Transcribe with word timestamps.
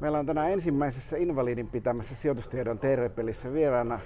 Meillä 0.00 0.18
on 0.18 0.26
tänään 0.26 0.52
ensimmäisessä 0.52 1.16
Invalidin 1.16 1.68
pitämässä 1.68 2.14
sijoitustiedon 2.14 2.78
TR-pelissä 2.78 3.52
vieraana 3.52 4.00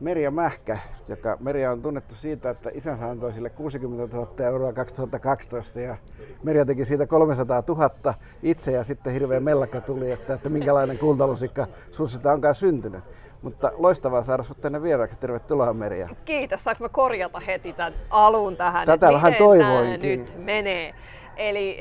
Merja 0.00 0.30
Mähkä, 0.30 0.78
joka 1.08 1.36
Merja 1.40 1.70
on 1.70 1.82
tunnettu 1.82 2.14
siitä, 2.14 2.50
että 2.50 2.70
isänsä 2.74 3.10
antoi 3.10 3.32
sille 3.32 3.50
60 3.50 4.16
000 4.16 4.46
euroa 4.46 4.72
2012 4.72 5.80
ja 5.80 5.96
Merja 6.42 6.64
teki 6.64 6.84
siitä 6.84 7.06
300 7.06 7.62
000 7.68 8.14
itse 8.42 8.72
ja 8.72 8.84
sitten 8.84 9.12
hirveä 9.12 9.40
mellakka 9.40 9.80
tuli, 9.80 10.10
että, 10.10 10.34
että 10.34 10.48
minkälainen 10.48 10.98
kultalusikka 10.98 11.66
sussa 11.90 12.32
onkaan 12.32 12.54
syntynyt. 12.54 13.04
Mutta 13.42 13.72
loistavaa 13.76 14.22
saada 14.22 14.42
sinut 14.42 14.60
tänne 14.60 14.82
vieraaksi. 14.82 15.16
Tervetuloa 15.18 15.72
Merja. 15.72 16.08
Kiitos. 16.24 16.64
Saanko 16.64 16.84
mä 16.84 16.88
korjata 16.88 17.40
heti 17.40 17.72
tämän 17.72 17.92
alun 18.10 18.56
tähän? 18.56 18.86
Tätä 18.86 19.12
vähän 19.12 19.34
toivoinkin. 19.34 20.20
nyt 20.20 20.44
menee. 20.44 20.94
Eli 21.36 21.78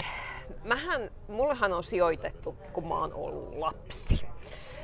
mähän, 0.64 1.12
mullehan 1.28 1.74
on 1.74 1.84
sijoitettu, 1.84 2.56
kun 2.74 2.88
mä 2.88 3.00
oon 3.00 3.14
ollut 3.14 3.58
lapsi. 3.58 4.28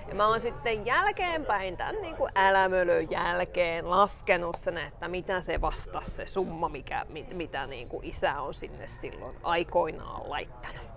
Ja 0.08 0.16
mä 0.16 0.27
oon 0.27 0.41
sitten 0.41 0.85
jälkeenpäin 0.85 1.77
tämän 1.77 2.02
niin 2.02 2.16
kuin 2.16 2.31
älämölön 2.35 3.12
jälkeen 3.12 3.90
laskenut 3.90 4.55
sen, 4.55 4.77
että 4.77 5.08
mitä 5.08 5.41
se 5.41 5.62
vastasi 5.62 6.12
se 6.12 6.26
summa, 6.26 6.70
mikä, 6.70 7.05
mit, 7.09 7.34
mitä 7.34 7.68
niin 7.68 7.90
kuin 7.90 8.05
isä 8.05 8.41
on 8.41 8.54
sinne 8.54 8.88
silloin 8.88 9.35
aikoinaan 9.44 10.30
laittanut. 10.30 10.97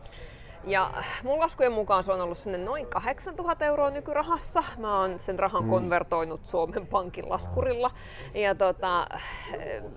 Ja 0.65 0.93
mun 1.23 1.41
laskujen 1.41 1.73
mukaan 1.73 2.05
se 2.05 2.13
on 2.13 2.21
ollut 2.21 2.39
sinne 2.39 2.59
noin 2.59 2.87
8000 2.87 3.65
euroa 3.65 3.91
nykyrahassa. 3.91 4.65
Mä 4.79 5.01
oon 5.01 5.19
sen 5.19 5.39
rahan 5.39 5.65
mm. 5.65 5.71
konvertoinut 5.71 6.47
Suomen 6.47 6.87
Pankin 6.87 7.29
laskurilla. 7.29 7.91
Ja 8.35 8.55
tota, 8.55 9.07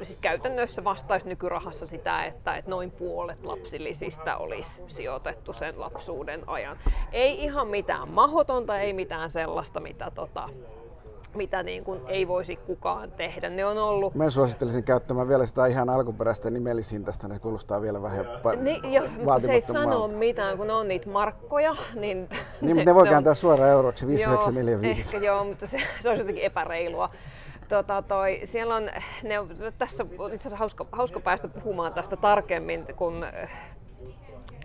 siis 0.02 0.18
käytännössä 0.18 0.84
vastaisi 0.84 1.30
nykyrahassa 1.30 1.88
sitä, 1.88 2.24
että, 2.24 2.56
että 2.56 2.72
noin 2.72 2.92
puolet 2.92 3.44
lapsilisistä 3.44 4.38
olisi 4.38 4.82
sijoitettu 4.88 5.54
sen 5.54 5.80
lapsuuden 5.80 6.50
ajan. 6.50 6.78
Ei 7.12 7.44
ihan 7.44 7.68
mitään 7.68 8.12
mahotonta, 8.12 8.80
ei 8.80 8.94
mitään 8.94 9.30
sellaista, 9.30 9.80
mitä 9.80 10.12
tota, 10.16 10.50
mitä 11.36 11.64
niin 11.64 11.84
kuin 11.84 12.02
ei 12.08 12.28
voisi 12.28 12.56
kukaan 12.56 13.12
tehdä. 13.12 13.50
Ne 13.50 13.66
on 13.66 13.78
ollut... 13.78 14.16
Mä 14.16 14.30
suosittelisin 14.30 14.84
käyttämään 14.84 15.28
vielä 15.28 15.46
sitä 15.46 15.66
ihan 15.66 15.90
alkuperäistä 15.90 16.50
nimellishintaista, 16.50 17.28
ne 17.28 17.40
kuulostaa 17.40 17.82
vielä 17.82 18.02
vähän 18.02 18.26
niin, 18.62 18.94
jo, 18.94 19.04
se 19.42 19.52
ei 19.52 19.64
sano 19.68 20.08
mitään, 20.08 20.58
kun 20.58 20.68
ne 20.68 20.74
on 20.74 20.88
niitä 20.88 21.10
markkoja. 21.10 21.76
Niin, 21.96 22.30
niin 22.62 22.76
mutta 22.76 22.92
ne 22.92 22.96
voi 22.96 23.08
kääntää 23.14 23.32
on... 23.32 23.36
suoraan 23.36 23.72
euroksi 23.72 24.08
5945. 24.08 25.16
Ehkä 25.16 25.28
joo, 25.28 25.44
mutta 25.44 25.68
se, 25.68 25.78
se 26.02 26.10
olisi 26.10 26.22
jotenkin 26.22 26.44
epäreilua. 26.44 27.10
Tota, 27.70 28.02
toi, 28.02 28.42
siellä 28.46 28.76
on, 28.76 28.84
ne, 29.24 29.36
tässä 29.78 30.06
on 30.18 30.34
itse 30.34 30.48
asiassa 30.48 30.58
hauska, 30.58 30.86
hauska 30.92 31.20
päästä 31.20 31.48
puhumaan 31.48 31.94
tästä 31.94 32.18
tarkemmin, 32.18 32.86
kun 32.96 33.26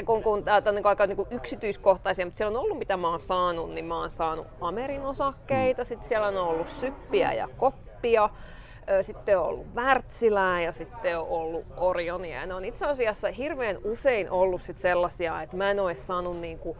kun, 0.06 0.22
kun 0.22 0.44
tämä 0.44 0.62
on 0.66 0.74
niin 0.74 0.86
aika 0.86 1.06
niin 1.06 1.16
kuin 1.16 1.28
yksityiskohtaisia, 1.30 2.26
mutta 2.26 2.36
siellä 2.36 2.58
on 2.58 2.64
ollut 2.64 2.78
mitä 2.78 2.96
mä 2.96 3.10
oon 3.10 3.20
saanut, 3.20 3.70
niin 3.74 3.84
mä 3.84 4.00
oon 4.00 4.10
saanut 4.10 4.46
Amerin 4.60 5.06
osakkeita, 5.06 5.84
sitten 5.84 6.08
siellä 6.08 6.26
on 6.26 6.36
ollut 6.36 6.68
syppiä 6.68 7.32
ja 7.32 7.48
koppia, 7.56 8.30
sitten 9.02 9.38
on 9.38 9.44
ollut 9.44 9.74
Wärtsilää 9.74 10.62
ja 10.62 10.72
sitten 10.72 11.18
on 11.18 11.26
ollut 11.28 11.64
Orionia. 11.76 12.40
Ja 12.40 12.46
ne 12.46 12.54
on 12.54 12.64
itse 12.64 12.86
asiassa 12.86 13.28
hirveän 13.30 13.78
usein 13.84 14.30
ollut 14.30 14.60
sit 14.60 14.78
sellaisia, 14.78 15.42
että 15.42 15.56
mä 15.56 15.70
en 15.70 15.80
ole 15.80 15.96
saanut 15.96 16.40
niinku, 16.40 16.76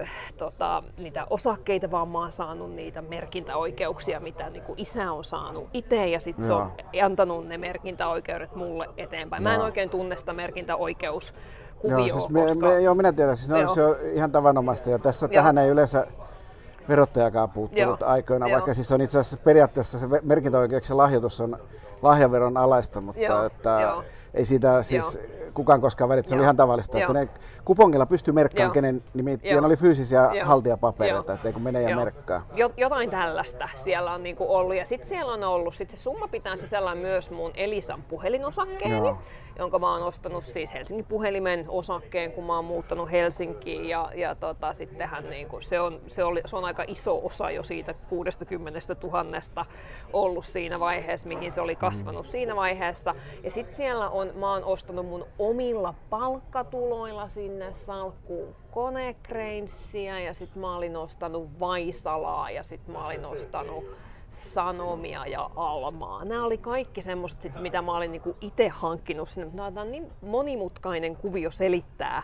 ö, 0.00 0.06
tota, 0.36 0.82
niitä 0.98 1.26
osakkeita, 1.30 1.90
vaan 1.90 2.08
mä 2.08 2.18
oon 2.18 2.32
saanut 2.32 2.74
niitä 2.74 3.02
merkintäoikeuksia, 3.02 4.20
mitä 4.20 4.50
niinku 4.50 4.74
isä 4.76 5.12
on 5.12 5.24
saanut 5.24 5.68
itse 5.72 6.06
ja 6.06 6.20
sitten 6.20 6.46
se 6.46 6.52
on 6.52 6.72
antanut 7.04 7.46
ne 7.46 7.58
merkintäoikeudet 7.58 8.54
mulle 8.54 8.88
eteenpäin. 8.96 9.42
Mä 9.42 9.54
en 9.54 9.60
oikein 9.60 9.90
tunne 9.90 10.16
sitä 10.16 10.32
merkintäoikeus 10.32 11.34
kuvio. 11.80 11.98
Joo, 11.98 12.18
siis 12.20 12.28
me, 12.28 12.42
koska... 12.42 12.66
me, 12.66 12.80
joo, 12.80 12.94
minä 12.94 13.12
tiedän, 13.12 13.36
siis 13.36 13.48
joo. 13.48 13.74
se 13.74 13.84
on 13.84 13.96
ihan 14.12 14.32
tavanomaista 14.32 14.90
ja 14.90 14.98
tässä, 14.98 15.26
joo. 15.26 15.34
tähän 15.34 15.58
ei 15.58 15.68
yleensä 15.68 16.06
verottajakaan 16.88 17.50
puuttunut 17.50 18.00
joo. 18.00 18.10
aikoina, 18.10 18.48
joo. 18.48 18.56
vaikka 18.56 18.74
siis 18.74 18.92
on 18.92 19.00
itse 19.00 19.18
asiassa 19.18 19.36
periaatteessa 19.36 19.98
se 19.98 20.06
merkintäoikeuksien 20.22 20.96
lahjoitus 20.96 21.40
on 21.40 21.58
lahjaveron 22.02 22.56
alaista, 22.56 23.00
mutta 23.00 23.22
joo. 23.22 23.44
että 23.44 23.80
joo. 23.80 24.04
ei 24.34 24.44
siitä 24.44 24.82
siis 24.82 25.14
joo. 25.14 25.47
Kukaan 25.54 25.80
koskaan 25.80 26.08
välittänyt. 26.08 26.28
Se 26.28 26.34
oli 26.34 26.42
ihan 26.42 26.56
tavallista, 26.56 26.98
joo. 26.98 27.10
että 27.10 27.12
ne 27.12 27.28
kupongilla 27.64 28.06
pystyy 28.06 28.34
merkkaamaan, 28.34 28.72
kenen 28.72 29.02
nimi, 29.14 29.38
ja 29.42 29.60
ne 29.60 29.66
oli 29.66 29.76
fyysisiä 29.76 30.30
Joo. 30.34 30.44
haltijapapereita, 30.44 31.32
ettei 31.32 31.52
kun 31.52 31.62
menee 31.62 31.90
ja 31.90 31.96
merkkaa. 31.96 32.46
Jotain 32.76 33.10
tällaista 33.10 33.68
siellä 33.76 34.12
on 34.12 34.22
niinku 34.22 34.54
ollut. 34.54 34.76
Ja 34.76 34.84
sitten 34.84 35.08
siellä 35.08 35.32
on 35.32 35.44
ollut, 35.44 35.74
sit 35.74 35.90
se 35.90 35.96
summa 35.96 36.28
pitää 36.28 36.56
sisällään 36.56 36.98
myös 36.98 37.30
mun 37.30 37.50
Elisan 37.54 38.02
puhelinosakkeeni. 38.02 38.96
Joo 38.96 39.18
jonka 39.58 39.78
mä 39.78 39.92
oon 39.92 40.02
ostanut 40.02 40.44
siis 40.44 40.74
Helsingin 40.74 41.04
puhelimen 41.04 41.64
osakkeen, 41.68 42.32
kun 42.32 42.46
mä 42.46 42.56
oon 42.56 42.64
muuttanut 42.64 43.10
Helsinkiin. 43.10 43.84
Ja, 43.84 44.10
ja 44.14 44.34
tota, 44.34 44.72
sittenhän 44.72 45.30
niin 45.30 45.48
kuin, 45.48 45.62
se, 45.62 45.80
on, 45.80 46.00
se, 46.06 46.24
oli, 46.24 46.42
se 46.44 46.56
on 46.56 46.64
aika 46.64 46.84
iso 46.86 47.26
osa 47.26 47.50
jo 47.50 47.62
siitä 47.62 47.94
60 47.94 48.80
000 49.02 49.66
ollut 50.12 50.44
siinä 50.44 50.80
vaiheessa, 50.80 51.28
mihin 51.28 51.52
se 51.52 51.60
oli 51.60 51.76
kasvanut 51.76 52.26
siinä 52.26 52.56
vaiheessa. 52.56 53.14
Ja 53.44 53.50
sitten 53.50 53.76
siellä 53.76 54.08
on, 54.08 54.32
mä 54.34 54.52
oon 54.52 54.64
ostanut 54.64 55.06
mun 55.06 55.26
omilla 55.48 55.94
palkkatuloilla 56.10 57.28
sinne 57.28 57.72
salkkuun 57.86 58.54
konekreinsiä 58.70 60.20
ja 60.20 60.34
sitten 60.34 60.60
mä 60.60 60.76
olin 60.76 60.96
ostanut 60.96 61.60
Vaisalaa 61.60 62.50
ja 62.50 62.62
sitten 62.62 62.94
mä 62.94 63.06
olin 63.06 63.24
ostanut 63.24 63.84
Sanomia 64.54 65.26
ja 65.26 65.50
Almaa. 65.56 66.24
Nämä 66.24 66.44
oli 66.44 66.58
kaikki 66.58 67.02
semmoista, 67.02 67.48
mitä 67.60 67.82
mä 67.82 67.96
olin 67.96 68.12
niinku 68.12 68.36
itse 68.40 68.68
hankkinut 68.68 69.28
sinne. 69.28 69.50
Tämä 69.50 69.80
on 69.80 69.90
niin 69.90 70.12
monimutkainen 70.22 71.16
kuvio 71.16 71.50
selittää 71.50 72.22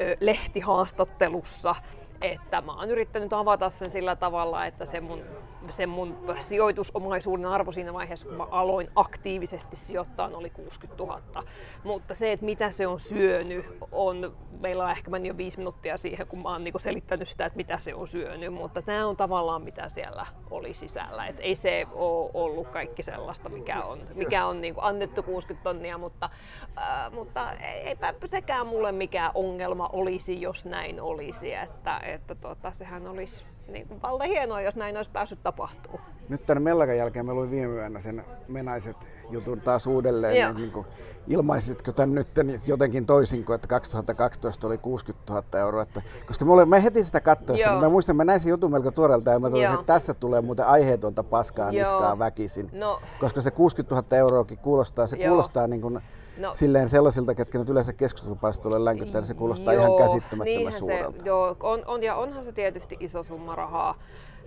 ö, 0.00 0.16
lehtihaastattelussa, 0.20 1.74
että 2.20 2.60
mä 2.60 2.72
oon 2.72 2.90
yrittänyt 2.90 3.32
avata 3.32 3.70
sen 3.70 3.90
sillä 3.90 4.16
tavalla, 4.16 4.66
että 4.66 4.86
se 4.86 5.00
mun, 5.00 5.22
se 5.72 5.86
mun 5.86 6.18
sijoitusomaisuuden 6.40 7.46
arvo 7.46 7.72
siinä 7.72 7.92
vaiheessa, 7.92 8.26
kun 8.28 8.36
mä 8.36 8.44
aloin 8.44 8.90
aktiivisesti 8.96 9.76
sijoittaa, 9.76 10.30
oli 10.34 10.50
60 10.50 11.02
000. 11.04 11.44
Mutta 11.84 12.14
se, 12.14 12.32
että 12.32 12.46
mitä 12.46 12.70
se 12.70 12.86
on 12.86 13.00
syönyt, 13.00 13.66
on, 13.92 14.36
meillä 14.60 14.84
on 14.84 14.90
ehkä 14.90 15.10
mennyt 15.10 15.28
jo 15.28 15.36
viisi 15.36 15.58
minuuttia 15.58 15.96
siihen, 15.96 16.26
kun 16.26 16.42
mä 16.42 16.48
oon 16.48 16.64
niinku 16.64 16.78
selittänyt 16.78 17.28
sitä, 17.28 17.46
että 17.46 17.56
mitä 17.56 17.78
se 17.78 17.94
on 17.94 18.08
syönyt, 18.08 18.52
mutta 18.52 18.82
tämä 18.82 19.06
on 19.06 19.16
tavallaan 19.16 19.62
mitä 19.62 19.88
siellä 19.88 20.26
oli 20.50 20.74
sisällä. 20.74 21.26
Et 21.26 21.36
ei 21.40 21.54
se 21.54 21.86
ole 21.92 22.30
ollut 22.34 22.68
kaikki 22.68 23.02
sellaista, 23.02 23.48
mikä 23.48 23.82
on, 23.82 24.00
mikä 24.14 24.46
on 24.46 24.60
niinku 24.60 24.80
annettu 24.84 25.22
60 25.22 25.64
tonnia, 25.64 25.98
mutta, 25.98 26.30
äh, 26.78 27.12
mutta 27.12 27.52
eipä 27.52 28.14
sekään 28.26 28.66
mulle 28.66 28.92
mikään 28.92 29.30
ongelma 29.34 29.90
olisi, 29.92 30.40
jos 30.40 30.64
näin 30.64 31.00
olisi. 31.00 31.54
Että, 31.54 31.98
että 31.98 32.34
tota, 32.34 32.70
sehän 32.70 33.06
olisi 33.08 33.44
niin 33.68 33.88
kuin 33.88 34.02
valta 34.02 34.24
hienoa, 34.24 34.60
jos 34.60 34.76
näin 34.76 34.96
olisi 34.96 35.10
päässyt 35.10 35.42
tapahtuu. 35.42 36.00
Nyt 36.28 36.46
tämän 36.46 36.62
Mellakan 36.62 36.96
jälkeen 36.96 37.26
me 37.26 37.34
luin 37.34 37.50
viime 37.50 37.74
yönä 37.74 38.00
sen 38.00 38.24
menaiset 38.48 38.96
jutun 39.30 39.60
taas 39.60 39.86
uudelleen. 39.86 40.40
Joo. 40.40 40.48
Niin, 40.48 40.56
niin 40.56 40.72
kuin, 40.72 40.86
ilmaisitko 41.28 41.92
tämän 41.92 42.14
nyt 42.14 42.28
jotenkin 42.66 43.06
toisin 43.06 43.44
kuin, 43.44 43.54
että 43.54 43.68
2012 43.68 44.66
oli 44.66 44.78
60 44.78 45.32
000 45.32 45.60
euroa? 45.60 45.82
Että, 45.82 46.02
koska 46.26 46.44
mä, 46.44 46.52
olin, 46.52 46.68
mä 46.68 46.78
heti 46.78 47.04
sitä 47.04 47.20
katsoessa, 47.20 47.70
niin 47.70 47.80
mä 47.80 47.88
muistan, 47.88 48.14
että 48.14 48.24
mä 48.24 48.24
näin 48.24 48.40
sen 48.40 48.50
jutun 48.50 48.70
melko 48.70 48.90
tuoreelta 48.90 49.30
ja 49.30 49.38
mä 49.38 49.50
totesin, 49.50 49.74
että 49.74 49.86
tässä 49.86 50.14
tulee 50.14 50.40
muuten 50.40 50.66
aiheetonta 50.66 51.22
paskaa 51.22 51.72
Joo. 51.72 51.82
niskaa 51.82 52.18
väkisin. 52.18 52.70
No. 52.72 53.00
Koska 53.20 53.40
se 53.40 53.50
60 53.50 53.94
000 53.94 54.16
euroakin 54.16 54.58
kuulostaa, 54.58 55.06
se 55.06 55.16
Joo. 55.16 55.28
kuulostaa 55.28 55.66
niin 55.66 55.80
kuin, 55.80 56.00
No, 56.38 56.52
silleen 56.54 56.88
sellaisilta, 56.88 57.34
ketkä 57.34 57.58
nyt 57.58 57.70
yleensä 57.70 57.92
keskustelupalstoille 57.92 58.84
länkyttää, 58.84 59.20
niin 59.20 59.28
se 59.28 59.34
kuulostaa 59.34 59.74
joo, 59.74 59.84
ihan 59.84 60.08
käsittämättömän 60.08 60.72
suurelta. 60.72 61.18
Se, 61.18 61.24
joo, 61.24 61.56
on, 61.62 61.82
on, 61.86 62.02
ja 62.02 62.14
onhan 62.14 62.44
se 62.44 62.52
tietysti 62.52 62.96
iso 63.00 63.24
summa 63.24 63.54
rahaa. 63.54 63.94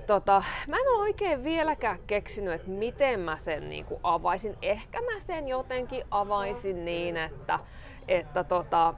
Tota, 0.09 0.43
mä 0.67 0.75
en 0.75 0.89
ole 0.89 0.99
oikein 0.99 1.43
vieläkään 1.43 1.99
keksinyt, 2.07 2.53
että 2.53 2.69
miten 2.69 3.19
mä 3.19 3.37
sen 3.37 3.69
niin 3.69 3.85
kuin 3.85 3.99
avaisin. 4.03 4.57
Ehkä 4.61 5.01
mä 5.01 5.19
sen 5.19 5.47
jotenkin 5.47 6.03
avaisin 6.11 6.85
niin, 6.85 7.17
että, 7.17 7.59
että, 8.07 8.43
tota, 8.43 8.93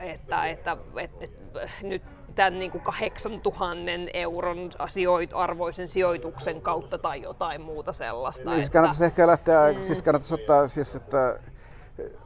että, 0.00 0.46
että, 0.46 0.76
että, 0.96 1.24
että 1.24 1.70
nyt 1.82 2.02
tämän 2.34 2.58
niin 2.58 2.70
kuin 2.70 2.82
8000 2.82 3.90
euron 4.14 4.70
sijoit, 4.88 5.30
arvoisen 5.34 5.88
sijoituksen 5.88 6.60
kautta 6.62 6.98
tai 6.98 7.22
jotain 7.22 7.60
muuta 7.60 7.92
sellaista. 7.92 8.50
Niin, 8.50 8.58
siis 8.58 8.70
kannattaisi 8.70 9.04
ehkä 9.04 9.26
lähteä, 9.26 9.72
mm. 9.72 9.82
siis 9.82 10.02
kannattaisi 10.02 10.34
ottaa, 10.34 10.68
siis, 10.68 10.94
että 10.94 11.40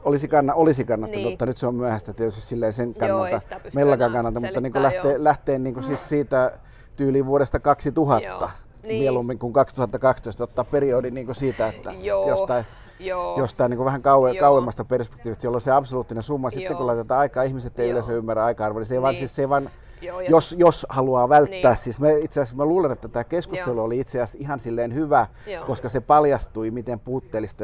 olisi, 0.03 0.27
kanna, 0.27 0.53
olisi 0.53 0.85
kannattanut, 0.85 1.23
niin. 1.23 1.33
mutta 1.33 1.45
nyt 1.45 1.57
se 1.57 1.67
on 1.67 1.75
myöhäistä 1.75 2.13
tietysti 2.13 2.41
silleen 2.41 2.73
sen 2.73 2.93
kannalta, 2.93 3.41
mellakaan 3.73 4.11
kannalta, 4.11 4.39
mutta 4.39 4.61
niin 4.61 4.71
kuin 4.71 4.83
lähtee, 4.83 5.23
lähtee 5.23 5.59
niin 5.59 5.73
kuin 5.73 5.83
siis 5.83 6.09
siitä 6.09 6.59
tyyliin 6.95 7.25
vuodesta 7.25 7.59
2000 7.59 8.25
Joo. 8.27 8.49
Niin. 8.83 8.99
mieluummin 8.99 9.39
kuin 9.39 9.53
2012 9.53 10.43
ottaa 10.43 10.65
periodi 10.65 11.11
niin 11.11 11.25
kuin 11.25 11.35
siitä, 11.35 11.67
että 11.67 11.91
Joo. 11.91 12.29
jostain, 12.29 12.65
Joo. 12.99 13.39
jostain 13.39 13.69
niin 13.69 13.77
kuin 13.77 13.85
vähän 13.85 14.01
kauem, 14.01 14.35
Joo. 14.35 14.41
kauemmasta 14.41 14.85
perspektiivistä, 14.85 15.47
jolloin 15.47 15.61
se 15.61 15.71
absoluuttinen 15.71 16.23
summa, 16.23 16.47
Joo. 16.47 16.51
sitten 16.51 16.77
kun 16.77 16.87
laitetaan 16.87 17.19
aikaa, 17.19 17.43
ihmiset 17.43 17.79
ei 17.79 17.85
Joo. 17.85 17.91
yleensä 17.91 18.13
ymmärrä 18.13 18.45
aika-arvoa, 18.45 18.79
niin 18.79 18.87
se 18.87 18.93
ei 18.93 18.97
niin. 18.97 19.03
vaan, 19.03 19.15
siis 19.15 19.35
se 19.35 19.41
ei 19.41 19.49
vaan 19.49 19.69
Joo, 20.01 20.21
ja 20.21 20.29
jos, 20.29 20.55
jos 20.57 20.85
haluaa 20.89 21.29
välttää. 21.29 21.71
Niin. 21.71 21.77
Siis 21.77 21.99
me, 21.99 22.19
itse 22.19 22.41
asiassa 22.41 22.55
mä 22.55 22.65
luulen, 22.65 22.91
että 22.91 23.07
tämä 23.07 23.23
keskustelu 23.23 23.75
Joo. 23.75 23.85
oli 23.85 23.99
itse 23.99 24.21
asiassa 24.21 24.37
ihan 24.41 24.59
silleen 24.59 24.93
hyvä, 24.93 25.27
Joo. 25.47 25.65
koska 25.65 25.89
se 25.89 25.99
paljastui, 25.99 26.71
miten 26.71 26.99
puutteellista 26.99 27.63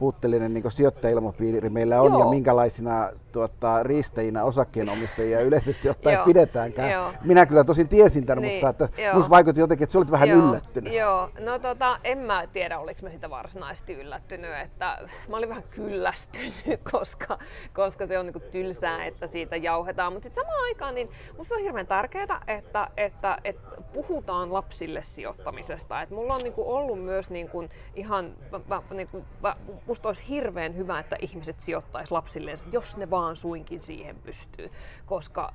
puutteellinen 0.00 0.54
niin 0.54 0.70
sijoittajailmapiiri 0.70 1.70
meillä 1.70 2.02
on 2.02 2.12
Joo. 2.12 2.20
ja 2.20 2.30
minkälaisina 2.30 3.10
tuota, 3.32 3.82
riistäjinä 3.82 4.44
osakkeenomistajia 4.44 5.40
yleisesti 5.40 5.88
ottaen 5.88 6.14
Joo. 6.14 6.24
pidetäänkään. 6.24 6.90
Joo. 6.90 7.12
Minä 7.24 7.46
kyllä 7.46 7.64
tosin 7.64 7.88
tiesin 7.88 8.26
tämän, 8.26 8.42
Niin, 8.42 8.54
mutta 8.54 8.84
että 8.84 9.02
minusta 9.12 9.30
vaikutti 9.30 9.60
jotenkin, 9.60 9.82
että 9.84 9.92
sä 9.92 9.98
olit 9.98 10.10
vähän 10.10 10.28
Joo, 10.28 10.38
yllättynyt. 10.38 10.92
Joo, 10.92 11.30
no 11.40 11.58
tota, 11.58 12.00
en 12.04 12.18
mä 12.18 12.46
tiedä, 12.52 12.78
oliko 12.78 13.00
mä 13.02 13.10
sitä 13.10 13.30
varsinaisesti 13.30 13.92
yllättynyt, 13.92 14.50
että 14.64 14.98
mä 15.28 15.36
olin 15.36 15.48
vähän 15.48 15.64
kyllästynyt, 15.70 16.80
koska, 16.92 17.38
koska 17.74 18.06
se 18.06 18.18
on 18.18 18.26
niinku 18.26 18.40
tylsää, 18.40 19.04
että 19.04 19.26
siitä 19.26 19.56
jauhetaan. 19.56 20.12
Mutta 20.12 20.28
samaan 20.34 20.64
aikaan 20.64 20.94
niin 20.94 21.10
musta 21.38 21.54
on 21.54 21.60
hirveän 21.60 21.86
tärkeää, 21.86 22.42
että, 22.46 22.90
että, 22.96 23.38
että 23.44 23.68
puhutaan 23.92 24.52
lapsille 24.52 25.02
sijoittamisesta. 25.02 26.02
Et 26.02 26.10
mulla 26.10 26.34
on 26.34 26.40
niinku 26.42 26.74
ollut 26.74 27.04
myös 27.04 27.30
niinku 27.30 27.64
ihan, 27.94 28.34
mä, 28.52 28.60
mä, 28.68 28.82
niinku, 28.90 29.24
mä, 29.42 29.56
musta 29.90 30.08
olisi 30.08 30.28
hirveän 30.28 30.76
hyvä, 30.76 30.98
että 30.98 31.16
ihmiset 31.20 31.60
sijoittaisi 31.60 32.12
lapsilleen, 32.12 32.58
jos 32.72 32.96
ne 32.96 33.10
vaan 33.10 33.36
suinkin 33.36 33.80
siihen 33.80 34.16
pystyy. 34.16 34.68
Koska 35.06 35.52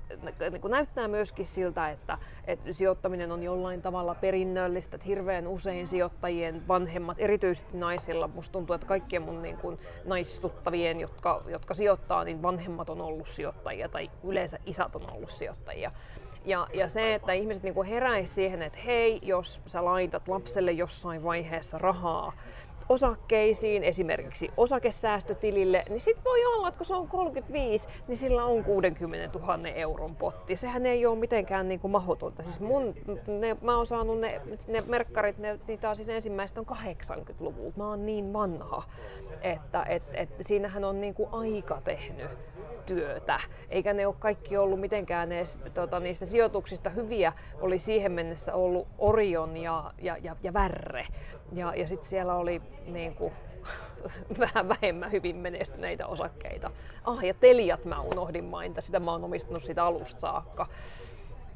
niinku 0.51 0.67
näyttää 0.67 1.07
myöskin 1.07 1.45
siltä, 1.45 1.89
että, 1.89 2.17
että 2.47 2.73
sijoittaminen 2.73 3.31
on 3.31 3.43
jollain 3.43 3.81
tavalla 3.81 4.15
perinnöllistä, 4.15 4.95
että 4.95 5.07
hirveän 5.07 5.47
usein 5.47 5.87
sijoittajien 5.87 6.67
vanhemmat, 6.67 7.17
erityisesti 7.19 7.77
naisilla, 7.77 8.27
musta 8.27 8.51
tuntuu, 8.51 8.73
että 8.73 8.87
kaikkien 8.87 9.21
mun 9.21 9.41
niin 9.41 9.57
kuin 9.57 9.79
naistuttavien, 10.05 10.99
jotka, 10.99 11.41
jotka 11.47 11.73
sijoittaa, 11.73 12.23
niin 12.23 12.41
vanhemmat 12.41 12.89
on 12.89 13.01
ollut 13.01 13.27
sijoittajia 13.27 13.89
tai 13.89 14.11
yleensä 14.23 14.59
isät 14.65 14.95
on 14.95 15.11
ollut 15.11 15.31
sijoittajia. 15.31 15.91
Ja, 16.45 16.67
ja 16.73 16.89
se, 16.89 17.13
että 17.13 17.33
ihmiset 17.33 17.63
niin 17.63 17.73
kuin 17.73 17.87
heräisi 17.87 18.33
siihen, 18.33 18.61
että 18.61 18.79
hei, 18.85 19.19
jos 19.23 19.61
sä 19.65 19.85
laitat 19.85 20.27
lapselle 20.27 20.71
jossain 20.71 21.23
vaiheessa 21.23 21.77
rahaa 21.77 22.33
osakkeisiin, 22.89 23.83
esimerkiksi 23.83 24.51
osakesäästötilille, 24.57 25.83
niin 25.89 26.01
sitten 26.01 26.23
voi 26.23 26.45
olla, 26.45 26.67
että 26.67 26.77
kun 26.77 26.85
se 26.85 26.93
on 26.93 27.07
35, 27.07 27.87
niin 28.07 28.17
sillä 28.17 28.45
on 28.45 28.63
60 28.63 29.39
000 29.39 29.67
euron 29.67 30.15
potti. 30.15 30.57
Sehän 30.57 30.85
ei 30.85 31.05
ole 31.05 31.19
mitenkään 31.19 31.67
niin 31.67 31.79
kuin 31.79 31.91
mahdotonta. 31.91 32.43
Siis 32.43 32.59
mun, 32.59 32.93
ne, 33.27 33.57
mä 33.61 33.77
oon 33.77 33.85
saanut 33.85 34.19
ne, 34.19 34.41
ne 34.67 34.83
merkkarit, 34.87 35.37
ne, 35.37 35.59
niitä 35.67 35.89
on 35.89 35.95
siis 35.95 36.09
ensimmäistä 36.09 36.59
on 36.59 36.65
80-luvulta. 36.65 37.77
Mä 37.77 37.89
oon 37.89 38.05
niin 38.05 38.33
vanha, 38.33 38.83
että 39.41 39.83
et, 39.83 40.03
et, 40.13 40.29
siinähän 40.41 40.83
on 40.83 41.01
niin 41.01 41.13
kuin 41.13 41.29
aika 41.31 41.81
tehnyt 41.83 42.29
työtä, 42.85 43.39
eikä 43.69 43.93
ne 43.93 44.07
ole 44.07 44.15
kaikki 44.19 44.57
ollut 44.57 44.79
mitenkään 44.79 45.31
edes 45.31 45.57
tota, 45.73 45.99
niistä 45.99 46.25
sijoituksista 46.25 46.89
hyviä. 46.89 47.33
Oli 47.61 47.79
siihen 47.79 48.11
mennessä 48.11 48.53
ollut 48.53 48.87
Orion 48.97 49.57
ja, 49.57 49.91
ja, 50.01 50.17
ja, 50.17 50.35
ja 50.43 50.53
Värre. 50.53 51.07
Ja, 51.53 51.75
ja 51.75 51.87
sitten 51.87 52.09
siellä 52.09 52.35
oli 52.35 52.61
niin 52.87 53.15
kuin, 53.15 53.33
vähän 54.39 54.69
vähemmän 54.69 55.11
hyvin 55.11 55.35
menestyneitä 55.35 56.07
osakkeita. 56.07 56.71
Ah, 57.03 57.23
ja 57.23 57.33
Teliat 57.33 57.85
mä 57.85 58.01
unohdin 58.01 58.45
mainita, 58.45 58.81
sitä 58.81 58.99
mä 58.99 59.11
oon 59.11 59.23
omistanut 59.23 59.63
sitä 59.63 59.83
alusta 59.83 60.19
saakka. 60.19 60.67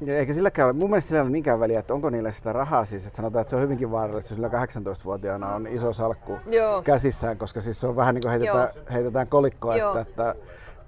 Ja 0.00 0.18
eikä 0.18 0.32
silläkään 0.32 0.66
ole, 0.66 0.72
mun 0.72 0.90
mielestä 0.90 1.08
sillä 1.08 1.18
ei 1.18 1.22
ole 1.22 1.30
niinkään 1.30 1.60
väliä, 1.60 1.78
että 1.78 1.94
onko 1.94 2.10
niillä 2.10 2.32
sitä 2.32 2.52
rahaa 2.52 2.84
siis, 2.84 3.06
että 3.06 3.16
sanotaan, 3.16 3.40
että 3.40 3.50
se 3.50 3.56
on 3.56 3.62
hyvinkin 3.62 3.90
vaarallista, 3.90 4.34
sillä 4.34 4.48
18-vuotiaana 4.48 5.54
on 5.54 5.66
iso 5.66 5.92
salkku 5.92 6.38
Joo. 6.50 6.82
käsissään, 6.82 7.38
koska 7.38 7.60
siis 7.60 7.80
se 7.80 7.86
on 7.86 7.96
vähän 7.96 8.14
niin 8.14 8.22
kuin 8.22 8.30
heitetään, 8.30 8.68
heitetään 8.92 9.28
kolikkoa, 9.28 9.76
Joo. 9.76 9.98
että, 9.98 10.10
että 10.10 10.34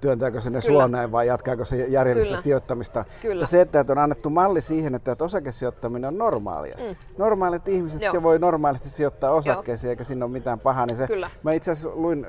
työntääkö 0.03 0.41
se 0.41 0.51
ne 0.51 0.61
suoneen 0.61 1.13
vai 1.13 1.27
jatkaako 1.27 1.65
se 1.65 1.77
järjellistä 1.77 2.29
Kyllä. 2.29 2.43
sijoittamista. 2.43 3.05
Kyllä. 3.23 3.35
Mutta 3.35 3.51
se, 3.51 3.61
että 3.61 3.85
on 3.89 3.99
annettu 3.99 4.31
malli 4.31 4.61
siihen, 4.61 4.95
että, 4.95 5.17
osakesijoittaminen 5.21 6.09
on 6.09 6.19
normaalia. 6.19 6.77
Mm. 6.89 6.97
Normaalit 7.19 7.69
ihmiset, 7.69 8.03
Joo. 8.03 8.13
se 8.13 8.23
voi 8.23 8.39
normaalisti 8.39 8.91
sijoittaa 8.91 9.31
osakkeisiin 9.31 9.91
eikä 9.91 10.05
siinä 10.05 10.25
ole 10.25 10.33
mitään 10.33 10.61
pahaa. 10.61 10.87
Niin 10.87 10.97
se, 10.97 11.07
Kyllä. 11.07 11.31
Mä 11.43 11.53
itse 11.53 11.71
asiassa 11.71 11.91
luin 11.95 12.27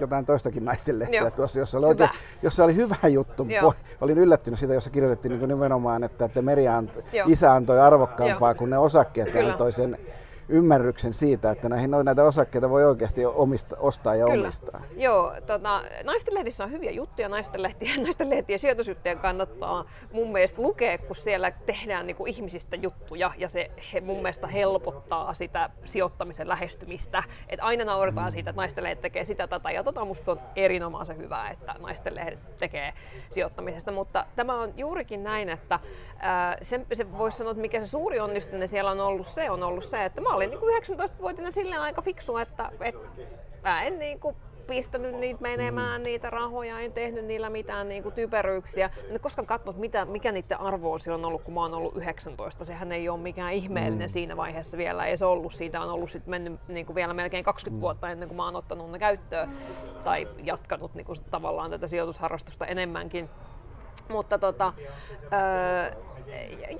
jotain 0.00 0.26
toistakin 0.26 0.64
naisten 0.64 0.98
lehteä 0.98 1.20
Joo. 1.20 1.30
tuossa, 1.30 1.58
jossa 1.58 1.78
oli, 1.78 1.86
oikein, 1.86 2.10
jossa 2.42 2.64
oli 2.64 2.74
hyvä 2.74 3.08
juttu. 3.08 3.46
Joo. 3.48 3.74
Olin 4.00 4.18
yllättynyt 4.18 4.58
siitä, 4.58 4.74
jossa 4.74 4.90
kirjoitettiin 4.90 5.38
niin 5.38 5.48
nimenomaan, 5.48 6.04
että, 6.04 6.24
että 6.24 6.42
Meri 6.42 6.64
ant- 6.66 7.02
isä 7.26 7.52
antoi 7.52 7.80
arvokkaampaa 7.80 8.50
Joo. 8.50 8.54
kuin 8.54 8.70
ne 8.70 8.78
osakkeet 8.78 9.30
Kyllä. 9.30 9.52
antoi 9.52 9.72
sen 9.72 9.98
ymmärryksen 10.48 11.12
siitä, 11.12 11.50
että 11.50 11.68
näihin, 11.68 11.90
näitä 12.04 12.24
osakkeita 12.24 12.70
voi 12.70 12.84
oikeasti 12.84 13.26
omista, 13.26 13.76
ostaa 13.78 14.14
ja 14.14 14.26
Kyllä. 14.26 14.42
omistaa. 14.42 14.82
Joo, 14.96 15.32
tota, 15.46 15.82
naisten 16.04 16.34
lehdissä 16.34 16.64
on 16.64 16.70
hyviä 16.70 16.90
juttuja, 16.90 17.28
naisten 17.28 17.62
lehtiä, 17.62 17.90
naisten 18.04 18.30
lehtien 18.30 18.58
sijoitusjuttuja 18.58 19.16
kannattaa 19.16 19.84
mun 20.12 20.32
mielestä 20.32 20.62
lukea, 20.62 20.98
kun 20.98 21.16
siellä 21.16 21.50
tehdään 21.50 22.06
niinku 22.06 22.26
ihmisistä 22.26 22.76
juttuja 22.76 23.32
ja 23.38 23.48
se 23.48 23.70
he, 23.92 24.00
mun 24.00 24.16
mielestä 24.16 24.46
helpottaa 24.46 25.34
sitä 25.34 25.70
sijoittamisen 25.84 26.48
lähestymistä. 26.48 27.22
Et 27.48 27.60
aina 27.62 27.84
nauretaan 27.84 28.32
siitä, 28.32 28.50
että 28.50 28.62
naisten 28.62 28.84
lehdet 28.84 29.00
tekee 29.00 29.24
sitä 29.24 29.46
tätä 29.46 29.70
ja 29.70 29.84
tota 29.84 30.04
musta 30.04 30.24
se 30.24 30.30
on 30.30 30.40
erinomaisen 30.56 31.16
hyvä, 31.16 31.50
että 31.50 31.74
naisten 31.78 32.14
lehdet 32.14 32.58
tekee 32.58 32.92
sijoittamisesta, 33.30 33.92
mutta 33.92 34.26
tämä 34.36 34.60
on 34.60 34.72
juurikin 34.76 35.24
näin, 35.24 35.48
että 35.48 35.80
ää, 36.24 36.56
se, 36.62 36.86
se 36.92 37.12
voisi 37.18 37.38
sanoa, 37.38 37.50
että 37.50 37.60
mikä 37.60 37.80
se 37.80 37.86
suuri 37.86 38.20
onnistuminen 38.20 38.68
siellä 38.68 38.90
on 38.90 39.00
ollut 39.00 39.26
se, 39.26 39.50
on 39.50 39.62
ollut 39.62 39.84
se, 39.84 40.04
että 40.04 40.20
mä 40.20 40.34
olin 40.34 40.50
niin 40.50 40.60
19-vuotiaana 40.60 41.50
silleen 41.50 41.80
aika 41.80 42.02
fiksu, 42.02 42.36
että, 42.36 42.70
että 42.80 43.08
mä 43.62 43.82
en 43.82 43.98
niin 43.98 44.20
kuin 44.20 44.36
pistänyt 44.66 45.14
niitä 45.14 45.42
menemään, 45.42 46.02
niitä 46.02 46.30
rahoja, 46.30 46.80
en 46.80 46.92
tehnyt 46.92 47.24
niillä 47.24 47.50
mitään 47.50 47.88
niin 47.88 48.02
kuin 48.02 48.14
typeryyksiä. 48.14 48.90
En 49.10 49.20
koskaan 49.20 49.46
katsonut, 49.46 49.80
mitä, 49.80 50.04
mikä 50.04 50.32
niiden 50.32 50.60
arvo 50.60 50.92
on 50.92 50.98
silloin 50.98 51.24
ollut, 51.24 51.42
kun 51.42 51.54
mä 51.54 51.60
oon 51.60 51.74
ollut 51.74 51.96
19. 51.96 52.64
Sehän 52.64 52.92
ei 52.92 53.08
ole 53.08 53.20
mikään 53.20 53.52
ihmeellinen 53.52 54.08
mm. 54.08 54.12
siinä 54.12 54.36
vaiheessa 54.36 54.78
vielä 54.78 55.06
ei 55.06 55.16
se 55.16 55.26
ollut. 55.26 55.54
Siitä 55.54 55.80
on 55.80 55.90
ollut 55.90 56.10
sit 56.10 56.26
mennyt 56.26 56.60
niin 56.68 56.86
kuin 56.86 56.96
vielä 56.96 57.14
melkein 57.14 57.44
20 57.44 57.80
vuotta 57.80 58.10
ennen 58.10 58.28
kuin 58.28 58.36
mä 58.36 58.44
oon 58.44 58.56
ottanut 58.56 58.90
ne 58.90 58.98
käyttöön 58.98 59.50
tai 60.04 60.28
jatkanut 60.42 60.94
niin 60.94 61.04
kuin 61.04 61.18
tavallaan 61.30 61.70
tätä 61.70 61.86
sijoitusharrastusta 61.86 62.66
enemmänkin. 62.66 63.30
Mutta 64.08 64.38
tota, 64.38 64.72
öö, 65.32 66.13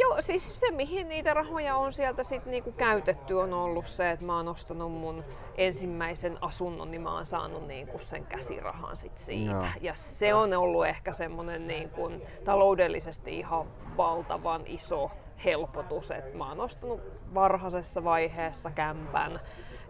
joo, 0.01 0.23
siis 0.23 0.53
se 0.55 0.71
mihin 0.71 1.09
niitä 1.09 1.35
rahoja 1.35 1.77
on 1.77 1.93
sieltä 1.93 2.23
sit 2.23 2.47
niinku 2.47 2.73
käytetty 2.73 3.35
on 3.35 3.55
ollut 3.55 3.87
se, 3.87 4.11
että 4.11 4.25
mä 4.25 4.37
oon 4.37 4.49
ostanut 4.49 4.93
mun 4.93 5.25
ensimmäisen 5.57 6.39
asunnon, 6.41 6.91
niin 6.91 7.03
mä 7.03 7.15
oon 7.15 7.27
saanut 7.27 7.67
niinku 7.67 7.99
sen 7.99 8.27
käsirahan 8.27 8.97
sit 8.97 9.19
siitä. 9.19 9.53
Joo. 9.53 9.65
Ja 9.81 9.95
se 9.95 10.35
on 10.35 10.53
ollut 10.53 10.87
ehkä 10.87 11.13
semmonen 11.13 11.67
niinku 11.67 12.11
taloudellisesti 12.45 13.39
ihan 13.39 13.67
valtavan 13.97 14.63
iso 14.67 15.11
helpotus, 15.45 16.11
että 16.11 16.37
mä 16.37 16.49
oon 16.49 16.61
ostanut 16.61 17.01
varhaisessa 17.35 18.05
vaiheessa 18.05 18.71
kämpän 18.71 19.41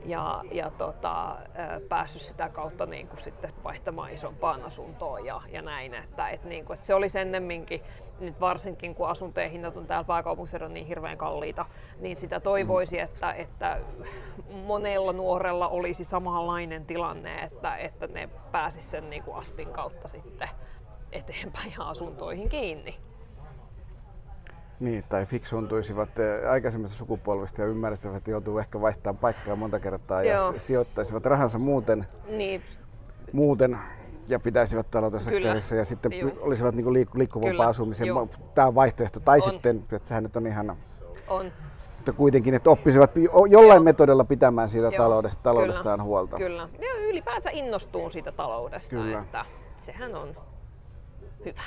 ja, 0.05 0.45
ja 0.53 0.71
tota, 0.71 1.37
päässyt 1.89 2.23
sitä 2.23 2.49
kautta 2.49 2.87
niin 2.87 3.09
kuin 3.09 3.21
sitten 3.21 3.53
vaihtamaan 3.65 4.11
isompaan 4.11 4.63
asuntoon 4.65 5.25
ja, 5.25 5.41
ja 5.49 5.63
näin. 5.63 5.95
Että, 5.95 6.29
et 6.29 6.45
niin 6.45 6.65
kuin, 6.65 6.75
että 6.75 6.87
se 6.87 6.95
olisi 6.95 7.19
ennemminkin, 7.19 7.83
nyt 8.21 8.41
varsinkin 8.41 8.95
kun 8.95 9.09
asuntojen 9.09 9.51
hinnat 9.51 9.77
on 9.77 9.87
täällä 9.87 10.05
pääkaupunkiseudulla 10.05 10.73
niin 10.73 10.87
hirveän 10.87 11.19
kalliita, 11.19 11.67
niin 12.01 12.17
sitä 12.17 12.41
toivoisi, 12.41 13.01
että, 13.01 13.33
että 13.33 13.81
monella 14.67 15.13
nuorella 15.13 15.69
olisi 15.69 16.05
samanlainen 16.05 16.87
tilanne, 16.87 17.43
että, 17.43 17.77
että 17.77 18.07
ne 18.07 18.29
pääsisi 18.53 18.89
sen 18.89 19.11
niin 19.11 19.23
kuin 19.23 19.37
aspin 19.37 19.69
kautta 19.69 20.09
sitten 20.09 20.49
eteenpäin 21.13 21.73
ja 21.79 21.89
asuntoihin 21.89 22.49
kiinni. 22.49 22.99
Niin, 24.81 25.05
tai 25.09 25.27
fiksuuntuisivat 25.27 26.19
eh, 26.19 26.51
aikaisemmista 26.51 26.99
sukupolvista 26.99 27.63
ja 27.63 27.69
ymmärsivät, 27.69 28.17
että 28.17 28.31
joutuu 28.31 28.59
ehkä 28.59 28.81
vaihtamaan 28.81 29.21
paikkaa 29.21 29.57
monta 29.57 29.81
kertaa 29.81 30.23
ja 30.23 30.35
Joo. 30.35 30.55
sijoittaisivat 30.57 31.27
rahansa 31.27 31.59
muuten, 31.59 32.07
Niin, 32.29 32.63
muuten 33.33 33.79
ja 34.29 34.41
pitäisivät 34.41 34.91
taloudessa 34.91 35.31
Kyllä. 35.31 35.49
kädessä 35.49 35.77
ja 35.77 35.85
sitten 35.85 36.13
Juu. 36.21 36.33
olisivat 36.41 36.75
niin 36.75 36.87
liik- 36.87 37.19
liikkuvampaa. 37.19 37.73
Juu. 38.07 38.29
Tämä 38.55 38.67
on 38.69 38.75
vaihtoehto. 38.75 39.21
Tai 39.21 39.39
On. 39.39 39.43
sitten, 39.43 39.85
että 39.93 40.09
sehän 40.09 40.23
nyt 40.23 40.37
on 40.37 40.47
ihan 40.47 40.77
on. 41.29 41.53
mutta 41.97 42.13
kuitenkin, 42.13 42.55
että 42.55 42.71
oppisivat 42.71 43.17
jo- 43.17 43.45
jollain 43.45 43.77
Joo. 43.79 43.85
metodilla 43.85 44.25
pitämään 44.25 44.69
siitä 44.69 44.87
Joo, 44.87 44.97
taloudesta, 44.97 45.43
taloudestaan 45.43 45.99
kyllä, 45.99 46.05
huolta. 46.05 46.37
Kyllä. 46.37 46.69
Ja 46.81 47.09
ylipäänsä 47.09 47.51
innostuu 47.51 48.11
siitä 48.11 48.33
taloudesta, 48.33 48.91
Kyllä. 48.91 49.19
että 49.19 49.45
sehän 49.87 50.15
on 50.15 50.37
hyvä. 51.45 51.63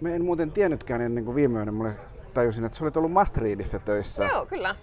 Mä 0.00 0.08
en 0.08 0.24
muuten 0.24 0.52
tiennytkään 0.52 1.00
ennen 1.00 1.24
kuin 1.24 1.34
viime 1.34 1.58
yönä 1.58 1.72
mulle 1.72 1.92
tajusin, 2.34 2.64
että 2.64 2.78
sä 2.78 2.84
olet 2.84 2.96
ollut 2.96 3.12
Maastrichtissa 3.12 3.78
töissä 3.78 4.24
Joo, 4.24 4.46
kyllä. 4.46 4.76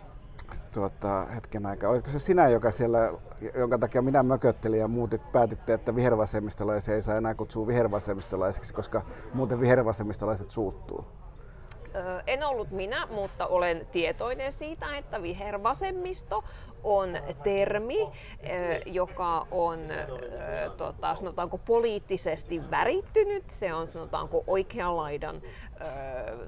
tuota, 0.74 1.25
hetken 1.25 1.65
aikaa. 1.65 1.89
Oletko 1.89 2.10
se 2.12 2.19
sinä, 2.19 2.48
joka 2.50 2.71
siellä, 2.71 3.13
jonka 3.55 3.77
takia 3.77 4.01
minä 4.01 4.24
mököttelin 4.24 4.79
ja 4.79 4.88
muut 4.88 5.15
päätitte, 5.31 5.74
että 5.74 5.95
vihervasemmistolaisia 5.95 6.95
ei 6.95 7.01
saa 7.01 7.15
enää 7.17 7.36
kutsua 7.36 7.67
vihervasemmistolaisiksi, 7.67 8.74
koska 8.74 9.01
muuten 9.33 9.60
vihervasemmistolaiset 9.60 10.50
suuttuu? 10.50 11.05
En 12.27 12.43
ollut 12.43 12.71
minä, 12.71 13.05
mutta 13.05 13.48
olen 13.48 13.88
tietoinen 13.91 14.51
siitä, 14.51 14.98
että 14.98 15.21
vihervasemmisto 15.21 16.43
on 16.83 17.17
termi, 17.43 18.12
joka 18.86 19.48
on 19.51 19.79
tota, 20.77 21.15
sanotaanko 21.15 21.57
poliittisesti 21.57 22.71
värittynyt. 22.71 23.50
Se 23.50 23.74
on 23.74 23.88
sanotaanko 23.88 24.43
oikean 24.48 24.98
laidan 24.98 25.41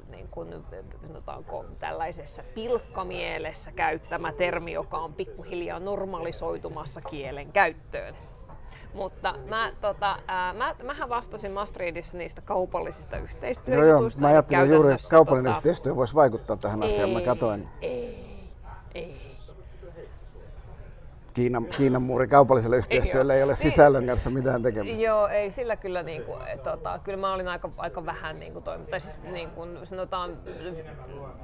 niin 0.10 0.28
kuin, 0.28 0.54
sanotaanko, 1.08 1.66
tällaisessa 1.80 2.44
pilkkamielessä 2.54 3.72
käyttämä 3.72 4.32
termi, 4.32 4.72
joka 4.72 4.98
on 4.98 5.14
pikkuhiljaa 5.14 5.80
normalisoitumassa 5.80 7.02
kielen 7.02 7.52
käyttöön. 7.52 8.16
Mutta 8.94 9.36
mä, 9.50 9.72
tota, 9.82 10.18
ää, 10.28 10.54
mä, 10.54 10.76
mähän 10.84 11.10
vastasin 11.10 11.52
Maastrichtissa 11.52 12.18
niistä 12.18 12.42
kaupallisista 12.42 13.18
yhteistyöjutuista. 13.18 13.90
Joo, 13.90 14.02
joo. 14.02 14.12
Mä 14.18 14.28
ajattelin 14.28 14.72
juuri, 14.74 14.94
että 14.94 15.08
kaupallinen 15.10 15.54
tota, 15.54 15.60
yhteistyö 15.60 15.96
voisi 15.96 16.16
vaikuttaa 16.16 16.58
tähän 16.58 16.84
asiaan. 16.84 17.10
Mä 17.10 17.22
katoin. 17.22 17.68
Ei, 17.82 18.34
ei. 18.96 19.34
Kiinan, 21.34 21.66
Kiinan 21.66 22.02
muuri 22.02 22.28
kaupalliselle 22.28 22.78
yhteistyölle 22.78 23.34
ei, 23.34 23.38
ei 23.38 23.44
ole 23.44 23.56
sisällön 23.56 24.06
kanssa 24.06 24.30
mitään 24.30 24.64
tekemistä. 24.64 25.04
Joo, 25.04 25.28
ei 25.28 25.52
sillä 25.52 25.76
kyllä, 25.76 26.04
niin 26.04 26.24
kuin, 26.24 26.40
tota, 26.64 27.00
kyllä 27.04 27.18
mä 27.18 27.34
olin 27.34 27.48
aika, 27.48 27.70
aika 27.78 28.06
vähän 28.06 28.40
niin 28.40 28.54
kuin, 28.54 28.64
toimi, 28.64 28.86
tai 28.86 29.00
siis, 29.02 29.18
niin 29.24 29.50
kuin 29.50 29.80
sanotaan, 29.84 30.38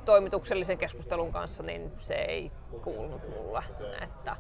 toimituksellisen 0.06 0.78
keskustelun 0.78 1.32
kanssa, 1.32 1.64
niin 1.64 1.92
se 2.00 2.14
ei 2.14 2.52
kuulunut 2.84 3.22
mulle. 3.30 3.64
Että, 4.02 4.36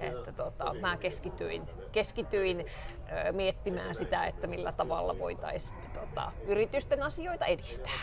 että 0.00 0.32
tota, 0.32 0.74
mä 0.80 0.96
keskityin, 0.96 1.62
keskityin 1.92 2.60
ö, 2.60 3.32
miettimään 3.32 3.94
sitä, 3.94 4.26
että 4.26 4.46
millä 4.46 4.72
tavalla 4.72 5.18
voitaisiin 5.18 5.74
tota, 5.94 6.32
yritysten 6.46 7.02
asioita 7.02 7.44
edistää. 7.44 8.00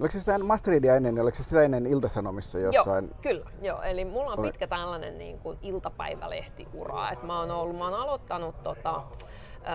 Oliko 0.00 0.12
se 0.12 0.20
sitä 0.20 0.38
Mastridia 0.38 0.96
ennen, 0.96 1.14
niin 1.14 1.22
oliko 1.22 1.36
se 1.36 1.42
sitä 1.42 1.62
ennen 1.62 1.86
Iltasanomissa 1.86 2.58
jossain? 2.58 3.04
Joo, 3.04 3.18
kyllä. 3.22 3.50
Joo. 3.62 3.82
Eli 3.82 4.04
mulla 4.04 4.32
on 4.32 4.42
pitkä 4.42 4.66
tällainen 4.66 5.18
niin 5.18 5.38
kuin 5.38 5.58
iltapäivälehtiura. 5.62 7.10
Et 7.10 7.22
mä 7.22 7.40
oon 7.40 7.50
ollut, 7.50 7.76
mä 7.76 7.84
oon 7.84 7.94
aloittanut 7.94 8.62
tota, 8.62 9.02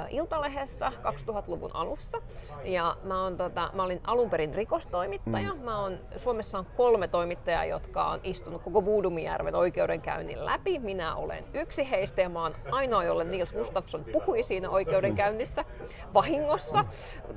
Iltalehdessä 0.10 0.90
2000-luvun 0.90 1.72
alussa. 1.74 2.22
Ja 2.63 2.98
mä, 3.04 3.24
oon, 3.24 3.38
tota, 3.38 3.70
mä 3.74 3.84
olin 3.84 4.02
alun 4.04 4.30
perin 4.30 4.56
rikostoimittaja. 4.56 5.54
Mm. 5.54 5.60
Mä 5.60 5.80
oon, 5.80 6.00
Suomessa 6.18 6.60
on 6.60 6.66
kolme 6.78 7.08
toimittajaa, 7.08 7.66
jotka 7.66 8.06
on 8.06 8.20
istunut 8.24 8.62
koko 8.62 8.86
Vuudumijärven 8.86 9.56
oikeudenkäynnin 9.56 10.46
läpi. 10.46 10.80
Minä 10.80 11.16
olen 11.16 11.46
yksi 11.54 11.90
heistä 11.90 12.22
ja 12.22 12.30
mä 12.30 12.42
oon 12.42 12.56
ainoa, 12.72 13.04
jolle 13.04 13.24
Nils 13.24 13.52
Gustafsson 13.54 14.06
puhui 14.12 14.44
siinä 14.44 14.70
oikeudenkäynnissä 14.70 15.66
vahingossa. 16.13 16.86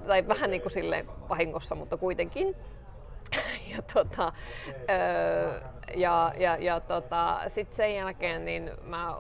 Tai 0.07 0.29
vähän 0.29 0.51
niin 0.51 0.63
kuin 0.63 0.73
sille 0.73 1.07
vahingossa, 1.29 1.75
mutta 1.75 1.97
kuitenkin. 1.97 2.57
ja 3.77 3.83
tota, 3.95 4.33
öö, 4.91 5.61
ja, 5.97 6.33
ja, 6.39 6.57
ja 6.57 6.81
tota, 6.81 7.41
sitten 7.49 7.77
sen 7.77 7.95
jälkeen 7.95 8.45
niin 8.45 8.71
mä 8.83 9.17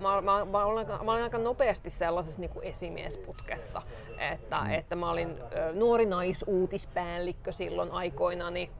mä, 0.00 0.20
mä, 0.20 0.44
mä, 0.44 0.64
olin, 0.64 0.86
mä 1.04 1.12
olin 1.12 1.22
aika 1.22 1.38
nopeasti 1.38 1.90
sellaisessa 1.90 2.40
niin 2.40 2.50
kuin 2.50 2.66
esimiesputkessa, 2.66 3.82
että, 4.18 4.60
mm. 4.60 4.70
että 4.70 4.96
mä 4.96 5.10
olin 5.10 5.38
nuori 5.74 6.06
naisuutispäällikkö 6.06 7.52
silloin 7.52 7.90
aikoinani. 7.92 8.70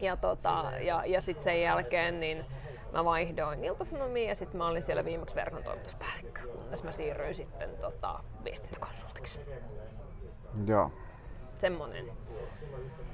Ja, 0.00 0.16
tota, 0.16 0.64
ja, 0.80 1.02
ja 1.06 1.20
sitten 1.20 1.44
sen 1.44 1.62
jälkeen 1.62 2.20
niin 2.20 2.44
mä 2.92 3.04
vaihdoin 3.04 3.64
iltasanomiin 3.64 4.28
ja 4.28 4.34
sitten 4.34 4.58
mä 4.58 4.68
olin 4.68 4.82
siellä 4.82 5.04
viimeksi 5.04 5.34
verkon 5.34 5.62
toimituspäällikkö, 5.62 6.40
kunnes 6.40 6.82
mä 6.82 6.92
siirryin 6.92 7.34
sitten 7.34 7.70
tota, 7.80 8.20
viestintäkonsultiksi. 8.44 9.40
Joo. 10.66 10.92
Semmonen 11.58 12.12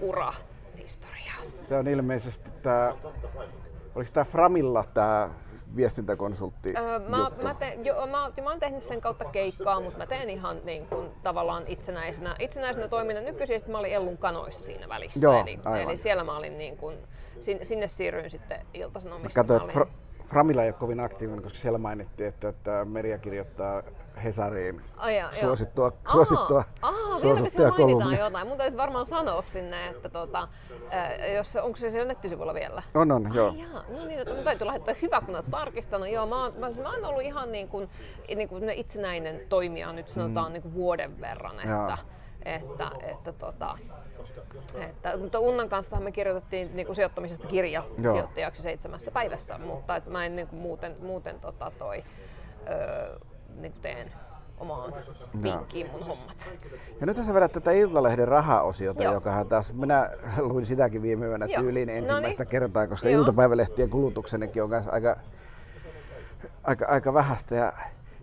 ura 0.01 0.33
historia. 0.79 1.33
Tämä 1.69 1.79
on 1.79 1.89
ilmeisesti 1.89 2.51
tämä, 2.63 2.97
oliko 3.95 4.11
tämä 4.13 4.25
Framilla 4.25 4.85
tämä 4.95 5.31
viestintäkonsultti 5.77 6.75
öö, 6.77 6.99
mä, 6.99 7.31
mä, 7.43 7.55
te, 7.55 7.79
jo, 7.83 7.95
mä, 7.95 8.33
mä 8.43 8.51
oon 8.51 8.61
tehnyt 8.61 8.85
sen 8.85 9.01
kautta 9.01 9.25
keikkaa, 9.25 9.81
mutta 9.81 9.99
mä 9.99 10.07
teen 10.07 10.31
ihan 10.31 10.61
niin 10.65 10.87
kuin, 10.87 11.11
tavallaan 11.23 11.63
itsenäisenä, 11.67 12.37
itsenäisenä 12.39 12.89
toiminnan 12.89 13.25
nykyisin, 13.25 13.61
mä 13.69 13.79
olin 13.79 13.93
Ellun 13.93 14.19
kanoissa 14.19 14.65
siinä 14.65 14.89
välissä. 14.89 15.21
Joo, 15.21 15.41
eli, 15.41 15.59
eli, 15.83 15.99
siellä 15.99 16.25
mä 16.25 16.37
olin 16.37 16.59
niin 16.59 16.77
kuin, 16.77 16.97
sinne, 17.41 17.65
sinne 17.65 17.89
siirryin 17.89 18.31
sitten 18.31 18.67
iltasanomista. 18.75 19.41
Mä 19.41 19.47
katsoin, 19.47 19.63
että 19.63 19.81
Fra- 19.81 19.89
Framilla 20.25 20.63
ei 20.63 20.69
ole 20.69 20.77
kovin 20.79 21.01
aktiivinen, 21.01 21.43
koska 21.43 21.59
siellä 21.59 21.79
mainittiin, 21.79 22.29
että, 22.29 22.49
että 22.49 22.85
Meria 22.85 23.19
kirjoittaa 23.19 23.83
Hesariin 24.25 24.83
oh, 25.03 25.09
joo, 25.09 25.29
suosittua, 25.33 25.85
joo. 25.85 26.13
suosittua, 26.13 26.65
Aha, 26.83 27.19
suosittua 27.19 27.71
mainitaan 27.71 28.19
jotain. 28.19 28.49
Mun 28.49 28.59
täytyy 28.59 28.77
varmaan 28.77 29.07
sanoa 29.07 29.43
sinne, 29.43 29.89
että 29.89 30.09
tota, 30.09 30.49
jos, 31.35 31.57
onko 31.57 31.77
se 31.77 31.91
siellä 31.91 32.09
nettisivuilla 32.09 32.55
vielä? 32.55 32.83
On, 32.95 33.13
on, 33.13 33.31
joo. 33.35 33.51
Ai, 33.51 33.61
jaa. 33.61 33.85
No 33.89 34.05
niin, 34.05 34.21
että 34.21 34.35
mun 34.35 34.45
täytyy 34.45 34.67
lähettää 34.67 34.95
hyvä, 35.03 35.21
kun 35.21 35.35
olet 35.35 35.51
tarkistanut. 35.51 36.09
Joo, 36.09 36.27
mä 36.27 36.43
oon, 36.43 36.53
mä, 36.59 36.71
mä 36.83 36.91
oon 36.91 37.05
ollut 37.05 37.23
ihan 37.23 37.53
niin 37.53 37.69
kuin, 37.69 37.89
niin 38.37 38.49
kuin 38.49 38.71
itsenäinen 38.71 39.41
toimija 39.49 39.93
nyt 39.93 40.09
sanotaan 40.09 40.47
mm. 40.47 40.53
niin 40.53 40.63
kuin 40.63 40.75
vuoden 40.75 41.21
verran. 41.21 41.61
Että, 41.61 41.99
että, 42.45 42.91
että, 43.03 43.33
tota, 43.33 43.79
että, 44.81 45.17
mutta 45.17 45.39
Unnan 45.39 45.69
kanssa 45.69 46.01
me 46.01 46.13
kirjoitettiin 46.13 46.77
niin 46.77 46.87
kuin 46.87 46.97
sijoittamisesta 46.97 47.49
kirja 47.49 47.83
Joo. 48.03 48.15
sijoittajaksi 48.15 48.63
seitsemässä 48.63 49.11
päivässä, 49.11 49.59
mutta 49.59 49.97
että 49.97 50.11
mä 50.11 50.27
en 50.27 50.37
niin 50.37 50.49
kuin 50.49 50.61
muuten, 50.61 50.97
muuten 51.01 51.41
tota 51.41 51.73
toi, 51.79 52.05
öö, 52.71 53.19
niin 53.57 53.73
kuin 53.73 53.83
teen 53.83 54.13
omaan 54.59 54.93
pinkkiin 55.43 55.91
mun 55.91 56.07
hommat. 56.07 56.51
Ja 57.01 57.07
nyt 57.07 57.17
sä 57.27 57.35
vedät 57.35 57.53
tätä 57.53 57.71
Iltalehden 57.71 58.29
rahaosiota, 58.29 59.03
Joo. 59.03 59.15
joka 59.15 59.45
taas, 59.45 59.73
minä 59.73 60.11
luin 60.39 60.67
sitäkin 60.67 61.03
viime 61.03 61.27
yönä 61.27 61.47
tyyliin 61.49 61.89
ensimmäistä 61.89 62.43
Noniin. 62.43 62.51
kertaa, 62.51 62.87
koska 62.87 63.09
Joo. 63.09 63.21
iltapäivälehtien 63.21 63.91
kulutuksenikin 63.91 64.63
on 64.63 64.71
aika, 64.91 65.17
aika, 66.65 66.87
aika 66.87 67.15
vähäistä. 67.15 67.55
Ja 67.55 67.73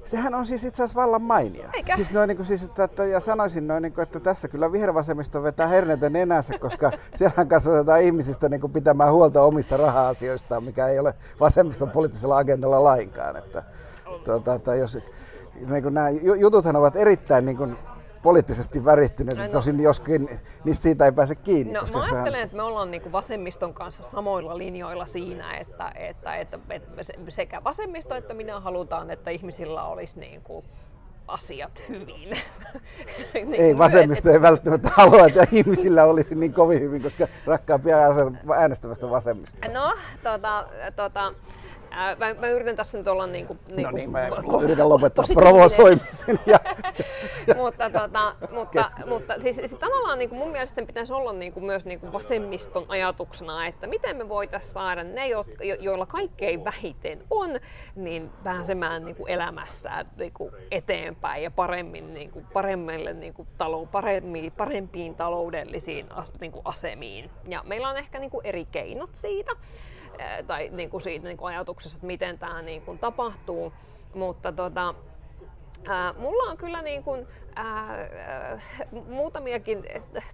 Sehän 0.06 0.36
on 0.36 0.46
siis 0.46 0.64
itse 0.64 0.84
asiassa 0.84 1.02
vallan 1.02 1.22
mainia. 1.22 1.70
Eikä? 1.74 1.96
Siis 1.96 2.12
noin, 2.12 2.28
niin 2.28 2.38
kuin, 2.38 2.48
siis, 2.48 2.64
että, 2.64 2.84
että, 2.84 3.06
ja 3.06 3.20
sanoisin 3.20 3.68
noin, 3.68 3.82
niin 3.82 3.94
kuin, 3.94 4.04
että 4.04 4.20
tässä 4.20 4.48
kyllä 4.48 4.72
vihervasemmisto 4.72 5.44
vetää 5.44 5.68
herneitä 5.68 6.10
nenänsä, 6.10 6.60
koska 6.60 6.92
siellä 7.16 7.46
kasvatetaan 7.46 8.02
ihmisistä 8.02 8.50
niin 8.50 8.62
kuin, 8.62 8.74
pitämään 8.74 9.14
huolta 9.14 9.42
omista 9.42 9.78
raha-asioistaan, 9.78 10.64
mikä 10.64 10.88
ei 10.88 11.00
ole 11.00 11.14
vasemmiston 11.40 11.90
poliittisella 11.90 12.38
agendalla 12.38 12.84
lainkaan. 12.84 13.36
Että, 13.38 13.64
tuota, 14.26 14.54
että 14.54 14.76
jos, 14.76 14.98
niin 15.70 15.84
kuin 15.84 15.94
nämä 15.94 16.10
jututhan 16.40 16.76
ovat 16.76 16.96
erittäin 16.96 17.46
niin 17.46 17.58
kuin, 17.58 17.78
poliittisesti 18.24 18.86
värittyneet, 18.86 19.38
no, 19.38 19.48
tosin 19.48 19.84
joskin 19.84 20.40
niin 20.64 20.76
siitä 20.76 21.06
ei 21.06 21.12
pääse 21.12 21.36
kiinni. 21.36 21.74
No, 21.74 21.80
koska 21.80 21.98
mä 21.98 22.04
ajattelen, 22.04 22.32
sehän... 22.32 22.46
että 22.46 22.58
me 22.58 22.64
ollaan 22.64 22.92
niin 22.92 23.12
vasemmiston 23.12 23.74
kanssa 23.74 24.04
samoilla 24.04 24.58
linjoilla 24.58 25.06
siinä, 25.06 25.58
että, 25.58 25.92
että, 25.96 26.36
että, 26.36 26.60
että 26.70 27.04
sekä 27.30 27.64
vasemmisto 27.64 28.16
että 28.16 28.34
minä 28.34 28.60
halutaan, 28.60 29.12
että 29.12 29.32
ihmisillä 29.32 29.84
olisi 29.84 30.20
niin 30.20 30.42
kuin 30.42 30.66
asiat 31.28 31.82
hyvin. 31.90 32.30
niin 33.34 33.54
ei, 33.54 33.78
vasemmisto 33.78 34.30
et, 34.30 34.36
ei 34.36 34.42
välttämättä 34.42 34.90
halua, 34.94 35.26
että 35.26 35.48
ihmisillä 35.52 36.04
olisi 36.04 36.36
niin 36.36 36.54
kovin 36.54 36.82
hyvin, 36.82 37.02
koska 37.02 37.28
rakkaampia 37.46 37.98
äänestävästä 38.58 39.10
vasemmista. 39.10 39.68
No, 39.74 39.96
tota, 40.24 40.68
tota, 40.96 41.34
Ää, 41.96 42.16
mä, 42.16 42.34
mä 42.34 42.48
yritän 42.48 42.76
tässä 42.76 42.98
nyt 42.98 43.08
olla 43.08 43.28
niin 43.28 43.48
kuin, 43.48 43.60
niin 43.72 43.84
no 43.84 43.92
niin, 43.92 44.12
mä 44.12 44.28
yritän 44.64 44.90
lopettaa 44.90 45.26
provosoimisen. 45.34 46.40
Ja, 46.46 46.60
mutta, 47.56 47.90
tota, 47.90 48.36
mutta, 48.52 48.86
mutta 49.10 49.34
siis, 49.42 49.56
siis 49.56 49.72
tavallaan 49.72 50.20
niin 50.20 50.30
kuin 50.30 50.40
mun 50.40 50.52
mielestä 50.52 50.76
sen 50.76 50.88
pitäisi 50.88 51.14
olla 51.14 51.34
niin 51.34 51.54
kuin 51.54 51.66
myös 51.66 51.86
niin 51.86 52.00
kuin 52.00 52.14
vasemmiston 52.14 52.86
ajatuksena, 52.88 53.68
että 53.68 53.88
miten 53.88 54.18
me 54.18 54.30
voitaisiin 54.30 54.74
saada 54.74 55.04
ne, 55.04 55.28
jotka, 55.28 55.64
joilla 55.64 56.06
kaikkein 56.06 56.66
vähiten 56.66 57.24
on, 57.30 57.50
niin 57.96 58.30
pääsemään 58.44 59.06
niin 59.06 59.16
kuin 59.16 59.30
elämässä 59.30 60.06
niin 60.18 60.34
kuin 60.34 60.52
eteenpäin 60.72 61.44
ja 61.44 61.52
paremmin, 61.52 62.14
niin 62.14 62.32
kuin, 62.32 62.46
paremmille, 62.54 63.14
niin 63.14 63.34
kuin, 63.34 63.48
talou, 63.58 63.86
parempiin, 63.86 64.52
parempiin 64.52 65.16
taloudellisiin 65.16 66.10
niin 66.42 66.52
kuin 66.52 66.62
asemiin. 66.66 67.30
Ja 67.48 67.64
meillä 67.66 67.90
on 67.90 67.98
ehkä 67.98 68.20
niin 68.20 68.32
kuin 68.32 68.46
eri 68.46 68.66
keinot 68.66 69.10
siitä 69.14 69.52
tai 70.48 70.70
niin 70.72 70.90
kuin 70.90 71.02
siitä 71.02 71.28
niin 71.28 71.38
kuin 71.38 71.54
ajatuksessa, 71.54 71.98
että 71.98 72.08
miten 72.08 72.40
tämä 72.40 72.62
niin 72.62 72.82
kuin 72.82 73.00
tapahtuu. 73.00 73.74
Mutta 74.14 74.52
tota, 74.52 74.96
ää, 75.88 76.14
mulla 76.18 76.52
on 76.52 76.58
kyllä 76.58 76.82
niin 76.82 77.04
kuin, 77.04 77.28
ää, 77.56 78.10
muutamiakin 79.08 79.84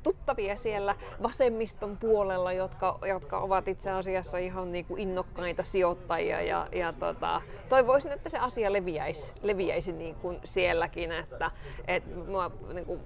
tuttavia 0.04 0.58
siellä 0.58 0.96
vasemmiston 1.24 1.98
puolella, 1.98 2.54
jotka, 2.54 3.00
jotka 3.08 3.40
ovat 3.40 3.68
itse 3.68 3.92
asiassa 3.92 4.38
ihan 4.38 4.72
niin 4.72 4.86
kuin 4.86 5.02
innokkaita 5.02 5.64
sijoittajia 5.64 6.42
ja, 6.42 6.68
ja 6.72 6.94
tota, 6.94 7.42
toivoisin, 7.70 8.12
että 8.12 8.30
se 8.30 8.40
asia 8.40 8.74
leviäisi, 8.74 9.34
leviäisi 9.42 9.92
niin 9.92 10.16
kuin 10.16 10.40
sielläkin, 10.44 11.12
että 11.12 11.52
et, 11.88 12.28
mua, 12.28 12.52
niin 12.74 12.86
kuin, 12.86 13.00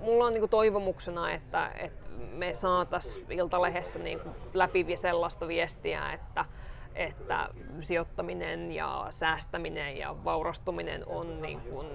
mulla 0.00 0.24
on 0.24 0.32
niin 0.32 0.42
kuin 0.42 0.50
toivomuksena, 0.50 1.32
että, 1.32 1.68
että 1.68 2.07
me 2.32 2.54
saataisiin 2.54 3.32
Iltalehdessä 3.32 3.98
niin 3.98 4.20
läpi 4.54 4.96
sellaista 4.96 5.48
viestiä, 5.48 6.12
että, 6.12 6.44
että 6.94 7.48
sijoittaminen 7.80 8.72
ja 8.72 9.06
säästäminen 9.10 9.96
ja 9.96 10.16
vaurastuminen 10.24 11.06
on 11.06 11.42
niin 11.42 11.60
kuin, 11.60 11.86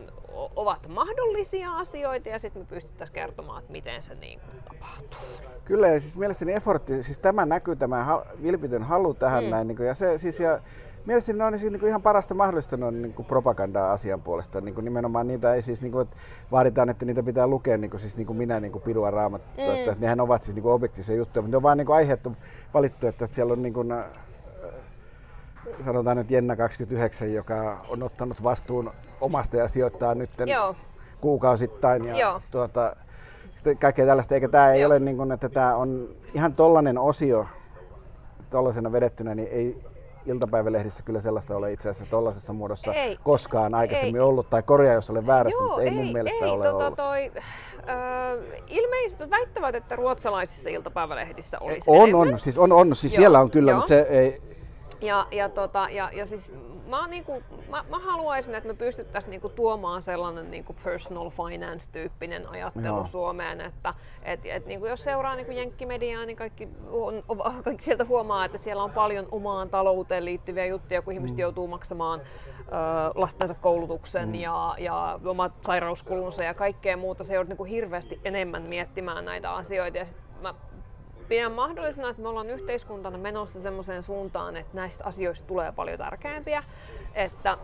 ovat 0.56 0.88
mahdollisia 0.88 1.76
asioita 1.76 2.30
ja 2.30 2.40
sitten 2.40 2.62
me 2.62 2.66
pystyttäisiin 2.66 3.16
kertomaan, 3.16 3.60
että 3.60 3.72
miten 3.72 4.04
se 4.04 4.16
niin 4.16 4.40
kuin 4.40 4.64
tapahtuu. 4.64 5.20
Kyllä, 5.66 5.88
ja 5.88 6.00
siis 6.00 6.18
mielestäni 6.18 6.54
effortti, 6.54 7.04
siis 7.04 7.20
tämä 7.20 7.46
näkyy, 7.46 7.76
tämä 7.76 8.24
vilpitön 8.44 8.84
halu 8.84 9.14
tähän 9.14 9.44
mm. 9.44 9.50
näin, 9.50 9.68
niin 9.68 9.78
kuin, 9.78 9.88
ja 9.88 9.94
se 9.94 10.18
siis 10.18 10.40
ja 10.40 10.60
Mielestäni 11.06 11.38
ne 11.38 11.46
on 11.46 11.60
siis 11.60 11.72
niin 11.72 11.88
ihan 11.88 12.02
parasta 12.02 12.34
mahdollista 12.34 12.78
noin 12.78 13.02
niin 13.02 13.14
kuin 13.14 13.26
propagandaa 13.26 13.92
asian 13.92 14.22
puolesta. 14.22 14.62
Niin 14.62 14.76
kuin 14.76 14.86
nimenomaan 14.86 15.28
niitä 15.28 15.54
ei 15.54 15.62
siis, 15.62 15.82
niin 15.82 15.92
kuin, 15.92 16.02
että 16.02 16.16
vaaditaan, 16.52 16.90
että 16.90 17.06
niitä 17.06 17.24
pitää 17.24 17.48
lukea 17.48 17.78
niin 17.78 17.90
kuin, 17.92 18.02
siis 18.02 18.18
niin 18.18 18.28
kuin 18.28 18.38
minä 18.38 18.60
niin 18.60 18.72
kuin 18.72 18.82
pirua 18.82 19.12
raamattua. 19.12 19.66
Mm. 19.66 19.76
Että, 19.76 19.96
nehän 20.00 20.20
ovat 20.20 20.44
siis 20.44 20.56
niin 20.56 20.64
kuin 20.64 20.74
objektiivisia 20.74 21.16
juttuja, 21.16 21.42
mutta 21.42 21.52
ne 21.52 21.58
on 21.58 21.64
vain 21.64 21.78
niin 21.78 21.92
aiheettu 21.92 22.36
valittu, 22.74 23.08
että, 23.08 23.26
että 23.26 23.36
siellä 23.36 23.54
on 23.54 23.62
niin 23.62 23.74
kuin, 23.74 23.92
äh, 23.92 24.06
sanotaan 25.86 26.18
nyt 26.18 26.32
Jenna 26.32 26.56
29, 26.56 27.34
joka 27.34 27.86
on 27.90 28.04
ottanut 28.04 28.44
vastuun 28.44 28.92
omasta 29.22 29.58
ja 29.58 29.68
sijoittaa 29.68 30.16
nyt 30.16 30.30
kuukausittain. 31.22 32.06
Ja 32.06 32.18
Joo. 32.18 32.42
Tuota, 32.52 32.96
kaikkea 33.80 34.06
tällaista, 34.06 34.36
eikä 34.36 34.50
tämä 34.50 34.74
ei 34.74 34.82
Joo. 34.82 34.88
ole 34.88 35.00
niin 35.00 35.18
kuin, 35.18 35.32
että 35.32 35.50
tämä 35.50 35.76
on 35.76 36.10
ihan 36.34 36.54
tollainen 36.54 36.98
osio, 36.98 37.48
tuollaisena 38.50 38.92
vedettynä, 38.92 39.36
niin 39.36 39.50
ei, 39.52 39.84
iltapäivälehdissä 40.26 41.04
kyllä 41.04 41.20
sellaista 41.20 41.58
ole 41.58 41.72
itse 41.72 41.90
asiassa 41.90 42.12
tuollaisessa 42.12 42.54
muodossa 42.54 42.94
ei, 42.94 43.18
koskaan 43.24 43.76
aikaisemmin 43.76 44.16
ei. 44.16 44.22
ollut, 44.22 44.50
tai 44.50 44.64
korjaa 44.64 44.94
jos 44.94 45.10
olen 45.10 45.28
väärässä, 45.28 45.64
Joo, 45.64 45.68
mutta 45.68 45.82
ei, 45.82 45.88
ei 45.88 45.94
mun 45.94 46.14
mielestä 46.14 46.46
ei, 46.46 46.52
ole 46.52 46.66
tota, 46.66 46.86
ollut. 46.86 46.96
Toi, 46.96 47.32
äh, 47.90 48.62
ilmeisesti 48.68 49.30
väittävät, 49.30 49.76
että 49.76 49.96
ruotsalaisissa 49.96 50.70
iltapäivälehdissä 50.70 51.58
olisi 51.60 51.84
On, 51.88 52.10
enemmän. 52.10 52.34
on, 52.34 52.40
siis 52.40 52.58
on, 52.58 52.72
on 52.72 52.96
siis 52.96 53.14
Joo, 53.14 53.20
siellä 53.20 53.40
on 53.40 53.52
kyllä, 53.52 53.72
Joo. 53.72 53.78
mutta 53.78 53.88
se 53.88 54.00
ei... 54.10 54.53
Ja, 55.04 55.28
ja, 55.32 55.50
tota, 55.50 55.88
ja, 55.92 56.10
ja 56.14 56.26
siis 56.26 56.52
mä, 56.88 57.08
niinku, 57.08 57.44
mä, 57.70 57.86
mä 57.90 58.00
haluaisin, 58.00 58.56
että 58.56 58.68
me 58.68 58.74
pystyttäisiin 58.74 59.32
niinku 59.32 59.50
tuomaan 59.50 60.02
sellainen 60.02 60.52
niinku 60.52 60.76
personal 60.84 61.30
finance-tyyppinen 61.30 62.48
ajattelu 62.50 62.86
Joo. 62.86 63.06
Suomeen, 63.06 63.62
että 63.62 63.94
et, 64.24 64.40
et, 64.46 64.66
niinku 64.66 64.86
jos 64.86 65.04
seuraa 65.04 65.36
niinku 65.36 65.52
jenkkimediaa, 65.52 66.26
niin 66.26 66.38
kaikki, 66.38 66.70
on, 66.92 67.24
kaikki 67.64 67.84
sieltä 67.84 68.06
huomaa, 68.06 68.46
että 68.46 68.58
siellä 68.58 68.84
on 68.84 68.92
paljon 68.92 69.28
omaan 69.32 69.70
talouteen 69.70 70.26
liittyviä 70.26 70.66
juttuja, 70.66 71.02
kun 71.02 71.14
ihmiset 71.14 71.38
mm. 71.38 71.42
joutuu 71.42 71.68
maksamaan 71.68 72.20
ö, 72.20 72.24
lastensa 73.16 73.54
koulutuksen 73.54 74.30
mm. 74.30 74.36
ja, 74.36 74.76
ja 74.78 75.20
omat 75.26 75.54
sairauskulunsa 75.62 76.44
ja 76.44 76.54
kaikkea 76.54 76.98
muuta. 76.98 77.24
Se 77.24 77.34
joudut 77.34 77.50
niinku 77.50 77.64
hirveästi 77.64 78.20
enemmän 78.26 78.62
miettimään 78.62 79.26
näitä 79.26 79.54
asioita. 79.54 79.98
Ja 79.98 80.06
sit 80.06 80.18
mä 80.42 80.54
pidän 81.34 81.52
mahdollisena, 81.52 82.10
että 82.10 82.22
me 82.22 82.28
ollaan 82.28 82.50
yhteiskuntana 82.50 83.18
menossa 83.18 83.62
semmoiseen 83.62 84.04
suuntaan, 84.04 84.58
että 84.58 84.78
näistä 84.78 85.04
asioista 85.04 85.48
tulee 85.48 85.72
paljon 85.72 85.98
tärkeämpiä. 85.98 86.64
Että 87.14 87.58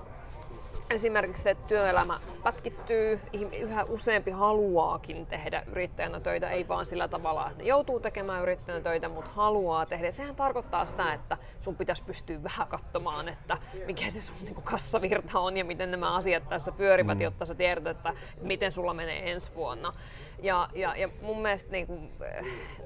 esimerkiksi 0.89 1.50
että 1.50 1.67
työelämä 1.67 2.19
pätkittyy, 2.43 3.19
yhä 3.60 3.84
useampi 3.84 4.31
haluaakin 4.31 5.25
tehdä 5.25 5.63
yrittäjänä 5.67 6.19
töitä, 6.19 6.50
ei 6.50 6.67
vaan 6.67 6.86
sillä 6.86 7.08
tavalla, 7.08 7.50
että 7.50 7.63
ne 7.63 7.69
joutuu 7.69 8.00
tekemään 8.00 8.41
yrittäjänä 8.41 8.84
töitä, 8.84 9.10
mutta 9.10 9.31
haluaa 9.31 9.86
tehdä. 9.86 10.12
Sehän 10.12 10.36
tarkoittaa 10.36 10.86
sitä, 10.86 11.13
että 11.13 11.38
sun 11.62 11.75
pitäisi 11.75 12.03
pystyä 12.03 12.43
vähän 12.43 12.67
katsomaan, 12.67 13.29
että 13.29 13.58
mikä 13.86 14.10
se 14.10 14.22
sun 14.22 14.36
niin 14.41 14.55
kassavirta 14.55 15.39
on 15.39 15.58
ja 15.58 15.65
miten 15.65 15.91
nämä 15.91 16.15
asiat 16.15 16.50
tässä 16.50 16.72
pyörivät, 16.72 17.17
mm. 17.17 17.22
jotta 17.22 17.46
sä 17.46 17.55
tiedät, 17.55 17.88
että 17.88 18.13
miten 18.41 18.72
sulla 18.72 18.93
menee 18.93 19.31
ensi 19.31 19.55
vuonna. 19.55 19.93
Ja, 20.41 20.69
ja, 20.74 20.96
ja 20.96 21.10
mun 21.22 21.41
mielestä 21.41 21.72
niin, 21.72 21.88
kuin, 21.88 22.12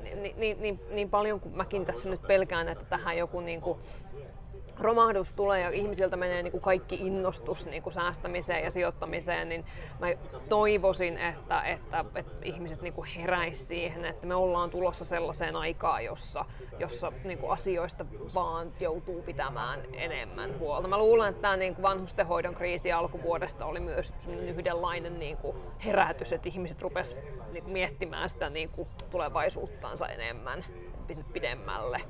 niin, 0.01 0.39
niin, 0.39 0.61
niin, 0.61 0.79
niin 0.89 1.09
paljon 1.09 1.39
kuin 1.39 1.57
mäkin 1.57 1.85
tässä 1.85 2.09
nyt 2.09 2.21
pelkään, 2.21 2.67
että 2.69 2.85
tähän 2.85 3.17
joku 3.17 3.41
niin 3.41 3.61
kuin, 3.61 3.79
romahdus 4.79 5.33
tulee 5.33 5.61
ja 5.61 5.69
ihmisiltä 5.69 6.17
menee 6.17 6.43
niin 6.43 6.51
kuin 6.51 6.61
kaikki 6.61 6.95
innostus 6.95 7.65
niin 7.65 7.83
kuin 7.83 7.93
säästämiseen 7.93 8.63
ja 8.63 8.71
sijoittamiseen, 8.71 9.49
niin 9.49 9.65
mä 9.99 10.07
toivoisin, 10.49 11.17
että, 11.17 11.61
että, 11.61 12.05
että 12.15 12.31
ihmiset 12.43 12.81
niin 12.81 12.93
kuin 12.93 13.09
siihen, 13.51 14.05
että 14.05 14.27
me 14.27 14.35
ollaan 14.35 14.69
tulossa 14.69 15.05
sellaiseen 15.05 15.55
aikaan, 15.55 16.05
jossa, 16.05 16.45
jossa 16.79 17.11
niin 17.23 17.37
kuin 17.37 17.51
asioista 17.51 18.05
vaan 18.35 18.71
joutuu 18.79 19.21
pitämään 19.21 19.79
enemmän 19.93 20.59
huolta. 20.59 20.87
Mä 20.87 20.97
luulen, 20.97 21.29
että 21.29 21.41
tämä 21.41 21.57
niin 21.57 21.75
kuin 21.75 21.83
vanhustenhoidon 21.83 22.55
kriisi 22.55 22.91
alkuvuodesta 22.91 23.65
oli 23.65 23.79
myös 23.79 24.13
yhdenlainen 24.27 25.19
niin 25.19 25.37
kuin 25.37 25.57
herätys, 25.85 26.33
että 26.33 26.49
ihmiset 26.49 26.81
rupesivat 26.81 27.23
niin 27.51 27.69
miettimään 27.69 28.29
sitä 28.29 28.49
niin 28.49 28.69
kuin 28.69 28.87
tulevaisuuttansa 29.09 30.07
enemmän 30.07 30.65
pidemmälle. 31.33 32.01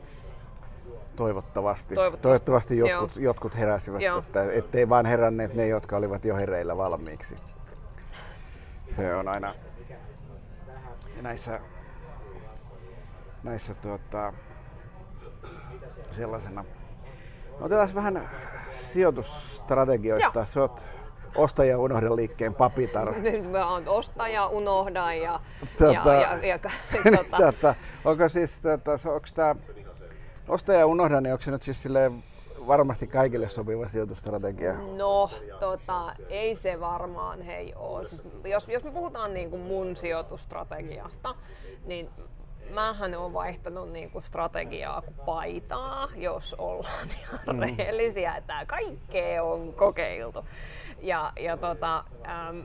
Toivottavasti. 1.16 1.96
Toivottavasti, 1.96 2.22
Toivottavasti 2.22 2.78
jotkut, 2.78 3.16
jotkut 3.16 3.58
heräsivät, 3.58 4.02
Joo. 4.02 4.20
että 4.20 4.52
ettei 4.52 4.90
vaan 4.90 5.06
heränneet 5.06 5.54
ne, 5.54 5.68
jotka 5.68 5.98
olivat 5.98 6.25
jo 6.25 6.36
hereillä 6.36 6.78
valmiiksi. 6.78 7.36
Se 8.96 9.16
on 9.16 9.28
aina 9.28 9.56
näissä, 11.22 11.60
näissä 13.44 13.74
tuota, 13.74 14.34
sellaisena. 16.12 16.66
Otetaan 17.62 17.96
vähän 17.96 18.29
sijoitusstrategioista. 18.70 20.40
Joo. 20.40 20.46
Sä 20.46 20.62
oot 20.62 20.86
ostaja 21.36 21.79
unohda 21.79 22.16
liikkeen 22.16 22.55
papitar. 22.55 23.14
Nyt 23.20 23.51
mä 23.51 23.70
oon 23.70 23.88
ostaja 23.88 24.48
unohda 24.48 25.14
ja, 25.14 25.40
tota, 25.77 26.14
ja, 26.14 26.38
ja, 26.38 26.48
ja, 26.48 26.60
tota. 27.18 27.38
tota, 27.38 27.75
onko 28.05 28.29
siis, 28.29 28.60
tota, 28.60 28.92
onko 28.92 29.27
tämä 29.36 29.55
Osta 30.48 30.74
ja 30.74 30.86
unohda, 30.86 31.22
niin 31.22 31.34
onko 31.34 31.44
se 31.44 31.51
nyt 31.51 31.62
siis 31.62 31.82
silleen 31.82 32.24
varmasti 32.68 33.08
kaikille 33.08 33.50
sopiva 33.50 33.88
sijoitusstrategia? 33.88 34.74
No, 34.74 35.29
tota, 35.60 36.16
ei 36.29 36.56
se 36.56 36.79
varmaan 36.79 37.42
hei 37.42 37.74
ole. 37.75 38.08
Siis, 38.08 38.22
jos, 38.46 38.68
jos 38.68 38.84
me 38.84 38.92
puhutaan 38.92 39.34
niin 39.34 39.50
kuin 39.50 39.62
mun 39.62 39.96
sijoitusstrategiasta, 39.96 41.36
niin 41.86 42.10
mähän 42.70 43.16
on 43.16 43.34
vaihtanut 43.34 43.92
niinku 43.92 44.22
strategiaa 44.22 45.01
kuin 45.01 45.16
paitaa, 45.25 46.10
jos 46.16 46.56
ollaan 46.58 47.08
ihan 47.22 47.56
mm. 47.56 47.60
rehellisiä, 47.60 48.36
että 48.36 48.66
kaikkea 48.66 49.44
on 49.44 49.74
kokeiltu. 49.74 50.46
Ja, 51.01 51.34
ja 51.40 51.58
tota, 51.58 52.03
äm, 52.50 52.64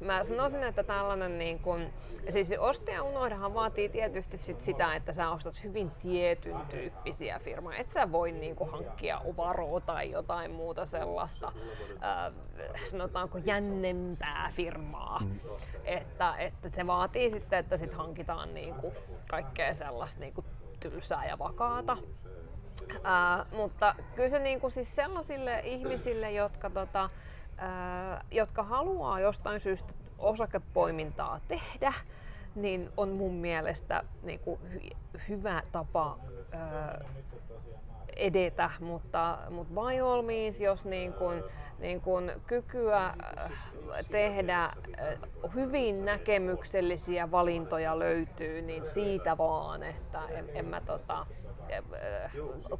mä 0.00 0.24
sanoisin, 0.24 0.62
että 0.62 0.82
tällainen 0.82 1.38
niin 1.38 1.58
kun, 1.58 1.86
siis 2.28 2.54
ostaja 2.58 3.02
unohdahan 3.02 3.54
vaatii 3.54 3.88
tietysti 3.88 4.38
sit 4.38 4.60
sitä, 4.60 4.94
että 4.94 5.12
sä 5.12 5.30
ostat 5.30 5.64
hyvin 5.64 5.90
tietyn 5.90 6.56
tyyppisiä 6.68 7.38
firmoja. 7.38 7.78
Et 7.78 7.92
sä 7.92 8.12
voi 8.12 8.32
niin 8.32 8.56
kuin, 8.56 8.70
hankkia 8.70 9.20
Uvaroa 9.24 9.80
tai 9.80 10.10
jotain 10.10 10.50
muuta 10.50 10.86
sellaista, 10.86 11.52
äh, 12.02 12.32
sanotaanko 12.84 13.38
jännempää 13.38 14.52
firmaa. 14.56 15.20
Mm. 15.20 15.40
Että, 15.84 16.36
että 16.36 16.68
se 16.68 16.86
vaatii 16.86 17.30
sitten, 17.30 17.58
että 17.58 17.78
sit 17.78 17.94
hankitaan 17.94 18.54
niin 18.54 18.74
kuin, 18.74 18.94
kaikkea 19.30 19.74
sellaista 19.74 20.20
niin 20.20 20.34
kuin, 20.34 20.46
tylsää 20.80 21.26
ja 21.26 21.38
vakaata. 21.38 21.96
Äh, 22.92 23.46
mutta 23.52 23.94
kyllä 24.14 24.28
se 24.28 24.38
niin 24.38 24.60
kuin, 24.60 24.70
siis 24.70 24.96
sellaisille 24.96 25.60
ihmisille, 25.64 26.32
jotka 26.32 26.70
tota, 26.70 27.10
jotka 28.30 28.62
haluaa 28.62 29.20
jostain 29.20 29.60
syystä 29.60 29.92
osakepoimintaa 30.18 31.40
tehdä, 31.48 31.92
niin 32.54 32.90
on 32.96 33.08
mun 33.08 33.34
mielestä 33.34 34.02
niin 34.22 34.40
kuin 34.40 34.60
hy- 34.74 35.20
hyvä 35.28 35.62
tapa 35.72 36.18
ää, 36.52 37.04
edetä, 38.16 38.70
mutta, 38.80 39.38
mutta 39.50 39.74
by 39.74 40.00
all 40.00 40.22
means, 40.22 40.60
jos 40.60 40.84
niin 40.84 41.12
kuin, 41.12 41.44
niin 41.78 42.00
kuin 42.00 42.32
kykyä 42.46 43.14
tehdä 44.10 44.70
hyvin 45.54 46.04
näkemyksellisiä 46.04 47.30
valintoja 47.30 47.98
löytyy, 47.98 48.62
niin 48.62 48.86
siitä 48.86 49.38
vaan, 49.38 49.82
että 49.82 50.20
en, 50.30 50.44
en 50.54 50.64
mä 50.64 50.80
tota, 50.80 51.26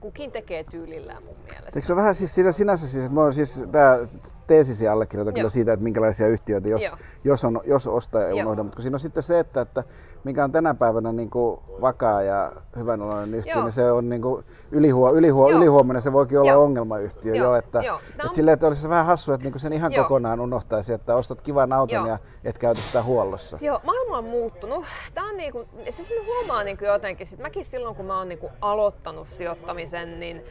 kukin 0.00 0.32
tekee 0.32 0.64
tyylillään 0.64 1.22
mun 1.22 1.36
mielestä. 1.44 1.66
Eikö 1.74 1.82
se 1.82 1.96
vähän 1.96 2.14
siis 2.14 2.34
siinä 2.34 2.52
sinänsä, 2.52 2.88
siis, 2.88 3.04
että 3.04 3.20
mä 3.20 3.32
siis 3.32 3.64
tää 3.72 3.98
teesisi 4.46 4.88
allekirjoitan 4.88 5.34
kyllä 5.34 5.48
siitä, 5.48 5.72
että 5.72 5.84
minkälaisia 5.84 6.26
yhtiöitä, 6.26 6.68
jos, 6.68 6.82
jos, 7.24 7.44
on, 7.44 7.60
jos 7.64 7.86
ostaa 7.86 8.22
ja 8.22 8.34
unohda, 8.34 8.62
mutta 8.62 8.82
siinä 8.82 8.96
on 8.96 9.00
sitten 9.00 9.22
se, 9.22 9.38
että, 9.38 9.60
että 9.60 9.84
mikä 10.24 10.44
on 10.44 10.52
tänä 10.52 10.74
päivänä 10.74 11.12
niin 11.12 11.30
kuin 11.30 11.60
vakaa 11.80 12.22
ja 12.22 12.52
hyvänolainen 12.76 13.34
yhtiö, 13.34 13.54
Joo. 13.54 13.62
niin 13.62 13.72
se 13.72 13.92
on 13.92 14.08
niin 14.08 14.22
kuin 14.22 14.44
ylihuo, 14.72 15.14
ylihuo, 15.14 15.50
ylihuomenna 15.50 16.00
se 16.00 16.12
voikin 16.12 16.40
olla 16.40 16.50
Joo. 16.50 16.62
ongelmayhtiö 16.62 17.34
Joo. 17.34 17.46
jo, 17.46 17.54
että, 17.54 17.82
Joo. 17.82 18.00
että 18.10 18.28
on... 18.28 18.34
silleen, 18.34 18.52
että 18.52 18.66
olisi 18.66 18.87
se 18.88 18.90
vähän 18.90 19.06
hassu, 19.06 19.32
että 19.32 19.48
niin 19.48 19.60
sen 19.60 19.72
ihan 19.72 19.92
Joo. 19.92 20.04
kokonaan 20.04 20.40
unohtaisi, 20.40 20.92
että 20.92 21.14
ostat 21.14 21.40
kivan 21.40 21.72
auton 21.72 21.94
Joo. 21.94 22.06
ja 22.06 22.18
et 22.44 22.58
käytä 22.58 22.80
sitä 22.80 23.02
huollossa. 23.02 23.58
Joo, 23.60 23.80
maailma 23.84 24.18
on 24.18 24.24
muuttunut. 24.24 24.84
Tämä 25.14 25.28
on 25.28 25.36
niin 25.36 25.52
kuin, 25.52 25.68
se 25.90 26.02
huomaa 26.26 26.64
niin 26.64 26.78
kuin 26.78 26.88
jotenkin, 26.88 27.28
että 27.32 27.42
mäkin 27.42 27.64
silloin 27.64 27.96
kun 27.96 28.06
mä 28.06 28.18
oon 28.18 28.28
niin 28.28 28.38
kuin 28.38 28.52
aloittanut 28.60 29.28
sijoittamisen, 29.28 30.20
niin 30.20 30.44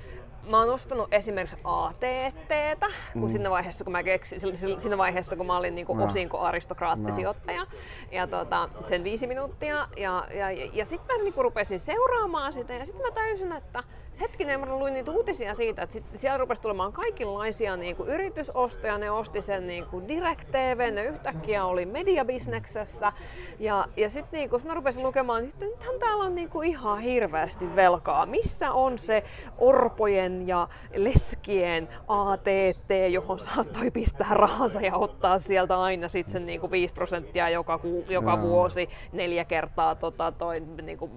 mä 0.50 0.60
oon 0.60 0.70
ostanut 0.70 1.14
esimerkiksi 1.14 1.58
ATTtä, 1.64 2.88
kun 3.14 3.22
mm. 3.22 3.30
siinä 3.30 3.50
vaiheessa, 3.50 3.84
kun 3.84 3.92
mä 3.92 4.04
keksin, 4.04 4.42
siinä 4.78 4.98
vaiheessa, 4.98 5.36
kun 5.36 5.46
mä 5.46 5.58
olin 5.58 5.76
niin 5.76 5.88
kuin 5.88 6.00
no. 6.00 6.06
osinko-aristokraattisijoittaja, 6.06 7.62
no. 7.64 7.70
ja 8.12 8.28
tota, 8.28 8.70
sen 8.86 9.04
viisi 9.04 9.28
minuuttia, 9.28 9.88
ja, 9.98 10.28
ja, 10.34 10.52
ja, 10.52 10.70
ja 10.74 10.86
sitten 10.86 11.16
mä 11.16 11.24
niin 11.24 11.34
kuin 11.34 11.44
rupesin 11.44 11.80
seuraamaan 11.80 12.54
sitä, 12.54 12.74
ja 12.74 12.86
sitten 12.86 13.06
mä 13.06 13.12
täysin, 13.12 13.52
että 13.52 13.84
hetkinen, 14.20 14.60
mä 14.60 14.66
luin 14.66 14.94
niitä 14.94 15.12
uutisia 15.12 15.54
siitä, 15.54 15.82
että 15.82 15.94
sit 15.94 16.04
siellä 16.16 16.38
rupesi 16.38 16.62
tulemaan 16.62 16.94
kaikenlaisia 16.94 17.78
niin 17.78 17.96
kuin 17.96 18.10
yritysostoja, 18.10 18.98
ne 18.98 19.12
osti 19.12 19.42
sen 19.42 19.68
niin 19.68 19.86
kuin 19.86 20.08
Direct 20.08 20.52
TV, 20.52 20.94
ne 20.94 21.04
yhtäkkiä 21.04 21.66
oli 21.66 21.86
mediabisneksessä. 21.86 23.12
Ja, 23.60 23.88
ja 23.98 24.10
sitten 24.10 24.38
niin 24.38 24.50
kun 24.50 24.62
mä 24.66 24.74
rupesin 24.74 25.04
lukemaan, 25.04 25.44
että 25.44 25.66
nythän 25.66 26.00
täällä 26.00 26.24
on 26.24 26.36
niin 26.36 26.50
kuin 26.50 26.70
ihan 26.70 27.00
hirveästi 27.00 27.76
velkaa. 27.76 28.26
Missä 28.26 28.72
on 28.72 28.98
se 28.98 29.24
orpojen 29.58 30.48
ja 30.48 30.68
leskien 30.96 31.88
ATT, 32.08 32.90
johon 33.12 33.40
saattoi 33.40 33.92
pistää 33.92 34.34
rahansa 34.34 34.82
ja 34.82 34.96
ottaa 34.96 35.40
sieltä 35.40 35.80
aina 35.82 36.08
sitten 36.08 36.32
sen 36.32 36.46
niin 36.46 36.60
kuin 36.60 36.72
5 36.72 36.94
prosenttia 36.94 37.50
joka, 37.50 37.78
ku, 37.78 38.06
joka 38.10 38.36
no. 38.36 38.42
vuosi 38.42 38.90
neljä 39.12 39.46
kertaa 39.46 39.96
tota, 39.96 40.32
toi, 40.32 40.60
niin 40.60 40.98
kuin, 40.98 41.12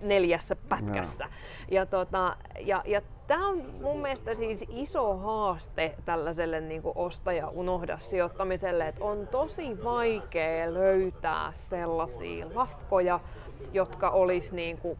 neljässä 0.00 0.56
pätkässä. 0.56 1.24
No. 1.24 1.30
Ja, 1.70 1.86
tota, 1.86 2.36
ja, 2.60 2.82
ja 2.86 3.02
tämä 3.26 3.48
on 3.48 3.62
mun 3.82 4.00
mielestä 4.00 4.34
siis 4.34 4.64
iso 4.68 5.16
haaste 5.16 5.94
tällaiselle 6.04 6.60
niin 6.60 6.82
kuin 6.82 6.92
ostaja 6.96 7.48
unohda 7.48 7.98
sijoittamiselle, 7.98 8.88
että 8.88 9.04
on 9.04 9.28
tosi 9.30 9.84
vaikea 9.84 10.74
löytää 10.74 11.52
sellaisia 11.70 12.46
lafkoja, 12.54 13.20
jotka 13.72 14.10
olisi 14.10 14.54
niin 14.54 14.78
kuin, 14.78 14.98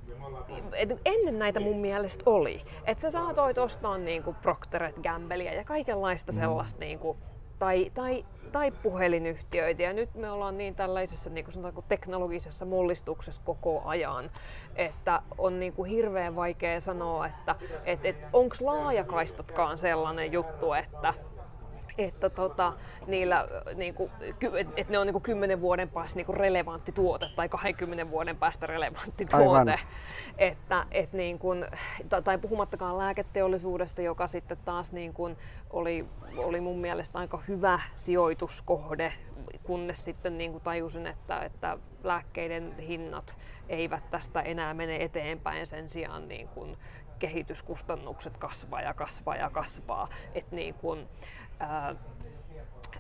ennen 1.05 1.38
näitä 1.38 1.61
mun 1.61 1.79
mielestä 1.79 2.22
oli. 2.27 2.62
Että 2.85 3.03
sä 3.03 3.11
saatoit 3.11 3.59
ostaa 3.59 3.98
niin 3.98 4.22
kuin 4.22 4.37
Procter 4.42 4.92
Gamblea 5.03 5.55
ja 5.55 5.64
kaikenlaista 5.64 6.33
mm. 6.33 6.38
sellaista 6.38 6.81
niin 6.81 6.98
kuin, 6.98 7.18
tai, 7.58 7.90
tai, 7.94 8.24
tai 8.52 8.70
puhelinyhtiöitä. 8.70 9.82
Ja 9.82 9.92
nyt 9.92 10.14
me 10.14 10.30
ollaan 10.30 10.58
niin 10.58 10.74
tällaisessa 10.74 11.30
niin 11.30 11.44
kuin 11.44 11.84
teknologisessa 11.88 12.64
mullistuksessa 12.64 13.42
koko 13.44 13.82
ajan, 13.84 14.30
että 14.76 15.22
on 15.38 15.60
niin 15.60 15.72
kuin 15.72 15.90
hirveän 15.90 16.36
vaikea 16.36 16.80
sanoa, 16.80 17.26
että 17.26 17.56
et, 17.84 18.00
et, 18.04 18.16
onko 18.32 18.56
laajakaistatkaan 18.60 19.78
sellainen 19.78 20.32
juttu, 20.32 20.72
että 20.72 21.14
että 21.98 22.30
tota, 22.30 22.72
niillä, 23.06 23.48
niinku, 23.74 24.10
että 24.76 24.92
ne 24.92 24.98
on 24.98 25.06
niinku 25.06 25.20
10 25.20 25.60
vuoden 25.60 25.88
päästä 25.88 26.16
niinku 26.16 26.32
relevantti 26.32 26.92
tuote 26.92 27.26
tai 27.36 27.48
20 27.48 28.10
vuoden 28.10 28.36
päästä 28.36 28.66
relevantti 28.66 29.26
tuote. 29.26 29.70
Aivan. 29.70 29.78
Että, 30.38 30.87
et 30.90 31.12
niin 31.12 31.38
kun, 31.38 31.66
tai 32.24 32.38
puhumattakaan 32.38 32.98
lääketeollisuudesta, 32.98 34.03
joka 34.03 34.27
sitten 34.27 34.59
taas 34.64 34.92
niin 34.92 35.12
kun 35.12 35.37
oli, 35.70 36.07
oli 36.37 36.61
mun 36.61 36.79
mielestä 36.79 37.18
aika 37.18 37.42
hyvä 37.48 37.81
sijoituskohde, 37.94 39.12
kunnes 39.62 40.05
sitten 40.05 40.38
niin 40.38 40.53
kuin 40.53 40.64
tajusin, 40.64 41.07
että, 41.07 41.44
että 41.44 41.79
lääkkeiden 42.05 42.79
hinnat 42.79 43.38
eivät 43.68 44.11
tästä 44.11 44.40
enää 44.40 44.74
mene 44.74 44.96
eteenpäin 45.05 45.66
sen 45.66 45.90
sijaan 45.90 46.29
niin 46.29 46.48
kuin 46.48 46.77
kehityskustannukset 47.18 48.37
kasvaa 48.37 48.83
ja 48.83 48.94
kasvaa 48.94 49.37
ja 49.37 49.51
kasvaa. 49.51 50.09
Et 50.35 50.53
niin 50.53 50.74
kuin, 50.74 51.09
ää, 51.61 51.94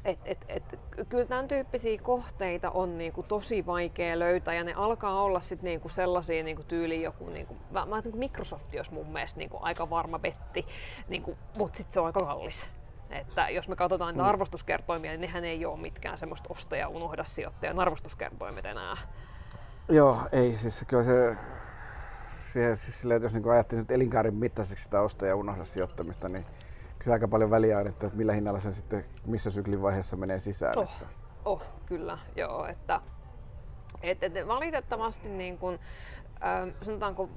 et, 0.04 0.18
et, 0.24 0.44
et, 0.48 0.78
kyllä 1.08 1.24
tämän 1.24 1.48
tyyppisiä 1.48 1.98
kohteita 2.02 2.70
on 2.70 2.98
niinku 2.98 3.22
tosi 3.22 3.66
vaikea 3.66 4.18
löytää 4.18 4.54
ja 4.54 4.64
ne 4.64 4.74
alkaa 4.74 5.22
olla 5.22 5.40
sit 5.40 5.62
niinku 5.62 5.88
sellaisia 5.88 6.44
niinku 6.44 6.62
tyyliin 6.62 7.02
joku, 7.02 7.30
niinku, 7.30 7.56
mä, 7.70 7.86
mä 7.86 8.00
niinku 8.00 8.18
Microsoft 8.18 8.74
olisi 8.76 8.92
mun 8.92 9.12
mielestä 9.12 9.38
niinku 9.38 9.58
aika 9.60 9.90
varma 9.90 10.18
betti, 10.18 10.66
niinku, 11.08 11.38
mutta 11.56 11.76
sitten 11.76 11.92
se 11.92 12.00
on 12.00 12.06
aika 12.06 12.20
kallis. 12.20 12.68
Että 13.10 13.48
jos 13.48 13.68
me 13.68 13.76
katsotaan 13.76 14.14
niitä 14.14 14.22
mm. 14.22 14.28
arvostuskertoimia, 14.28 15.10
niin 15.10 15.20
nehän 15.20 15.44
ei 15.44 15.66
ole 15.66 15.80
mitkään 15.80 16.18
semmoista 16.18 16.48
ostaja 16.52 16.88
unohda 16.88 17.24
sijoittajan 17.24 17.80
arvostuskertoimet 17.80 18.64
enää. 18.64 18.96
Joo, 19.88 20.18
ei 20.32 20.52
siis 20.56 20.84
kyllä 20.88 21.04
se, 21.04 21.36
siihen, 22.52 22.76
siis 22.76 23.00
silleen, 23.00 23.16
että 23.16 23.26
jos 23.26 23.32
niin 23.32 23.50
ajattelin 23.50 23.82
nyt 23.82 23.90
elinkaarin 23.90 24.34
mittaiseksi 24.34 24.84
sitä 24.84 25.00
ostaja 25.00 25.36
unohda 25.36 25.64
sijoittamista, 25.64 26.28
niin 26.28 26.46
kyllä 26.98 27.12
aika 27.14 27.28
paljon 27.28 27.50
väliä 27.50 27.78
on, 27.78 27.86
että 27.86 28.10
millä 28.14 28.32
hinnalla 28.32 28.60
se 28.60 28.72
sitten 28.72 29.04
missä 29.26 29.50
syklin 29.50 29.82
vaiheessa 29.82 30.16
menee 30.16 30.38
sisään. 30.38 30.78
Oh, 30.78 30.84
että. 30.84 31.06
oh 31.44 31.62
kyllä, 31.86 32.18
joo. 32.36 32.66
Että, 32.66 33.00
et, 34.02 34.22
et 34.22 34.48
valitettavasti 34.48 35.28
niin 35.28 35.58
kun, 35.58 35.78
äh, 36.42 36.74
sanotaanko, 36.82 37.30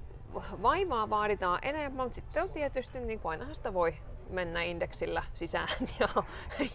vaivaa 0.61 1.09
vaaditaan 1.09 1.59
enemmän, 1.61 2.05
mutta 2.05 2.15
sitten 2.15 2.43
on 2.43 2.49
tietysti, 2.49 2.99
niin 2.99 3.19
kuin 3.19 3.29
ainahan 3.29 3.55
sitä 3.55 3.73
voi 3.73 3.93
mennä 4.29 4.63
indeksillä 4.63 5.23
sisään 5.33 5.67
ja, 5.99 6.09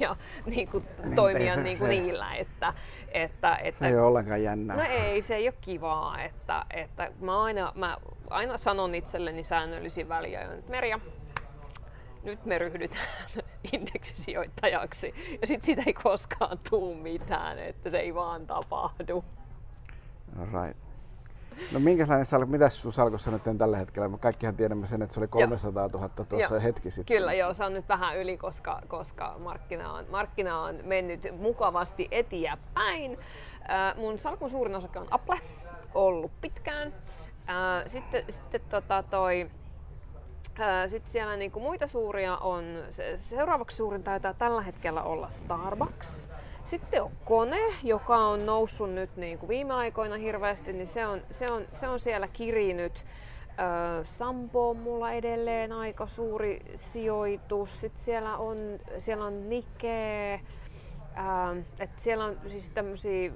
ja 0.00 0.16
niin 0.46 0.68
kuin 0.68 0.84
niin, 1.04 1.16
toimia 1.16 1.54
se, 1.54 1.62
niin 1.62 1.78
kuin 1.78 1.88
se, 1.88 2.00
niillä. 2.00 2.34
Että, 2.34 2.74
että, 3.12 3.56
että, 3.56 3.78
se 3.78 3.86
ei 3.86 3.96
ole 3.96 4.06
ollenkaan 4.06 4.42
jännää. 4.42 4.76
No 4.76 4.82
ei, 4.82 5.22
se 5.22 5.34
ei 5.34 5.48
ole 5.48 5.54
kivaa. 5.60 6.22
Että, 6.22 6.64
että 6.70 7.10
mä, 7.20 7.42
aina, 7.42 7.72
mä 7.74 7.96
aina 8.30 8.58
sanon 8.58 8.94
itselleni 8.94 9.42
säännöllisin 9.42 10.08
väliajoin, 10.08 10.58
että 10.58 10.70
Merja, 10.70 11.00
nyt 12.26 12.44
me 12.44 12.58
ryhdytään 12.58 13.06
indeksisijoittajaksi. 13.72 15.14
Ja 15.40 15.46
sitten 15.46 15.66
siitä 15.66 15.82
ei 15.86 15.94
koskaan 15.94 16.58
tuu 16.70 16.94
mitään, 16.94 17.58
että 17.58 17.90
se 17.90 17.98
ei 17.98 18.14
vaan 18.14 18.46
tapahdu. 18.46 19.24
Right. 20.38 20.86
No 21.72 21.80
minkälainen 21.80 22.26
salkku, 22.26 22.50
mitä 22.50 22.68
sun 22.68 22.92
salkussa 22.92 23.30
nyt 23.30 23.46
on 23.46 23.58
tällä 23.58 23.76
hetkellä? 23.76 24.08
Me 24.08 24.18
kaikkihan 24.18 24.56
tiedämme 24.56 24.86
sen, 24.86 25.02
että 25.02 25.14
se 25.14 25.20
oli 25.20 25.28
300 25.28 25.88
000 25.88 26.08
tuossa 26.08 26.54
joo. 26.54 26.62
hetki 26.62 26.90
sitten. 26.90 27.16
Kyllä 27.16 27.32
joo, 27.32 27.54
se 27.54 27.64
on 27.64 27.72
nyt 27.72 27.88
vähän 27.88 28.18
yli, 28.18 28.36
koska, 28.36 28.82
koska 28.88 29.36
markkina, 29.38 29.92
on, 29.92 30.04
markkina 30.10 30.60
on 30.60 30.76
mennyt 30.84 31.20
mukavasti 31.38 32.08
eteenpäin. 32.10 33.18
Äh, 33.70 33.96
mun 33.96 34.18
salkun 34.18 34.50
suurin 34.50 34.76
osake 34.76 34.98
on 34.98 35.06
Apple, 35.10 35.40
ollut 35.94 36.32
pitkään. 36.40 36.94
Äh, 37.48 37.84
sitten, 37.86 38.24
sitten 38.28 38.60
tota 38.70 39.02
toi, 39.02 39.50
sitten 40.88 41.12
siellä 41.12 41.36
niinku 41.36 41.60
muita 41.60 41.86
suuria 41.86 42.36
on, 42.36 42.64
seuraavaksi 43.20 43.76
suurin 43.76 44.02
taitaa 44.02 44.34
tällä 44.34 44.62
hetkellä 44.62 45.02
olla 45.02 45.30
Starbucks. 45.30 46.28
Sitten 46.64 47.02
on 47.02 47.10
kone, 47.24 47.60
joka 47.82 48.16
on 48.16 48.46
noussut 48.46 48.90
nyt 48.90 49.16
niin 49.16 49.38
kuin 49.38 49.48
viime 49.48 49.74
aikoina 49.74 50.16
hirveästi, 50.16 50.72
niin 50.72 50.88
se 50.88 51.06
on, 51.06 51.22
se 51.30 51.46
on, 51.52 51.64
se 51.80 51.88
on 51.88 52.00
siellä 52.00 52.28
kirinyt. 52.28 53.06
Sampo 54.04 54.70
on 54.70 54.76
mulla 54.76 55.12
edelleen 55.12 55.72
aika 55.72 56.06
suuri 56.06 56.60
sijoitus. 56.76 57.80
Sitten 57.80 58.02
siellä 58.02 58.36
on, 58.36 58.56
siellä 58.98 59.24
on 59.24 59.48
Nike, 59.48 60.40
Ähm, 61.18 61.58
et 61.78 61.90
siellä 61.96 62.24
on 62.24 62.36
siis 62.48 62.70
tämmöisiä, 62.70 63.30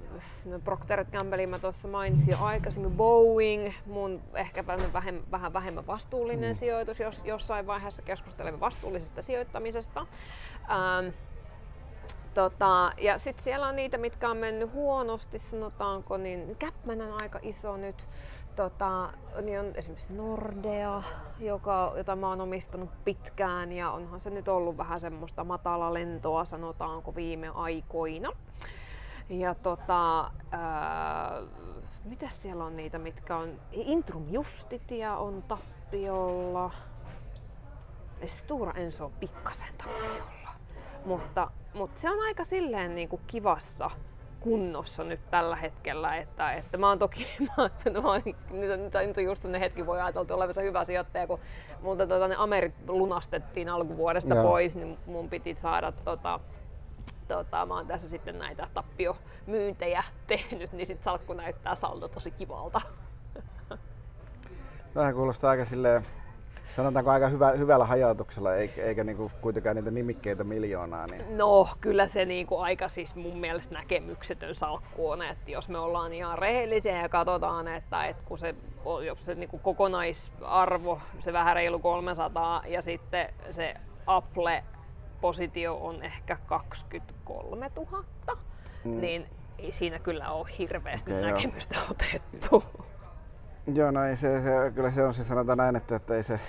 no 0.45 0.59
Procter 0.59 1.05
Gamble 1.05 1.47
mä 1.47 1.59
tuossa 1.59 1.87
mainitsin 1.87 2.31
jo 2.31 2.37
aikaisemmin, 2.39 2.91
Boeing, 2.91 3.73
mun 3.85 4.21
ehkä 4.35 4.67
vähän, 4.67 5.21
vähän 5.31 5.53
vähemmän 5.53 5.87
vastuullinen 5.87 6.51
mm. 6.51 6.55
sijoitus, 6.55 6.99
jos 6.99 7.21
jossain 7.25 7.67
vaiheessa 7.67 8.03
keskustelemme 8.03 8.59
vastuullisesta 8.59 9.21
sijoittamisesta. 9.21 9.99
Ähm, 10.61 11.13
Tota, 12.33 12.91
ja 12.97 13.19
sitten 13.19 13.43
siellä 13.43 13.67
on 13.67 13.75
niitä, 13.75 13.97
mitkä 13.97 14.29
on 14.29 14.37
mennyt 14.37 14.73
huonosti, 14.73 15.39
sanotaanko, 15.39 16.17
niin 16.17 16.57
Capman 16.59 17.01
on 17.01 17.21
aika 17.21 17.39
iso 17.41 17.77
nyt. 17.77 18.09
Tota, 18.55 19.13
niin 19.41 19.59
on 19.59 19.71
esimerkiksi 19.75 20.13
Nordea, 20.13 21.03
joka, 21.39 21.93
jota 21.97 22.15
mä 22.15 22.29
oon 22.29 22.41
omistanut 22.41 22.89
pitkään 23.05 23.71
ja 23.71 23.91
onhan 23.91 24.19
se 24.19 24.29
nyt 24.29 24.47
ollut 24.47 24.77
vähän 24.77 24.99
semmoista 24.99 25.43
matala 25.43 25.93
lentoa, 25.93 26.45
sanotaanko 26.45 27.15
viime 27.15 27.49
aikoina. 27.49 28.31
Ja 29.29 29.55
tota, 29.55 30.31
ää, 30.51 31.41
mitäs 32.05 32.41
siellä 32.41 32.65
on 32.65 32.77
niitä, 32.77 32.99
mitkä 32.99 33.37
on, 33.37 33.59
Intrum 33.71 34.25
Justitia 34.29 35.17
on 35.17 35.43
tappiolla. 35.47 36.71
Stura 38.25 38.71
Enso 38.71 39.05
on 39.05 39.11
pikkasen 39.19 39.73
tappiolla. 39.77 40.49
Mutta, 41.05 41.51
mutta 41.73 42.01
se 42.01 42.11
on 42.11 42.23
aika 42.23 42.43
silleen 42.43 42.95
niin 42.95 43.09
kuin 43.09 43.21
kivassa 43.27 43.91
kunnossa 44.41 45.03
nyt 45.03 45.19
tällä 45.31 45.55
hetkellä. 45.55 46.17
Että, 46.17 46.53
että 46.53 46.77
mä 46.77 46.89
oon 46.89 46.99
toki, 46.99 47.27
mä, 47.57 47.69
mä 48.01 48.09
oon, 48.09 48.21
nyt, 48.51 48.93
nyt 49.07 49.17
on 49.17 49.23
just 49.23 49.43
ne 49.43 49.59
hetki, 49.59 49.85
voi 49.85 50.01
ajatella, 50.01 50.21
että 50.21 50.35
olevansa 50.35 50.61
hyvä 50.61 50.83
sijoittaja, 50.83 51.27
kun 51.27 51.39
mutta 51.81 52.07
tota, 52.07 52.27
ne 52.27 52.35
Amerit 52.37 52.73
lunastettiin 52.87 53.69
alkuvuodesta 53.69 54.35
Joo. 54.35 54.43
pois, 54.43 54.75
niin 54.75 54.97
mun 55.05 55.29
piti 55.29 55.55
saada 55.55 55.91
tota, 55.91 56.39
tota, 57.27 57.65
mä 57.65 57.73
oon 57.73 57.87
tässä 57.87 58.09
sitten 58.09 58.39
näitä 58.39 58.67
tappiomyyntejä 58.73 60.03
tehnyt, 60.27 60.71
niin 60.71 60.87
sit 60.87 61.03
salkku 61.03 61.33
näyttää 61.33 61.75
saldo 61.75 62.07
tosi 62.07 62.31
kivalta. 62.31 62.81
Tähän 64.93 65.13
kuulostaa 65.13 65.51
aika 65.51 65.65
silleen 65.65 66.05
sanotaanko 66.71 67.11
aika 67.11 67.27
hyvä, 67.27 67.51
hyvällä 67.51 67.85
hajautuksella, 67.85 68.55
eikä, 68.55 68.83
eikä 68.83 69.03
niinku 69.03 69.31
kuitenkaan 69.41 69.75
niitä 69.75 69.91
nimikkeitä 69.91 70.43
miljoonaa. 70.43 71.05
Niin... 71.11 71.37
No, 71.37 71.67
kyllä 71.81 72.07
se 72.07 72.25
niinku 72.25 72.57
aika 72.57 72.89
siis 72.89 73.15
mun 73.15 73.37
mielestä 73.37 73.73
näkemyksetön 73.73 74.55
salkku 74.55 75.09
on, 75.09 75.21
että 75.21 75.51
jos 75.51 75.69
me 75.69 75.77
ollaan 75.77 76.13
ihan 76.13 76.37
rehellisiä 76.37 77.01
ja 77.01 77.09
katsotaan, 77.09 77.67
että, 77.67 78.05
että 78.05 78.23
kun 78.25 78.37
se, 78.37 78.55
jos 79.05 79.25
se 79.25 79.35
niinku 79.35 79.57
kokonaisarvo, 79.57 80.99
se 81.19 81.33
vähän 81.33 81.55
reilu 81.55 81.79
300 81.79 82.63
ja 82.67 82.81
sitten 82.81 83.33
se 83.49 83.75
Apple-positio 84.07 85.77
on 85.77 86.03
ehkä 86.03 86.37
23 86.45 87.71
000, 87.75 88.03
mm. 88.83 89.01
niin 89.01 89.25
ei 89.59 89.73
siinä 89.73 89.99
kyllä 89.99 90.31
ole 90.31 90.47
hirveästi 90.59 91.13
okay, 91.13 91.31
näkemystä 91.31 91.75
joo. 91.75 91.85
otettu. 91.91 92.63
Joo, 93.67 93.91
no 93.91 94.05
ei 94.05 94.15
se, 94.15 94.41
se, 94.41 94.71
kyllä 94.75 94.91
se 94.91 95.03
on 95.03 95.13
se 95.13 95.23
sanotaan 95.23 95.57
näin, 95.57 95.75
että, 95.75 95.95
että 95.95 96.15
ei 96.15 96.23
se, 96.23 96.39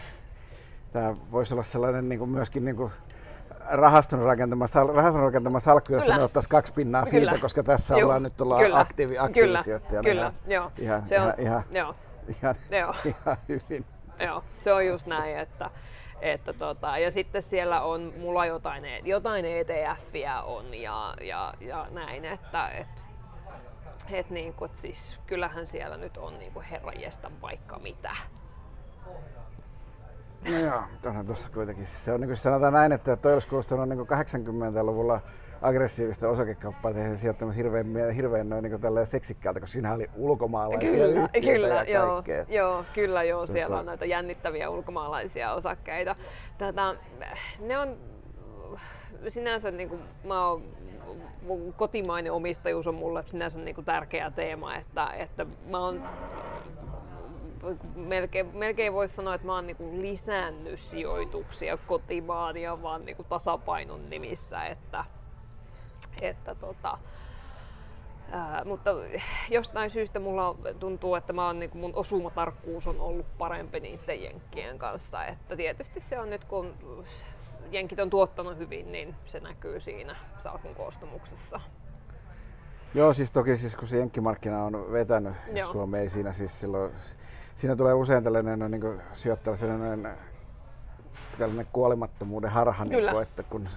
tämä 0.93 1.15
voisi 1.33 1.55
olla 1.55 1.63
sellainen 1.63 2.09
niin 2.09 2.19
kuin 2.19 2.31
myöskin 2.31 2.65
niin 2.65 2.77
kuin 2.77 2.93
rahaston 3.71 4.19
rakentama, 4.19 4.67
sal, 4.67 4.89
rahaston 4.89 5.23
rakentama 5.23 5.61
salkku, 5.61 5.93
jossa 5.93 6.17
ne 6.17 6.23
ottaisi 6.23 6.49
kaksi 6.49 6.73
pinnaa 6.73 7.07
siitä, 7.07 7.39
koska 7.39 7.63
tässä 7.63 7.95
Juh. 7.95 8.03
ollaan 8.03 8.23
nyt 8.23 8.41
ollaan 8.41 8.63
kyllä. 8.63 8.81
aktiivi, 8.81 9.19
aktiivisijoittajana. 9.19 10.09
Kyllä, 10.09 10.21
ihan, 10.21 10.35
joo. 10.47 10.73
Ihan, 10.79 11.03
se 11.09 11.21
on, 11.21 11.33
ihan, 11.39 11.63
joo. 11.71 11.95
Ihan, 12.29 12.55
joo. 12.71 12.95
ihan 13.05 13.37
hyvin. 13.49 13.85
Joo, 14.19 14.45
se 14.65 14.73
on 14.73 14.87
just 14.87 15.07
näin, 15.07 15.39
että, 15.39 15.71
että 16.21 16.53
tota, 16.53 16.99
ja 16.99 17.11
sitten 17.11 17.43
siellä 17.43 17.83
on, 17.83 18.13
mulla 18.21 18.47
jotain, 18.47 18.85
e- 18.85 19.03
jotain 19.05 19.45
ETF-iä 19.45 20.43
on 20.43 20.75
ja, 20.75 21.15
ja, 21.21 21.55
ja 21.61 21.87
näin, 21.91 22.25
että 22.25 22.69
et, 22.69 23.02
et 24.11 24.31
niin 24.31 24.55
kuin, 24.55 24.71
siis 24.75 25.21
kyllähän 25.27 25.67
siellä 25.67 25.97
nyt 25.97 26.17
on 26.17 26.39
niin 26.39 26.53
kuin 26.53 26.65
herranjestä 26.65 27.31
vaikka 27.43 27.79
mitä. 27.79 28.11
No 30.51 30.59
joo, 30.59 30.83
onhan 31.07 31.27
tuossa 31.27 31.51
kuitenkin. 31.51 31.87
Se 31.87 32.13
on 32.13 32.21
niin 32.21 32.29
kuin 32.29 32.37
sanotaan 32.37 32.73
näin, 32.73 32.93
että 32.93 33.17
toi 33.17 33.33
olisi 33.33 33.49
kuulostanut 33.49 33.89
niin 33.89 34.01
80-luvulla 34.01 35.21
aggressiivista 35.63 36.29
osakekauppaa 36.29 36.93
tehdä 36.93 37.17
sijoittamassa 37.17 37.57
hirveän, 37.57 38.11
hirveän 38.17 38.49
noin 38.49 38.63
niin 38.63 38.81
tällä 38.81 39.05
seksikkäältä, 39.05 39.61
koska 39.61 39.73
siinä 39.73 39.95
oli 39.95 40.11
ulkomaalaisia 40.17 40.91
kyllä, 40.91 41.29
kyllä, 41.41 41.69
ja 41.69 41.85
joo, 41.85 42.23
joo, 42.49 42.85
kyllä 42.95 43.23
joo, 43.23 43.47
siellä 43.47 43.79
on 43.79 43.87
näitä 43.87 44.05
jännittäviä 44.05 44.71
ulkomaalaisia 44.71 45.53
osakkeita. 45.53 46.17
Tätä, 46.59 46.95
ne 47.61 47.79
on 47.79 47.97
sinänsä 49.29 49.71
niin 49.71 49.89
kuin, 49.89 50.03
mä 50.25 50.49
oon 50.49 50.63
mun 51.43 51.73
kotimainen 51.73 52.33
omistajuus 52.33 52.87
on 52.87 52.95
mulle 52.95 53.23
sinänsä 53.27 53.59
niin 53.59 53.75
kuin 53.75 53.85
tärkeä 53.85 54.31
teema, 54.31 54.77
että, 54.77 55.07
että 55.07 55.47
mä 55.67 55.79
oon 55.79 56.03
melkein, 57.95 58.57
melkein 58.57 58.93
voisi 58.93 59.15
sanoa, 59.15 59.35
että 59.35 59.47
mä 59.47 59.55
oon 59.55 59.67
niinku 59.67 60.01
lisännyt 60.01 60.81
sijoituksia 60.81 61.77
kotimaan 61.77 62.57
ja 62.57 62.83
vaan 62.83 63.05
niinku 63.05 63.25
tasapainon 63.25 64.11
nimissä, 64.11 64.65
että, 64.65 65.05
että 66.23 66.55
tota, 66.55 66.99
Ää, 68.33 68.65
mutta 68.65 68.91
jostain 69.51 69.91
syystä 69.91 70.21
mulla 70.21 70.55
tuntuu, 70.79 71.15
että 71.15 71.33
mä 71.33 71.47
oon, 71.47 71.59
niin 71.59 71.71
mun 71.75 71.93
osumatarkkuus 71.95 72.87
on 72.87 73.01
ollut 73.01 73.39
parempi 73.39 73.81
niiden 73.81 74.23
jenkkien 74.23 74.79
kanssa. 74.79 75.25
Että 75.25 75.57
tietysti 75.57 76.01
se 76.01 76.19
on 76.19 76.31
nyt, 76.31 76.45
kun 76.45 76.75
jenkit 77.73 78.01
on 78.01 78.11
tuottanut 78.11 78.59
hyvin, 78.59 78.93
niin 78.93 79.15
se 79.25 79.41
näkyy 79.41 79.81
siinä 79.81 80.17
salkun 80.39 80.75
koostumuksessa. 80.75 81.61
Joo, 82.95 83.13
siis 83.13 83.31
toki 83.31 83.57
siis 83.57 83.77
kun 83.77 83.89
se 83.89 83.99
jenkkimarkkina 83.99 84.65
on 84.65 84.93
vetänyt 84.93 85.35
Joo. 85.53 85.73
Suomeen, 85.73 86.11
siinä 86.11 86.33
siis 86.33 86.61
silloin 86.61 86.93
siinä 87.57 87.77
tulee 87.77 87.95
usein 87.95 88.25
tällainen 88.25 88.59
no, 88.59 88.69
niin 88.69 89.01
sijoittaja 89.15 89.57
sellainen 89.57 90.09
tällainen 91.39 91.67
kuolemattomuuden 91.73 92.51
harha, 92.51 92.85
niin 92.85 93.11
kuin, 93.11 93.23
että 93.23 93.43
kun 93.43 93.69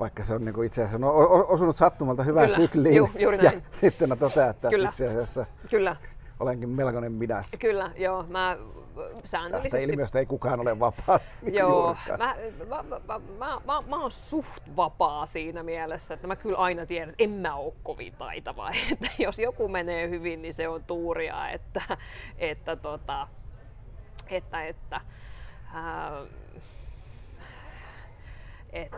vaikka 0.00 0.24
se 0.24 0.34
on 0.34 0.44
niin 0.44 0.54
kuin 0.54 0.66
itse 0.66 0.82
asiassa 0.82 1.06
on 1.06 1.46
osunut 1.48 1.76
sattumalta 1.76 2.22
hyvään 2.22 2.46
Kyllä. 2.46 2.56
sykliin, 2.56 2.96
Juh, 2.96 3.10
juuri 3.18 3.36
näin. 3.36 3.54
ja 3.54 3.60
sitten 3.70 4.18
toteaa, 4.18 4.50
että 4.50 4.68
Kyllä. 4.68 4.88
itse 4.88 5.08
asiassa 5.08 5.46
Kyllä. 5.70 5.96
Olenkin 6.40 6.68
melkoinen 6.68 7.12
minäs. 7.12 7.50
Kyllä, 7.58 7.90
joo. 7.96 8.24
Mä 8.28 8.56
säännöllisesti... 9.24 9.70
Tästä 9.70 9.92
ilmiöstä 9.92 10.18
ei 10.18 10.26
kukaan 10.26 10.60
ole 10.60 10.80
vapaa. 10.80 11.20
Niin 11.42 11.54
Joo, 11.60 11.96
mä, 12.18 12.36
mä, 12.68 12.82
mä, 12.82 13.20
mä, 13.38 13.60
mä, 13.66 13.82
mä 13.86 14.02
oon 14.02 14.12
suht 14.12 14.62
vapaa 14.76 15.26
siinä 15.26 15.62
mielessä, 15.62 16.14
että 16.14 16.26
mä 16.26 16.36
kyllä 16.36 16.58
aina 16.58 16.86
tiedän, 16.86 17.10
että 17.10 17.24
en 17.24 17.30
mä 17.30 17.54
ole 17.54 17.72
kovin 17.82 18.14
taitava. 18.18 18.70
Että 18.92 19.10
jos 19.18 19.38
joku 19.38 19.68
menee 19.68 20.08
hyvin, 20.08 20.42
niin 20.42 20.54
se 20.54 20.68
on 20.68 20.84
tuuria, 20.84 21.50
että, 21.50 21.82
että, 22.38 22.76
tota, 22.76 23.28
että, 24.30 24.62
että 24.64 25.00
ää, 25.74 26.22
et, 28.72 28.92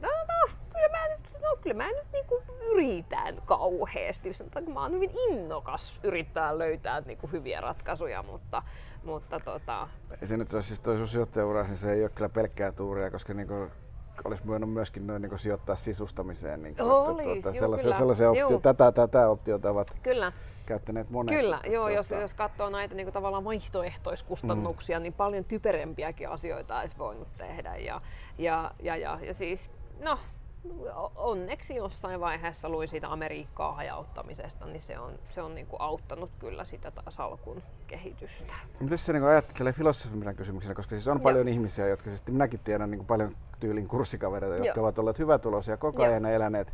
no, 0.00 0.08
no, 0.08 0.54
kyllä 0.72 0.88
mä 0.88 1.08
nyt, 1.08 1.20
no, 1.42 1.56
kyllä 1.60 1.76
mä 1.76 1.88
nyt 1.88 2.12
niinku 2.12 2.42
yritän 2.72 3.42
kauheasti. 3.44 4.34
Sanotaan, 4.34 4.70
mä 4.70 4.82
oon 4.82 4.92
hyvin 4.92 5.10
innokas 5.30 6.00
yrittää 6.02 6.58
löytää 6.58 7.00
niinku 7.00 7.26
hyviä 7.32 7.60
ratkaisuja, 7.60 8.22
mutta, 8.22 8.62
mutta 9.04 9.40
tota... 9.40 9.88
Ei 10.20 10.26
se 10.26 10.36
nyt 10.36 10.54
ole 10.54 10.62
siis 10.62 10.80
toi 10.80 10.96
sun 10.96 11.08
sijoittajaura, 11.08 11.62
niin 11.62 11.76
se 11.76 11.92
ei 11.92 12.02
ole 12.02 12.10
kyllä 12.14 12.28
pelkkää 12.28 12.72
tuuria, 12.72 13.10
koska 13.10 13.34
niinku 13.34 13.70
olisi 14.24 14.46
voinut 14.46 14.72
myöskin 14.72 15.06
noin 15.06 15.22
niin 15.22 15.38
sijoittaa 15.38 15.76
sisustamiseen. 15.76 16.62
Niin 16.62 16.76
kuin, 16.76 16.90
Oli, 16.90 17.22
että, 17.22 17.42
tuota, 17.42 17.58
sellaisia, 17.58 17.92
sellaisia 17.92 18.30
optio, 18.30 18.58
tätä, 18.58 18.92
tätä 18.92 19.28
optiota 19.28 19.70
ovat 19.70 19.90
kyllä. 20.02 20.32
käyttäneet 20.66 21.10
monet. 21.10 21.34
Kyllä, 21.34 21.56
että, 21.56 21.68
joo, 21.68 21.84
tuota... 21.84 21.96
jos, 21.96 22.10
jos 22.10 22.34
katsoo 22.34 22.70
näitä 22.70 22.94
niin 22.94 23.06
kuin, 23.06 23.14
tavallaan 23.14 23.44
vaihtoehtoiskustannuksia, 23.44 24.98
mm. 24.98 25.02
niin 25.02 25.12
paljon 25.12 25.44
typerempiäkin 25.44 26.28
asioita 26.28 26.80
olisi 26.80 26.98
voinut 26.98 27.28
tehdä. 27.38 27.76
Ja, 27.76 28.00
ja, 28.38 28.70
ja, 28.82 28.96
ja, 28.96 29.18
ja 29.22 29.34
siis, 29.34 29.70
no, 30.00 30.18
onneksi 31.14 31.74
jossain 31.74 32.20
vaiheessa 32.20 32.68
luin 32.68 32.88
siitä 32.88 33.08
Amerikkaa 33.08 33.74
hajauttamisesta, 33.74 34.66
niin 34.66 34.82
se 34.82 34.98
on, 34.98 35.18
se 35.30 35.42
on 35.42 35.54
niin 35.54 35.66
kuin 35.66 35.80
auttanut 35.80 36.30
kyllä 36.38 36.64
sitä 36.64 36.90
taas 36.90 37.20
alkun 37.20 37.62
kehitystä. 37.86 38.54
Miten 38.80 38.98
se 38.98 39.12
niin 39.12 39.24
ajattelee 39.24 39.72
filosofina 39.72 40.34
kysymyksenä, 40.34 40.74
koska 40.74 40.90
siis 40.90 41.08
on 41.08 41.16
Joo. 41.16 41.22
paljon 41.22 41.48
ihmisiä, 41.48 41.88
jotka 41.88 42.10
siis, 42.10 42.26
minäkin 42.26 42.60
tiedän 42.60 42.90
niin 42.90 43.06
paljon 43.06 43.36
tyylin 43.60 43.88
kurssikavereita, 43.88 44.56
jotka 44.56 44.80
Joo. 44.80 44.86
ovat 44.86 44.98
olleet 44.98 45.18
hyvätuloisia 45.18 45.76
koko 45.76 46.02
ajan 46.02 46.24
ja 46.24 46.30
eläneet 46.30 46.72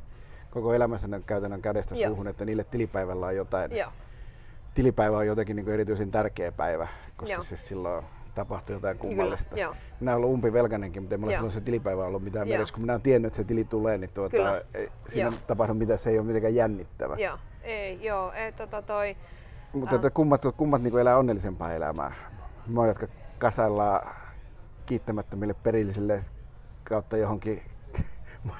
koko 0.51 0.75
elämänsä 0.75 1.09
käytännön 1.27 1.63
kädestä 1.63 1.95
Joo. 1.95 2.09
suuhun, 2.09 2.29
että 2.29 2.45
niille 2.45 2.65
tilipäivällä 2.65 3.27
on 3.27 3.37
jotain. 3.37 3.77
Joo. 3.77 3.91
Tilipäivä 4.75 5.17
on 5.17 5.27
jotenkin 5.27 5.57
niin 5.57 5.69
erityisen 5.69 6.11
tärkeä 6.11 6.53
päivä, 6.53 6.89
koska 7.17 7.33
Joo. 7.33 7.43
siis 7.43 7.69
silloin 7.69 8.05
tapahtui 8.37 8.77
jotain 8.77 8.99
kummallista. 8.99 9.55
Kyllä, 9.55 9.77
minä 10.01 10.17
olen 10.17 10.29
umpivelkainenkin, 10.29 11.03
mutta 11.03 11.15
en 11.15 11.25
ole 11.25 11.33
silloin 11.33 11.53
se 11.53 11.61
tilipäivä 11.61 12.05
ollut 12.05 12.25
mitään 12.25 12.49
mielessä. 12.49 12.75
Kun 12.75 12.83
minä 12.83 12.93
olen 12.93 13.03
tiennyt, 13.03 13.27
että 13.27 13.37
se 13.37 13.45
tili 13.45 13.65
tulee, 13.65 13.99
niin 13.99 14.11
tuota, 14.15 14.63
ei, 14.75 14.89
siinä 15.09 15.31
joo. 15.31 15.39
tapahdu 15.47 15.75
mitään, 15.75 15.99
se 15.99 16.11
ei 16.11 16.19
ole 16.19 16.27
mitenkään 16.27 16.55
jännittävä. 16.55 17.17
Joo, 17.17 17.39
ei, 17.63 18.05
joo, 18.05 18.33
ei, 18.33 18.53
tota 18.53 18.83
toi, 18.83 19.17
mutta 19.73 19.97
äh. 19.97 20.13
kummat, 20.15 20.43
kummat 20.57 20.83
niin 20.83 20.99
elää 20.99 21.19
onnellisempaa 21.19 21.73
elämää. 21.73 22.13
Mä 22.67 22.87
jotka 22.87 23.07
kasaillaan 23.39 24.15
kiittämättömille 24.87 25.55
perillisille 25.55 26.21
kautta 26.85 27.17
johonkin 27.17 27.63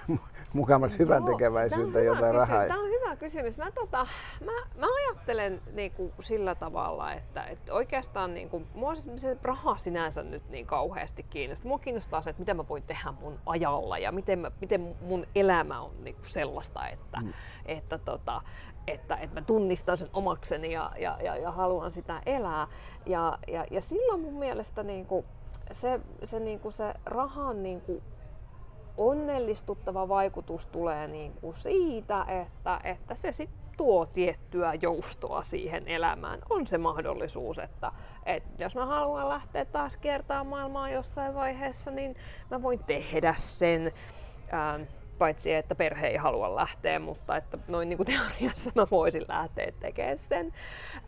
mukamas 0.53 0.99
hyvän 0.99 1.25
tekeväisyyttä 1.25 2.01
jotain 2.01 2.35
rahaa. 2.35 2.67
Tämä 2.67 2.81
on 2.81 2.89
hyvä 2.89 3.17
kysymys. 3.17 3.57
Mä, 3.57 3.71
tota, 3.71 4.07
mä, 4.45 4.53
mä 4.77 4.87
ajattelen 4.97 5.61
niinku 5.73 6.13
sillä 6.21 6.55
tavalla, 6.55 7.13
että, 7.13 7.45
että 7.45 7.75
oikeastaan 7.75 8.35
niinku, 8.35 8.63
mua 8.75 8.95
se 9.17 9.37
raha 9.43 9.79
sinänsä 9.79 10.23
nyt 10.23 10.49
niin 10.49 10.67
kauheasti 10.67 11.23
kiinnostaa. 11.23 11.69
Mua 11.69 11.79
kiinnostaa 11.79 12.21
se, 12.21 12.31
että 12.31 12.41
mitä 12.41 12.55
mä 12.55 12.69
voin 12.69 12.83
tehdä 12.83 13.13
mun 13.21 13.39
ajalla 13.47 13.99
ja 13.99 14.13
miten, 14.13 14.39
mä, 14.39 14.51
miten 14.61 14.97
mun 15.01 15.27
elämä 15.35 15.81
on 15.81 16.05
niinku 16.05 16.25
sellaista, 16.25 16.89
että, 16.89 17.21
mm. 17.21 17.33
että, 17.67 17.99
tota, 17.99 18.43
että, 18.87 19.17
että 19.17 19.41
mä 19.41 19.47
tunnistan 19.47 19.99
sen 19.99 20.11
omakseni 20.13 20.73
ja, 20.73 20.93
ja, 20.99 21.19
ja, 21.23 21.37
ja 21.37 21.51
haluan 21.51 21.93
sitä 21.93 22.23
elää. 22.27 22.69
Ja, 23.07 23.39
ja, 23.49 23.65
ja 23.71 23.81
silloin 23.81 24.21
mun 24.21 24.39
mielestä 24.39 24.83
niinku, 24.83 25.25
se, 25.73 26.01
se, 26.25 26.41
niinku, 26.41 26.71
se 26.71 26.95
rahan 27.05 27.63
niinku, 27.63 28.03
onnellistuttava 28.97 30.09
vaikutus 30.09 30.67
tulee 30.67 31.09
niin 31.09 31.33
kuin 31.33 31.57
siitä, 31.57 32.27
että, 32.29 32.81
että 32.85 33.15
se 33.15 33.33
sit 33.33 33.51
tuo 33.77 34.07
tiettyä 34.07 34.75
joustoa 34.75 35.43
siihen 35.43 35.89
elämään. 35.89 36.39
On 36.51 36.67
se 36.67 36.79
mahdollisuus, 36.79 37.59
että, 37.59 37.93
että 38.27 38.65
jos 38.65 38.75
mä 38.75 38.87
haluan 38.87 39.29
lähteä 39.29 39.65
taas 39.65 39.97
kertaa 39.97 40.45
maailmaa 40.45 40.91
jossain 40.91 41.35
vaiheessa, 41.35 41.91
niin 41.91 42.17
mä 42.51 42.63
voin 42.63 42.85
tehdä 42.85 43.35
sen. 43.39 43.93
Ähm, 44.53 44.83
paitsi 45.19 45.53
että 45.53 45.75
perhe 45.75 46.07
ei 46.07 46.17
halua 46.17 46.55
lähteä, 46.55 46.99
mutta 46.99 47.37
että 47.37 47.59
noin 47.69 47.89
niin 47.89 47.97
kuin 47.97 48.07
teoriassa 48.07 48.71
mä 48.75 48.87
voisin 48.91 49.25
lähteä 49.29 49.73
tekemään 49.81 50.19
sen. 50.19 50.53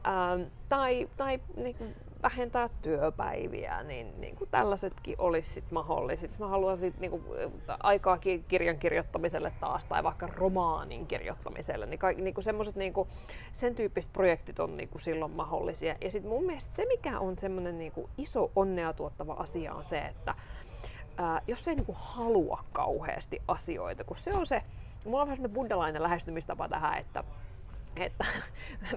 Ähm, 0.06 0.42
tai 0.68 1.08
tai 1.16 1.40
niin 1.56 1.74
kuin 1.74 1.94
vähentää 2.22 2.68
työpäiviä, 2.82 3.82
niin, 3.82 4.20
niin 4.20 4.36
kuin 4.36 4.50
tällaisetkin 4.50 5.14
olisi 5.18 5.50
sit 5.50 5.70
mahdolliset. 5.70 6.38
Mä 6.38 6.48
haluaisin 6.48 6.94
niin 7.00 7.10
kuin, 7.10 7.22
aikaa 7.80 8.18
kirjan 8.48 8.78
kirjoittamiselle 8.78 9.52
taas 9.60 9.84
tai 9.84 10.02
vaikka 10.04 10.26
romaanin 10.26 11.06
kirjoittamiselle, 11.06 11.86
niin, 11.86 11.98
ka, 11.98 12.12
niin 12.12 12.34
kuin 12.34 12.44
semmoset, 12.44 12.76
niin 12.76 12.92
kuin, 12.92 13.08
sen 13.52 13.74
tyyppiset 13.74 14.12
projektit 14.12 14.60
on 14.60 14.76
niin 14.76 14.88
kuin 14.88 15.02
silloin 15.02 15.32
mahdollisia. 15.32 15.94
Ja 16.00 16.10
sitten 16.10 16.30
mun 16.30 16.44
mielestä 16.44 16.76
se, 16.76 16.86
mikä 16.86 17.18
on 17.18 17.38
semmoinen 17.38 17.78
niin 17.78 17.92
kuin 17.92 18.10
iso 18.18 18.50
onnea 18.56 18.92
tuottava 18.92 19.32
asia 19.32 19.74
on 19.74 19.84
se, 19.84 19.98
että 19.98 20.34
ää, 21.16 21.42
jos 21.46 21.68
ei 21.68 21.74
niin 21.74 21.86
kuin 21.86 21.98
halua 22.00 22.64
kauheasti 22.72 23.42
asioita, 23.48 24.04
kun 24.04 24.16
se 24.16 24.34
on 24.34 24.46
se, 24.46 24.62
mulla 25.04 25.22
on 25.22 25.26
vähän 25.26 25.36
semmoinen 25.36 25.54
buddhalainen 25.54 26.02
lähestymistapa 26.02 26.68
tähän, 26.68 26.98
että 26.98 27.24
että 28.00 28.24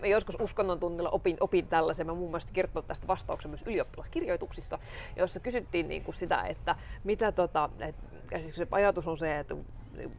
mä 0.02 0.08
joskus 0.08 0.36
uskonnon 0.40 0.80
tunnilla 0.80 1.10
opin, 1.10 1.38
opin 1.40 1.68
tällaisen. 1.68 2.08
Mä 2.08 2.14
muun 2.14 2.30
muassa 2.30 2.50
kertonut 2.54 2.88
tästä 2.88 3.08
vastauksen 3.08 3.52
myös 3.52 3.64
ylioppilaskirjoituksissa, 3.66 4.80
jossa 5.16 5.40
kysyttiin 5.40 5.88
niin 5.88 6.04
kuin 6.04 6.16
sitä, 6.16 6.42
että 6.42 6.76
mitä 7.04 7.32
tota, 7.32 7.70
et, 7.80 7.96
se 8.52 8.68
ajatus 8.72 9.08
on 9.08 9.18
se, 9.18 9.40
että 9.40 9.56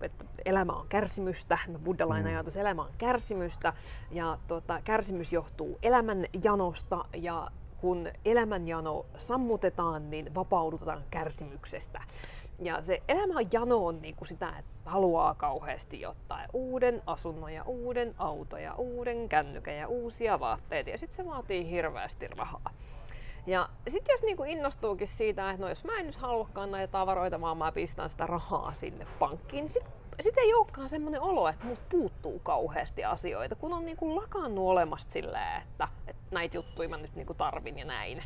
että 0.01 0.25
elämä 0.45 0.73
on 0.73 0.87
kärsimystä, 0.89 1.59
buddhalainen 1.85 2.33
mm. 2.33 2.37
ajatus, 2.37 2.57
elämä 2.57 2.83
on 2.83 2.91
kärsimystä 2.99 3.73
ja 4.11 4.39
tota, 4.49 4.81
kärsimys 4.85 5.33
johtuu 5.33 5.79
elämän 5.83 6.27
janosta 6.45 7.05
ja 7.17 7.51
kun 7.83 8.09
elämänjano 8.25 9.07
sammutetaan, 9.17 10.11
niin 10.11 10.35
vapaudutaan 10.35 11.03
kärsimyksestä. 11.11 12.01
Ja 12.59 12.83
se 12.83 13.03
elämän 13.09 13.45
jano 13.53 13.87
on 13.87 14.03
niin 14.03 14.17
kuin 14.17 14.29
sitä, 14.29 14.49
että 14.59 14.91
haluaa 14.91 15.35
kauheasti 15.35 16.07
ottaa 16.07 16.45
uuden 16.53 17.03
asunnon 17.07 17.53
ja 17.53 17.63
uuden 17.65 18.15
auton 18.19 18.63
ja 18.63 18.75
uuden 18.75 19.29
kännykän 19.29 19.77
ja 19.77 19.89
uusia 19.89 20.41
vaatteita 20.41 20.91
ja 20.91 20.99
sitten 20.99 21.25
se 21.25 21.31
vaatii 21.31 21.71
hirveästi 21.71 22.29
rahaa. 22.29 22.71
Ja 23.47 23.69
sitten 23.89 24.13
jos 24.13 24.23
niinku 24.23 24.45
innostuukin 24.45 25.09
siitä, 25.09 25.51
että 25.51 25.63
no 25.63 25.69
jos 25.69 25.85
mä 25.85 25.99
en 25.99 26.07
nyt 26.07 26.17
haluakaan 26.17 26.71
näitä 26.71 26.93
tavaroita, 26.93 27.41
vaan 27.41 27.57
mä 27.57 27.73
pistän 27.73 28.11
sitä 28.11 28.27
rahaa 28.27 28.73
sinne 28.73 29.07
pankkiin, 29.19 29.63
niin 29.63 29.73
sitten 29.73 29.93
sit 30.21 30.39
ei 30.39 30.55
olekaan 30.55 30.89
semmoinen 30.89 31.21
olo, 31.21 31.49
että 31.49 31.67
mut 31.67 31.89
puuttuu 31.89 32.39
kauheasti 32.39 33.05
asioita, 33.05 33.55
kun 33.55 33.73
on 33.73 33.85
niinku 33.85 34.17
lakannut 34.17 34.69
olemasta 34.69 35.13
silleen, 35.13 35.63
että, 35.63 35.89
että 36.07 36.23
näitä 36.31 36.57
juttuja 36.57 36.89
mä 36.89 36.97
nyt 36.97 37.15
niinku 37.15 37.35
tarvin 37.35 37.79
ja 37.79 37.85
näin. 37.85 38.23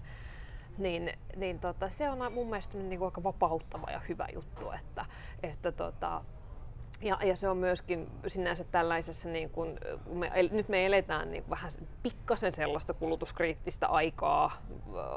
Niin, 0.79 1.13
niin 1.37 1.59
tota, 1.59 1.91
se 1.91 2.11
on 2.11 2.33
mun 2.33 2.51
mielestä 2.51 2.79
niinku 2.79 3.05
aika 3.05 3.23
vapauttava 3.23 3.91
ja 3.91 4.01
hyvä 4.09 4.27
juttu, 4.35 4.71
että, 4.71 5.07
että 5.43 5.73
tota, 5.73 6.23
ja, 7.01 7.19
ja 7.25 7.37
se 7.37 7.49
on 7.49 7.57
myöskin 7.57 8.11
sinänsä 8.27 8.65
tällaisessa, 8.65 9.29
niin 9.29 9.51
kun, 9.51 9.79
me, 10.13 10.31
nyt 10.51 10.69
me 10.69 10.87
eletään 10.87 11.31
niin 11.31 11.51
vähän 11.51 11.71
pikkasen 12.03 12.53
sellaista 12.53 12.95
kulutuskriittistä 12.95 13.87
aikaa, 13.87 14.63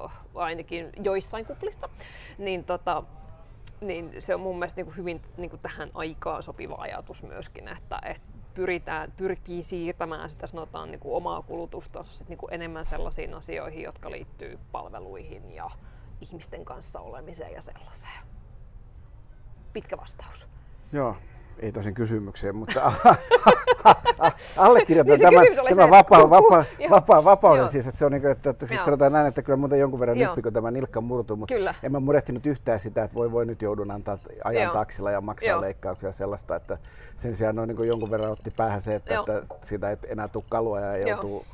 äh, 0.06 0.17
ainakin 0.36 0.89
joissain 1.04 1.45
kuplista, 1.45 1.89
niin, 2.38 2.63
tota, 2.63 3.04
niin 3.82 4.12
se 4.19 4.36
on 4.36 4.41
mun 4.41 4.60
mielestä 4.60 4.80
niin 4.80 4.86
kuin 4.86 4.98
hyvin 4.98 5.22
niin 5.38 5.50
kuin 5.50 5.60
tähän 5.60 5.91
aikaan 5.93 6.43
sopiva 6.43 6.76
ajatus 6.80 7.24
myöskin, 7.24 7.67
että, 7.67 8.00
että 8.06 8.38
pyritään, 8.60 9.13
pyrkii 9.17 9.63
siirtämään 9.63 10.30
sitä 10.30 10.48
sanotaan 10.48 10.91
niin 10.91 11.00
kuin 11.00 11.15
omaa 11.15 11.41
kulutusta 11.41 12.04
sit 12.04 12.30
niin 12.30 12.38
kuin 12.38 12.54
enemmän 12.54 12.86
sellaisiin 12.86 13.34
asioihin, 13.34 13.84
jotka 13.84 14.12
liittyy 14.12 14.60
palveluihin 14.72 15.52
ja 15.52 15.69
ihmisten 16.22 16.65
kanssa 16.65 17.00
olemiseen 17.00 17.54
ja 17.54 17.62
sellaiseen. 17.62 18.24
Pitkä 19.74 19.98
vastaus. 19.98 20.48
Joo, 20.91 21.15
ei 21.60 21.72
tosin 21.72 21.93
kysymykseen, 21.93 22.56
mutta 22.56 22.91
allekirjoitan 24.58 25.19
niin 25.19 25.56
tämän, 25.56 25.67
tämän 25.76 25.89
vapaa, 25.89 26.30
vapaa, 26.30 26.63
vapaa, 26.89 27.24
vapauden 27.24 27.62
Joo. 27.62 27.69
siis, 27.69 27.88
että 27.88 28.00
se 28.00 28.06
on 28.06 28.12
niin 28.12 28.22
kuin, 28.22 28.32
että, 28.32 28.50
että 28.50 28.65
siis 28.65 28.86
sanotaan 28.86 29.12
näin, 29.12 29.28
että 29.28 29.41
kyllä 29.41 29.58
muuten 29.58 29.80
jonkun 29.80 30.00
verran 30.00 30.17
nyppi, 30.17 30.41
kun 30.41 30.54
tämä 30.54 30.72
nilkka 30.72 31.02
murtuu, 31.02 31.38
mutta 31.38 31.56
kyllä. 31.56 31.76
en 31.84 31.91
mä 31.91 32.00
murehtinut 32.00 32.45
yhtään 32.45 32.80
sitä, 32.80 33.04
että 33.04 33.15
voi 33.15 33.32
voi 33.32 33.45
nyt 33.45 33.62
joudun 33.62 33.91
antaa 33.91 34.17
ajan 34.43 34.63
Joo. 34.63 34.74
taksilla 34.74 35.12
ja 35.12 35.22
maksaa 35.22 35.50
Joo. 35.50 35.62
leikkauksia 35.62 36.12
sellaista, 36.12 36.56
että 36.56 36.78
sen 37.17 37.36
sijaan 37.36 37.56
noin 37.56 37.69
niin 37.69 37.88
jonkun 37.88 38.12
verran 38.12 38.32
otti 38.32 38.52
päähän 38.52 38.82
se, 38.82 38.95
että, 38.95 39.19
että 39.19 39.43
sitä 39.63 39.89
ei 39.89 39.98
enää 40.08 40.28
tule 40.28 40.43
kalua 40.50 40.80
ja 40.80 40.98
joutuu 41.08 41.45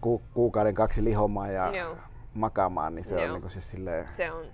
ku, 0.00 0.22
kuukauden 0.34 0.74
kaksi 0.74 1.04
lihomaan 1.04 1.54
ja 1.54 1.76
Joo. 1.76 1.96
makaamaan, 2.34 2.94
niin 2.94 3.04
se 3.04 3.14
Joo. 3.14 3.24
on 3.24 3.30
niin 3.30 3.42
kuin 3.42 3.50
siis 3.50 3.70
silleen... 3.70 4.08
Se 4.16 4.32
on 4.32 4.44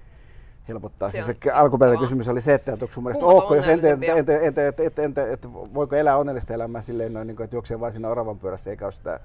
helpottaa. 0.68 1.10
Se 1.10 1.22
siis 1.22 1.36
se 1.44 1.50
alkuperäinen 1.50 2.00
kysymys 2.00 2.28
oli 2.28 2.40
se, 2.40 2.54
että 2.54 2.72
onko 2.72 2.86
sun 2.90 3.04
mielestä 3.04 3.26
ok, 3.26 3.56
jos 3.56 3.66
entä, 3.66 3.88
entä, 3.88 4.12
entä, 4.14 4.40
entä, 4.40 4.66
entä, 4.66 5.02
entä, 5.02 5.26
entä, 5.26 5.52
voiko 5.52 5.96
elää 5.96 6.16
onnellista 6.16 6.54
elämää 6.54 6.82
silleen 6.82 7.12
noin, 7.12 7.26
niin 7.26 7.36
kuin, 7.36 7.44
että 7.44 7.56
juoksee 7.56 7.80
vain 7.80 7.92
siinä 7.92 8.08
oravan 8.08 8.38
pyörässä 8.38 8.70
eikä 8.70 8.84
ole 8.84 8.92
sitä 8.92 9.20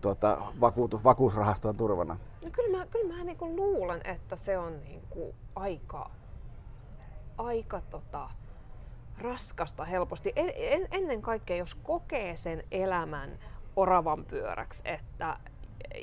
tuota, 0.00 0.38
vakuutu, 0.60 1.00
vakuusrahastoa 1.04 1.72
turvana? 1.72 2.16
No 2.44 2.50
kyllä 2.52 2.78
mä, 2.78 2.86
kyllä 2.86 3.14
mä 3.14 3.24
niin 3.24 3.36
kuin 3.36 3.56
luulen, 3.56 4.00
että 4.04 4.36
se 4.36 4.58
on 4.58 4.84
niin 4.84 5.02
kuin 5.10 5.34
aika, 5.56 6.10
aika 7.38 7.80
tota, 7.90 8.30
raskasta 9.18 9.84
helposti. 9.84 10.32
En, 10.36 10.52
en, 10.56 10.88
ennen 10.90 11.22
kaikkea, 11.22 11.56
jos 11.56 11.74
kokee 11.74 12.36
sen 12.36 12.64
elämän 12.70 13.38
oravan 13.76 14.24
pyöräksi, 14.24 14.82
että 14.84 15.36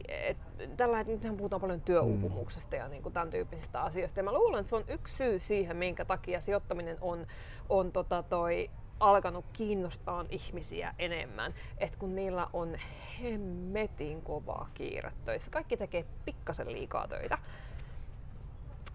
et, 0.07 0.37
tällä 0.77 0.97
hetkellä 0.97 1.37
puhutaan 1.37 1.61
paljon 1.61 1.81
työuupumuksesta 1.81 2.75
mm. 2.75 2.79
ja 2.79 2.87
niin 2.87 3.03
kuin 3.03 3.13
tämän 3.13 3.29
tyyppisistä 3.29 3.81
asioista. 3.81 4.19
Ja 4.19 4.23
mä 4.23 4.33
luulen, 4.33 4.59
että 4.59 4.69
se 4.69 4.75
on 4.75 4.83
yksi 4.87 5.15
syy 5.15 5.39
siihen, 5.39 5.77
minkä 5.77 6.05
takia 6.05 6.41
sijoittaminen 6.41 6.97
on, 7.01 7.27
on 7.69 7.91
tota 7.91 8.23
toi, 8.23 8.69
alkanut 8.99 9.45
kiinnostaa 9.53 10.25
ihmisiä 10.29 10.95
enemmän. 10.99 11.53
Et 11.77 11.95
kun 11.95 12.15
niillä 12.15 12.47
on 12.53 12.75
hemmetin 13.21 14.21
kovaa 14.21 14.69
kiire 14.73 15.11
töissä. 15.25 15.51
Kaikki 15.51 15.77
tekee 15.77 16.05
pikkasen 16.25 16.71
liikaa 16.71 17.07
töitä. 17.07 17.37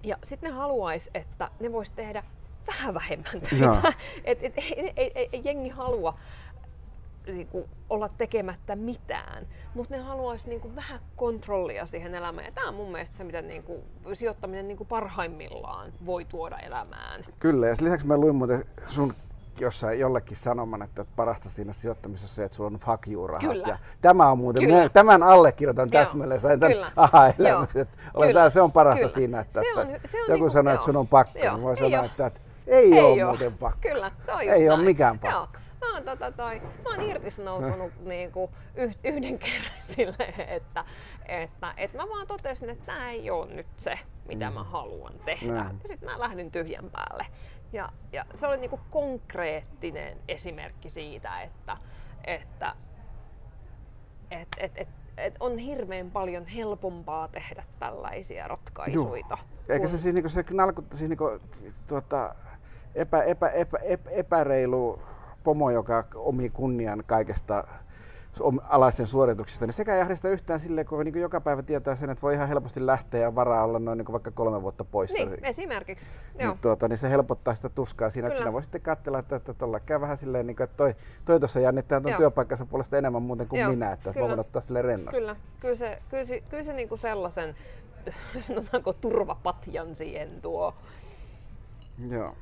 Ja 0.03 0.17
sitten 0.25 0.51
ne 0.51 0.57
haluaisi, 0.57 1.11
että 1.15 1.51
ne 1.61 1.73
vois 1.73 1.91
tehdä 1.91 2.23
vähän 2.67 2.95
vähemmän 2.95 3.41
töitä. 3.51 3.93
Et, 4.25 4.39
et, 4.43 4.59
ei, 4.59 4.93
ei, 4.97 5.13
ei, 5.15 5.29
ei 5.33 5.43
jengi 5.45 5.69
halua 5.69 6.19
niin 7.31 7.47
kuin, 7.47 7.65
olla 7.91 8.09
tekemättä 8.09 8.77
mitään, 8.77 9.47
mutta 9.75 9.97
ne 9.97 10.03
haluaisi 10.03 10.49
niin 10.49 10.61
kuin, 10.61 10.77
vähän 10.77 11.01
kontrollia 11.17 11.87
siihen 11.87 12.15
elämään. 12.15 12.47
Ja 12.47 12.53
tämä 12.53 12.69
on 12.69 12.75
mun 12.75 12.93
mielestä 12.93 13.17
se, 13.17 13.25
mitä 13.25 13.43
niin 13.43 13.63
kuin, 13.63 13.83
sijoittaminen 14.13 14.69
niin 14.69 14.77
kuin 14.77 14.87
parhaimmillaan 14.89 15.93
voi 16.07 16.25
tuoda 16.25 16.59
elämään. 16.59 17.25
Kyllä, 17.39 17.67
ja 17.67 17.75
lisäksi 17.81 18.07
mä 18.07 18.17
luin 18.17 18.35
muuten 18.35 18.65
sun 18.87 19.15
jossain 19.61 20.01
jollekin 20.01 20.37
sanoman, 20.37 20.83
että 20.83 21.05
parasta 21.17 21.51
siinä 21.51 21.73
sijoittamisessa 21.73 22.35
se, 22.35 22.45
että 22.45 22.57
sulla 22.57 22.71
on 22.75 22.77
fuck 22.77 23.09
you 23.09 23.27
rahat. 23.27 23.57
Ja 23.67 23.79
tämä 24.01 24.31
on 24.31 24.39
muuten, 24.39 24.63
Kyllä. 24.63 24.89
tämän 24.89 25.23
allekirjoitan 25.23 25.91
täsmälleen, 25.91 26.41
sain 26.41 26.61
tämän 26.61 26.93
aha-elämyksen. 26.97 27.87
se 28.49 28.61
on 28.61 28.73
parasta 28.73 28.97
Kyllä. 28.97 29.09
siinä, 29.09 29.41
että, 29.41 29.61
se 29.61 29.81
on, 29.81 29.87
se 29.87 30.23
on 30.23 30.29
joku 30.29 30.45
niin 30.45 30.51
sanoo, 30.51 30.75
että 30.75 30.85
sun 30.85 30.97
on 30.97 31.09
pakko, 31.09 31.39
niin 31.39 31.63
voi 31.63 31.77
sanoa, 31.77 32.05
että, 32.05 32.27
että 32.27 32.41
ei, 32.67 32.95
ei 32.95 33.01
ole, 33.01 33.25
ole 33.25 33.25
muuten 33.25 33.59
pakko. 33.59 33.79
Kyllä, 33.81 34.13
se 34.27 34.33
on 34.33 34.41
ei 34.41 34.49
näin. 34.49 34.73
ole 34.73 34.85
mikään 34.85 35.19
pakko. 35.19 35.39
Joo 35.39 35.49
mä 35.81 35.95
oon, 35.95 36.05
tota 36.05 36.33
toi, 36.33 36.61
mä 36.61 36.91
oon 36.91 37.03
irtisanoutunut 37.03 37.93
niinku 38.05 38.51
yhden 39.05 39.39
kerran 39.39 39.81
silleen, 39.87 40.41
että, 40.41 40.85
että, 41.29 41.75
että 41.77 41.99
mä 41.99 42.09
vaan 42.09 42.27
totesin, 42.27 42.71
että 42.71 42.87
tämä 42.87 43.11
ei 43.11 43.31
ole 43.31 43.55
nyt 43.55 43.67
se, 43.77 43.99
mitä 44.29 44.51
mä 44.51 44.63
mm. 44.63 44.71
haluan 44.71 45.15
tehdä. 45.25 45.63
Mm. 45.63 45.79
Ja 45.83 45.89
sitten 45.89 46.09
mä 46.09 46.21
lähdin 46.21 46.51
tyhjän 46.51 46.91
päälle. 46.91 47.27
Ja, 47.73 47.93
ja 48.13 48.25
se 48.35 48.47
oli 48.47 48.57
niinku 48.57 48.81
konkreettinen 48.91 50.19
esimerkki 50.29 50.91
siitä, 50.91 51.41
että, 51.41 51.77
että 52.25 52.75
et, 54.31 54.49
et, 54.57 54.73
et, 54.75 54.89
et 55.17 55.35
on 55.41 55.59
hirveän 55.59 56.11
paljon 56.11 56.47
helpompaa 56.47 57.29
tehdä 57.29 57.65
tällaisia 57.79 58.49
ratkaisuja. 58.49 59.39
Eikä 59.69 59.89
se 59.89 59.99
siis, 59.99 60.15
niinku, 60.15 60.29
se 60.29 60.45
nalkutta, 60.51 60.97
siis 60.97 61.09
niinku, 61.09 61.41
tuota, 61.89 62.35
epä, 62.95 63.23
epä, 63.23 63.49
epä, 63.49 63.79
epä, 63.79 64.11
epäreilu 64.11 65.03
pomo, 65.45 65.71
joka 65.71 66.05
omi 66.15 66.51
kunnian 66.51 67.03
kaikesta 67.07 67.65
alaisten 68.69 69.07
suorituksista, 69.07 69.67
niin 69.67 69.75
sekä 69.75 69.95
ei 69.95 70.03
ahdista 70.03 70.29
yhtään 70.29 70.61
silleen, 70.61 70.87
kun 70.87 71.05
niin 71.05 71.21
joka 71.21 71.41
päivä 71.41 71.63
tietää 71.63 71.97
sen, 71.97 72.11
että 72.11 72.23
voi 72.23 72.35
ihan 72.35 72.49
helposti 72.49 72.87
lähteä 72.87 73.21
ja 73.21 73.35
varaa 73.35 73.65
olla 73.65 73.79
noin 73.79 73.99
niin 73.99 74.13
vaikka 74.13 74.31
kolme 74.31 74.63
vuotta 74.63 74.85
poissa. 74.85 75.25
Niin, 75.25 75.45
esimerkiksi. 75.45 76.07
Niin, 76.35 76.45
Joo. 76.45 76.57
Tuota, 76.61 76.89
niin 76.89 76.99
se 76.99 77.11
helpottaa 77.11 77.55
sitä 77.55 77.69
tuskaa 77.69 78.11
siinä, 78.11 78.29
Kyllä. 78.29 78.35
että 78.35 78.43
sinä 78.43 78.53
voi 78.53 78.63
sitten 78.63 78.81
katsella, 78.81 79.19
että, 79.19 79.37
että 79.37 79.55
tuolla 79.55 79.81
käy 79.81 80.01
vähän 80.01 80.17
silleen, 80.17 80.47
niin 80.47 80.57
kuin, 80.57 80.65
että 80.65 80.77
toi, 80.77 80.95
toi 81.25 81.41
tuossa 81.41 81.61
jännittää 81.61 82.01
tuon 82.01 82.15
työpaikkansa 82.17 82.67
puolesta 82.67 82.99
enemmän 82.99 83.23
muuten 83.23 83.49
kuin 83.49 83.61
Joo. 83.61 83.71
minä, 83.71 83.93
että 83.93 84.13
Kyllä. 84.13 84.29
voin 84.29 84.41
ottaa 84.41 84.63
sille 84.63 84.83
rennosti. 84.83 85.21
Kyllä, 85.21 85.37
kyllä 85.61 85.75
se, 85.75 86.03
kyllä 86.11 86.25
se, 86.25 86.43
kyllä 86.51 86.63
se 86.63 86.73
niin 86.73 86.89
kuin 86.89 86.99
sellaisen, 86.99 87.55
sanotaanko 88.47 88.93
turvapatjan 88.93 89.97
siihen 89.97 90.41
tuo. 90.43 90.75
Joo. 92.09 92.35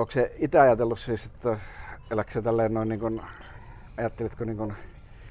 Onko 0.00 0.12
se 0.12 0.32
itse 0.38 0.58
ajatellut 0.60 0.98
siis, 0.98 1.26
että 1.26 1.58
eläkö 2.10 2.30
se 2.30 2.42
tälleen 2.42 2.74
noin 2.74 2.88
niin 2.88 3.00
kuin, 3.00 3.22
ajattelitko 3.98 4.44
niin 4.44 4.56
kuin 4.56 4.74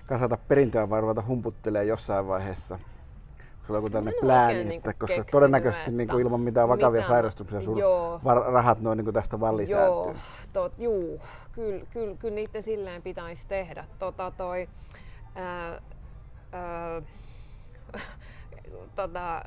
kasata 0.05 0.37
perintöä 0.47 0.89
vai 0.89 1.01
ruveta 1.01 1.23
humputtelemaan 1.27 1.87
jossain 1.87 2.27
vaiheessa? 2.27 2.75
Onko 2.75 3.65
sulla 3.67 3.77
joku 3.77 3.89
tämmöinen 3.89 4.19
plääni, 4.21 4.63
niin 4.63 4.77
että, 4.77 4.93
koska 4.93 5.23
todennäköisesti 5.31 5.91
niin 5.91 6.09
kuin 6.09 6.21
ilman 6.21 6.39
mitään 6.39 6.69
vakavia 6.69 7.01
mitään, 7.01 7.07
sairastumisia 7.07 7.61
sun 7.61 7.77
joo. 7.77 8.21
rahat 8.51 8.79
noin 8.79 8.97
niin 8.97 9.05
kuin 9.05 9.13
tästä 9.13 9.39
vaan 9.39 9.57
lisääntyy. 9.57 9.95
Joo, 9.95 10.15
tot, 10.53 10.73
juu, 10.77 11.21
kyllä, 11.51 11.85
kyllä, 11.93 12.15
kyllä 12.15 12.35
niiden 12.35 12.63
silleen 12.63 13.01
pitäisi 13.01 13.43
tehdä. 13.47 13.85
Tota 13.99 14.31
toi, 14.37 14.69
ää, 15.35 15.81
ää, 16.51 17.01
tota, 18.95 19.41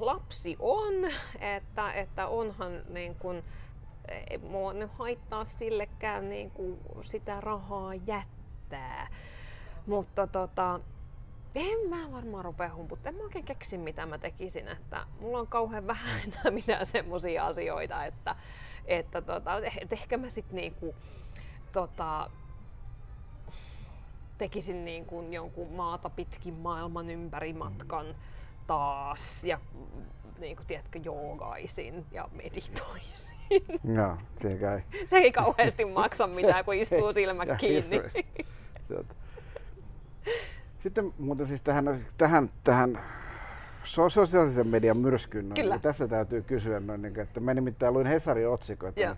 lapsi 0.00 0.56
on, 0.58 0.94
että, 1.40 1.92
että 1.92 2.26
onhan 2.26 2.82
niin 2.88 3.14
kuin, 3.14 3.44
ei 4.30 4.38
mua 4.38 4.72
nyt 4.72 4.90
haittaa 4.98 5.44
sillekään 5.44 6.28
niin 6.28 6.50
kuin 6.50 6.78
sitä 7.04 7.40
rahaa 7.40 7.94
jättää. 7.94 9.08
Mutta 9.86 10.26
tota, 10.26 10.80
en 11.54 11.88
mä 11.88 12.12
varmaan 12.12 12.44
rupea 12.44 12.74
humputtaa. 12.74 13.10
En 13.10 13.16
mä 13.16 13.22
oikein 13.22 13.44
keksi 13.44 13.78
mitä 13.78 14.06
mä 14.06 14.18
tekisin, 14.18 14.68
että 14.68 15.06
mulla 15.20 15.38
on 15.38 15.46
kauhean 15.46 15.86
vähän 15.86 16.20
enää 16.20 16.50
mitään 16.50 16.86
semmosia 16.86 17.46
asioita, 17.46 18.04
että, 18.04 18.36
että 18.86 19.22
tota, 19.22 19.56
et 19.80 19.92
ehkä 19.92 20.16
mä 20.16 20.30
sit 20.30 20.52
niinku, 20.52 20.94
tota, 21.72 22.30
tekisin 24.38 24.84
niin 24.84 25.04
kuin 25.04 25.32
jonkun 25.32 25.72
maata 25.72 26.10
pitkin 26.10 26.54
maailman 26.54 27.10
ympäri 27.10 27.52
matkan. 27.52 28.06
Taas 28.66 29.44
ja 29.44 29.58
niin 30.38 30.56
kuin, 30.56 30.66
tiedätkö, 30.66 30.98
joogaisin 31.04 32.06
ja 32.12 32.28
meditoisin. 32.32 33.36
Joo, 33.94 34.16
se 34.36 34.54
käy. 34.54 34.80
Se 35.10 35.16
ei 35.16 35.32
kauheasti 35.32 35.84
maksa 35.84 36.26
mitään, 36.36 36.64
kun 36.64 36.74
istuu 36.74 37.12
silmät 37.12 37.48
kiinni. 37.60 38.02
Sitten 40.78 41.12
muuten 41.18 41.46
siis 41.46 41.60
tähän, 41.60 42.06
tähän, 42.18 42.50
tähän 42.64 42.98
sosiaalisen 43.84 44.68
median 44.68 44.96
myrskyyn, 44.96 45.48
niin 45.48 45.80
tässä 45.80 46.08
täytyy 46.08 46.42
kysyä, 46.42 46.80
noin, 46.80 47.02
niin, 47.02 47.20
että 47.20 47.40
mä 47.40 47.54
nimittäin 47.54 47.94
luin 47.94 48.06
Hesarin 48.06 48.48
otsikoita, 48.48 49.00
yeah 49.00 49.16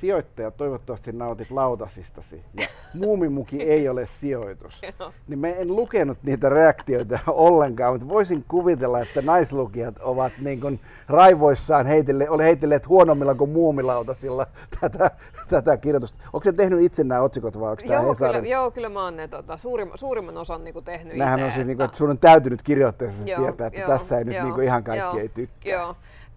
sijoittaja, 0.00 0.50
toivottavasti 0.50 1.12
nautit 1.12 1.50
lautasistasi. 1.50 2.42
Ja 2.54 2.66
muumimuki 2.94 3.62
ei 3.62 3.88
ole 3.88 4.06
sijoitus. 4.06 4.80
niin 5.28 5.38
mä 5.38 5.48
en 5.48 5.76
lukenut 5.76 6.18
niitä 6.22 6.48
reaktioita 6.48 7.18
ollenkaan, 7.26 7.94
mutta 7.94 8.08
voisin 8.08 8.44
kuvitella, 8.48 9.00
että 9.00 9.22
naislukijat 9.22 9.94
ovat 10.00 10.32
niin 10.38 10.60
kuin 10.60 10.80
raivoissaan 11.08 11.86
heitelle, 11.86 12.30
oli 12.30 12.42
heitelleet 12.42 12.88
huonommilla 12.88 13.34
kuin 13.34 13.50
muumilautasilla 13.50 14.46
tätä, 14.80 15.10
tätä 15.48 15.76
kirjoitusta. 15.76 16.18
Onko 16.32 16.44
se 16.44 16.52
tehnyt 16.52 16.80
itse 16.80 17.04
nämä 17.04 17.20
otsikot 17.20 17.60
vai 17.60 17.70
onko 17.70 17.82
joo, 17.86 18.14
tämä 18.14 18.32
Kyllä, 18.32 18.48
joo, 18.48 18.70
kyllä 18.70 18.88
mä 18.88 19.04
oon 19.04 19.16
ne 19.16 19.28
tota, 19.28 19.56
suurimman, 19.56 19.98
suurimman 19.98 20.36
osan 20.36 20.64
niin 20.64 20.74
kuin 20.74 20.84
tehnyt 20.84 21.16
Nämähän 21.16 21.38
itse, 21.38 21.46
on 21.46 21.52
siis, 21.52 21.58
että... 21.58 21.66
niin 21.66 21.76
kuin, 21.76 21.84
että 21.84 21.96
sun 21.96 22.10
on 22.10 22.18
täytynyt 22.18 22.62
kirjoitteessa 22.62 23.24
tietää, 23.24 23.66
että 23.66 23.80
joo, 23.80 23.88
tässä 23.88 24.18
ei 24.18 24.24
nyt 24.24 24.34
joo, 24.34 24.44
niin 24.44 24.54
kuin 24.54 24.64
ihan 24.64 24.84
kaikki 24.84 25.16
joo, 25.16 25.18
ei 25.18 25.28
tykkää. 25.28 25.72
Joo. 25.72 25.96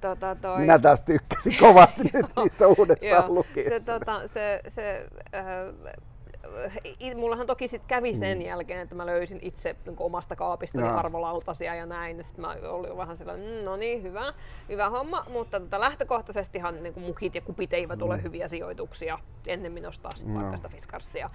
Tota 0.09 0.35
toi... 0.35 0.59
Minä 0.59 0.79
taas 0.79 1.01
tykkäsin 1.01 1.57
kovasti 1.65 2.01
nyt 2.13 2.25
niistä 2.43 2.67
uudestaan 2.67 3.35
lukiessa. 3.35 3.79
Se, 3.79 3.91
tota, 3.91 4.27
se, 4.27 4.61
se, 4.67 5.05
äh, 5.35 7.15
mullahan 7.15 7.47
toki 7.47 7.67
sitten 7.67 7.87
kävi 7.87 8.15
sen 8.15 8.37
mm. 8.37 8.45
jälkeen, 8.45 8.79
että 8.79 8.95
mä 8.95 9.05
löysin 9.05 9.39
itse 9.41 9.75
niin 9.85 9.95
omasta 9.99 10.35
kaapista 10.35 10.81
no. 10.81 10.97
arvolautasia 10.97 11.75
ja 11.75 11.85
näin. 11.85 12.23
Sitten 12.23 12.45
mä 12.45 12.55
olin 12.69 12.97
vähän 12.97 13.17
sellainen, 13.17 13.59
mm, 13.59 13.65
no 13.65 13.75
niin, 13.75 14.03
hyvä, 14.03 14.33
hyvä 14.69 14.89
homma. 14.89 15.25
Mutta 15.29 15.59
tota, 15.59 15.79
lähtökohtaisestihan 15.79 16.83
niin 16.83 16.99
mukit 16.99 17.35
ja 17.35 17.41
kupit 17.41 17.73
eivät 17.73 17.99
mm. 17.99 18.05
ole 18.05 18.23
hyviä 18.23 18.47
sijoituksia 18.47 19.19
ennen 19.47 19.71
minusta 19.71 20.09
sitten 20.15 20.33
no. 20.33 20.69
Fiskarsia. 20.69 21.29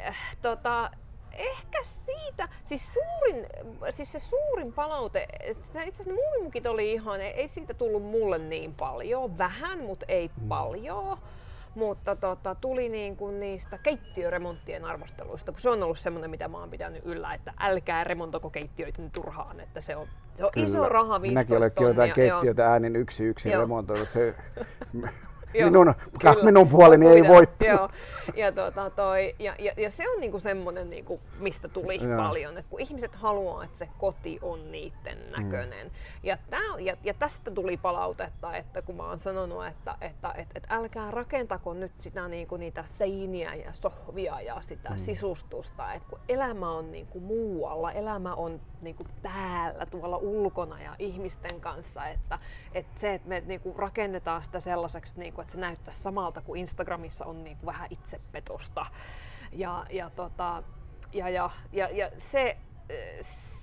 Äh, 0.00 0.16
tota, 0.42 0.90
ehkä 1.36 1.78
siitä, 1.82 2.48
siis 2.64 2.92
suurin, 2.92 3.46
siis 3.90 4.12
se 4.12 4.18
suurin 4.18 4.72
palaute, 4.72 5.26
itse 5.50 5.78
asiassa 5.80 6.04
muumimukit 6.04 6.66
oli 6.66 6.92
ihan, 6.92 7.20
ei 7.20 7.48
siitä 7.48 7.74
tullut 7.74 8.02
mulle 8.02 8.38
niin 8.38 8.74
paljon, 8.74 9.38
vähän, 9.38 9.78
mutta 9.78 10.06
ei 10.08 10.30
mm. 10.40 10.48
paljon. 10.48 11.18
Mutta 11.74 12.16
tota, 12.16 12.54
tuli 12.54 12.88
niin 12.88 13.16
kuin 13.16 13.40
niistä 13.40 13.78
keittiöremonttien 13.78 14.84
arvosteluista, 14.84 15.52
kun 15.52 15.60
se 15.60 15.70
on 15.70 15.82
ollut 15.82 15.98
semmoinen, 15.98 16.30
mitä 16.30 16.48
mä 16.48 16.58
oon 16.58 16.70
pitänyt 16.70 17.02
yllä, 17.04 17.34
että 17.34 17.52
älkää 17.58 18.04
remontoko 18.04 18.50
keittiöitä 18.50 19.02
turhaan, 19.12 19.60
että 19.60 19.80
se 19.80 19.96
on, 19.96 20.06
se 20.34 20.44
on 20.44 20.50
iso 20.56 20.88
raha, 20.88 21.18
Minäkin 21.18 21.56
olen 21.56 21.70
jotain 21.80 22.12
keittiötä 22.12 22.68
äänin 22.68 22.96
yksi 22.96 23.24
yksi 23.24 23.50
remontoinut. 23.50 24.10
Se, 24.10 24.34
minun, 25.64 25.94
minun 26.42 26.68
puoleni 26.68 27.06
ei 27.06 27.28
voittanut. 27.28 27.80
Joo. 27.80 27.88
Ja, 28.34 28.52
tuota, 28.52 28.90
toi, 28.90 29.34
ja, 29.38 29.54
ja, 29.58 29.72
ja, 29.76 29.90
se 29.90 30.10
on 30.10 30.20
niinku 30.20 30.40
semmoinen, 30.40 30.90
niinku, 30.90 31.20
mistä 31.38 31.68
tuli 31.68 32.00
Joo. 32.02 32.16
paljon, 32.16 32.58
että 32.58 32.70
kun 32.70 32.80
ihmiset 32.80 33.14
haluaa, 33.14 33.64
että 33.64 33.78
se 33.78 33.88
koti 33.98 34.38
on 34.42 34.72
niiden 34.72 35.18
mm. 35.18 35.42
näköinen. 35.42 35.86
Mm. 35.86 35.92
Ja, 36.22 36.38
tää, 36.50 36.60
ja, 36.78 36.96
ja 37.04 37.14
tästä 37.14 37.50
tuli 37.50 37.76
palautetta, 37.76 38.56
että 38.56 38.82
kun 38.82 38.96
mä 38.96 39.08
oon 39.08 39.18
sanonut, 39.18 39.66
että, 39.66 39.94
että 40.00 40.32
et, 40.36 40.48
et 40.54 40.66
älkää 40.68 41.10
rakentako 41.10 41.74
nyt 41.74 41.92
sitä, 41.98 42.28
niinku, 42.28 42.56
niitä 42.56 42.84
seiniä 42.98 43.54
ja 43.54 43.72
sohvia 43.72 44.40
ja 44.40 44.62
sitä 44.68 44.90
mm. 44.90 44.98
sisustusta, 44.98 45.92
että 45.92 46.08
kun 46.08 46.18
elämä 46.28 46.70
on 46.70 46.92
niinku, 46.92 47.20
muualla, 47.20 47.92
elämä 47.92 48.34
on 48.34 48.60
niinku, 48.80 49.04
täällä, 49.22 49.86
tuolla 49.86 50.16
ulkona 50.16 50.82
ja 50.82 50.96
ihmisten 50.98 51.60
kanssa, 51.60 52.06
että, 52.06 52.38
että 52.74 53.00
se, 53.00 53.14
että 53.14 53.28
me 53.28 53.42
niinku, 53.46 53.74
rakennetaan 53.76 54.44
sitä 54.44 54.60
sellaiseksi, 54.60 55.12
niinku, 55.16 55.40
että 55.46 55.52
se 55.52 55.60
näyttää 55.60 55.94
samalta 55.94 56.40
kuin 56.40 56.60
Instagramissa 56.60 57.24
on 57.24 57.44
niinku, 57.44 57.66
vähän 57.66 57.88
itsepetosta. 57.90 58.86
Ja, 59.52 59.86
ja, 59.90 60.10
tota, 60.10 60.62
ja, 61.12 61.28
ja, 61.28 61.50
ja, 61.72 61.88
ja 61.88 62.10
se, 62.18 62.56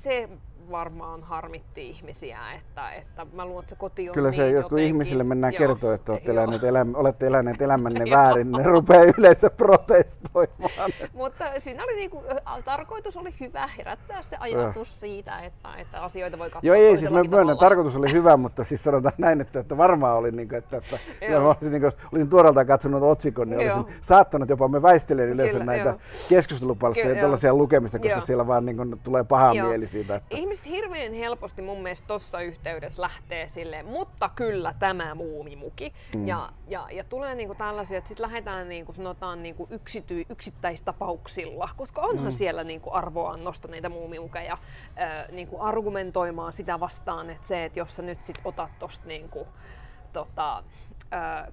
se 0.04 0.30
varmaan 0.72 1.24
harmitti 1.24 1.89
ihmisiä, 1.89 2.39
että, 2.53 2.91
että 2.91 3.26
mä 3.34 3.45
luulen, 3.45 3.64
että 3.64 3.70
se 3.70 3.76
koti 3.76 4.09
on 4.09 4.14
Kyllä 4.14 4.32
se, 4.32 4.51
niin 4.51 4.64
kun 4.70 4.80
ihmisille 4.80 5.24
mennään 5.24 5.53
kertoa, 5.53 5.93
että 5.93 6.11
olette 6.11 6.32
eläneet, 6.32 6.64
elämä, 6.64 6.97
olette 6.97 7.28
eläneet 7.28 7.61
elämänne 7.61 8.05
väärin, 8.16 8.51
ne 8.51 8.64
rupeaa 8.64 9.03
yleensä 9.18 9.49
protestoimaan. 9.49 10.91
Mutta 11.14 11.45
siinä 11.59 11.84
oli 11.84 11.95
niinku, 11.95 12.24
tarkoitus 12.66 13.18
oli 13.18 13.34
hyvä 13.39 13.70
herättää 13.78 14.22
se 14.22 14.38
ajatus 14.39 14.99
siitä, 14.99 15.39
että, 15.39 15.76
että 15.78 16.01
asioita 16.01 16.38
voi 16.38 16.49
katsoa 16.49 16.68
Joo, 16.68 16.76
ei, 16.76 16.97
siis 16.97 17.11
mä 17.11 17.24
myönnän, 17.24 17.57
tarkoitus 17.57 17.95
oli 17.95 18.11
hyvä, 18.11 18.38
mutta 18.38 18.64
siis 18.64 18.84
sanotaan 18.84 19.14
näin, 19.18 19.41
että, 19.41 19.59
että 19.59 19.78
varmaan 19.78 20.18
oli, 20.18 20.32
niin 20.32 20.49
kuin, 20.49 20.57
että, 20.57 20.78
että 20.78 20.97
mä 21.39 21.47
olisin, 21.47 21.72
niin 21.72 21.82
kuin, 21.82 21.91
olisin 22.11 22.30
tuoreeltaan 22.30 22.68
katsonut 22.68 23.03
otsikon, 23.03 23.49
niin 23.49 23.59
olisin 23.59 23.78
Joo. 23.78 23.89
saattanut 24.01 24.49
jopa, 24.49 24.68
me 24.68 24.82
väistelen 24.82 25.30
yleensä 25.30 25.53
Kyllä, 25.53 25.66
näitä 25.66 25.95
keskustelupalstoja 26.30 27.09
ja 27.09 27.22
tällaisia 27.22 27.53
lukemista, 27.53 27.99
koska 27.99 28.14
Joo. 28.14 28.22
siellä 28.22 28.47
vaan 28.47 28.66
niin 28.66 28.78
kuin, 28.78 28.99
tulee 29.03 29.24
paha 29.24 29.53
Joo. 29.53 29.68
mieli 29.68 29.88
siitä. 29.88 30.16
Että 30.16 30.36
ihmiset 30.36 30.53
hirveän 30.66 31.14
helposti 31.14 31.62
mun 31.62 31.84
mielestä 31.84 32.08
tuossa 32.08 32.41
yhteydessä 32.41 33.01
lähtee 33.01 33.47
silleen, 33.47 33.86
mutta 33.86 34.30
kyllä 34.36 34.74
tämä 34.80 35.16
muumimuki. 35.16 35.93
Mm. 36.16 36.28
Ja, 36.28 36.49
ja, 36.68 36.88
ja 36.91 37.04
tulee 37.04 37.36
niinku 37.36 37.56
tällaisia, 37.56 37.97
että 37.97 38.08
sitten 38.08 38.24
lähdetään 38.24 38.70
niinku 38.70 38.93
sanotaan 38.93 39.43
niinku 39.43 39.68
yksity, 39.72 40.26
yksittäistapauksilla, 40.30 41.70
koska 41.78 42.01
onhan 42.01 42.34
mm. 42.34 42.38
siellä 42.38 42.64
niinku 42.64 42.93
arvoannosta 42.93 43.68
niitä 43.68 43.89
muumimukeja 43.89 44.54
äh, 44.54 45.32
niinku 45.32 45.62
argumentoimaan 45.62 46.54
sitä 46.54 46.80
vastaan, 46.80 47.30
että 47.30 47.47
se, 47.47 47.66
että 47.66 47.80
jos 47.80 47.95
sä 47.95 48.01
nyt 48.01 48.24
sit 48.24 48.39
otat 48.45 48.80
tosta 48.80 49.08
niinku, 49.08 49.47
tota, 50.14 50.64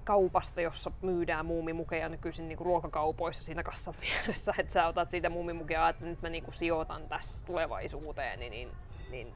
kaupasta, 0.03 0.61
jossa 0.61 0.91
myydään 1.01 1.45
muumimukeja 1.45 2.09
nykyisin 2.09 2.47
niin 2.47 2.57
kuin 2.57 2.65
ruokakaupoissa 2.65 3.43
siinä 3.43 3.63
kassan 3.63 3.93
vieressä, 4.01 4.53
että 4.59 4.73
sä 4.73 4.87
otat 4.87 5.09
siitä 5.09 5.29
muumimukea, 5.29 5.89
että 5.89 6.05
nyt 6.05 6.21
mä 6.21 6.29
niin 6.29 6.43
kuin 6.43 6.55
sijoitan 6.55 7.07
tässä 7.07 7.45
tulevaisuuteen, 7.45 8.39
niin, 8.39 8.51
niin, 8.51 8.71
niin 9.11 9.33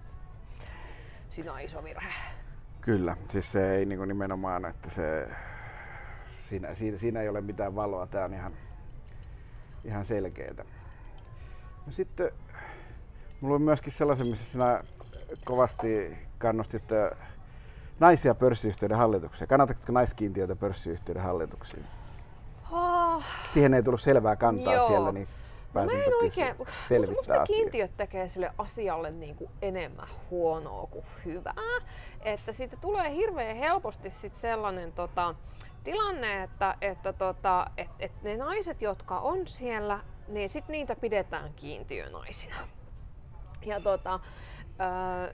siinä 1.30 1.54
on 1.54 1.60
iso 1.60 1.84
virhe. 1.84 2.14
Kyllä, 2.82 3.18
siis 3.30 3.52
se 3.52 3.76
ei 3.76 3.86
niin 3.86 3.98
kuin 3.98 4.08
nimenomaan, 4.08 4.66
että 4.66 4.90
se, 4.90 5.28
siinä, 6.50 6.74
siinä, 6.74 6.98
siinä 6.98 7.22
ei 7.22 7.30
ole 7.30 7.42
mitään 7.42 7.76
valoa, 7.76 8.08
tämä 8.08 8.26
on 8.26 8.34
ihan, 8.34 8.54
ihan 9.84 10.06
selkeää. 10.06 10.66
No 11.86 11.92
sitten 11.92 12.32
mulla 13.42 13.56
on 13.56 13.62
myöskin 13.62 13.94
sellaisen, 13.94 14.28
missä 14.28 14.46
sinä 14.46 14.84
kovasti 15.46 16.18
kannustit 16.38 16.84
naisia 18.00 18.36
pörssiyhtiöiden 18.36 18.98
hallitukseen? 18.98 19.48
Kannatatko 19.48 19.92
naiskiintiöitä 19.92 20.56
pörssiyhtiöiden 20.56 21.24
hallituksiin? 21.24 21.86
Oh. 22.72 23.24
Siihen 23.52 23.74
ei 23.74 23.84
tullut 23.84 24.02
selvää 24.02 24.36
kantaa 24.36 24.74
Joo. 24.74 24.88
siellä, 24.88 25.12
niin 25.12 25.28
mä 25.76 25.92
en 25.92 26.14
oikein, 26.24 26.56
selvittää 26.88 27.42
asiaa. 27.42 27.46
kiintiöt 27.46 27.98
tekee 27.98 28.28
sille 28.28 28.52
asialle 28.58 29.12
niin 29.12 29.36
kuin 29.36 29.52
enemmän 29.62 30.08
huonoa 30.30 30.88
kuin 30.88 31.06
hyvää. 31.26 31.82
Että 32.22 32.54
siitä 32.54 32.78
tulee 32.82 33.16
hirveän 33.16 33.56
helposti 33.56 34.14
sit 34.16 34.36
sellainen 34.36 34.92
tota, 34.92 35.36
tilanne, 35.84 36.44
että, 36.44 36.76
että 36.82 37.14
tota, 37.14 37.68
et, 37.78 37.90
et 38.00 38.24
ne 38.24 38.38
naiset, 38.38 38.82
jotka 38.82 39.20
on 39.20 39.48
siellä, 39.48 40.00
niin 40.28 40.50
sit 40.50 40.68
niitä 40.68 40.96
pidetään 40.96 41.54
kiintiönaisina. 41.54 42.56
Ja 43.66 43.80
tota, 43.82 44.20
öö, 44.82 45.34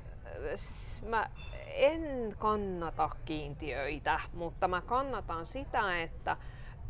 mä 1.05 1.29
en 1.65 2.35
kannata 2.39 3.09
kiintiöitä, 3.25 4.19
mutta 4.33 4.67
mä 4.67 4.81
kannatan 4.81 5.47
sitä, 5.47 6.01
että, 6.01 6.37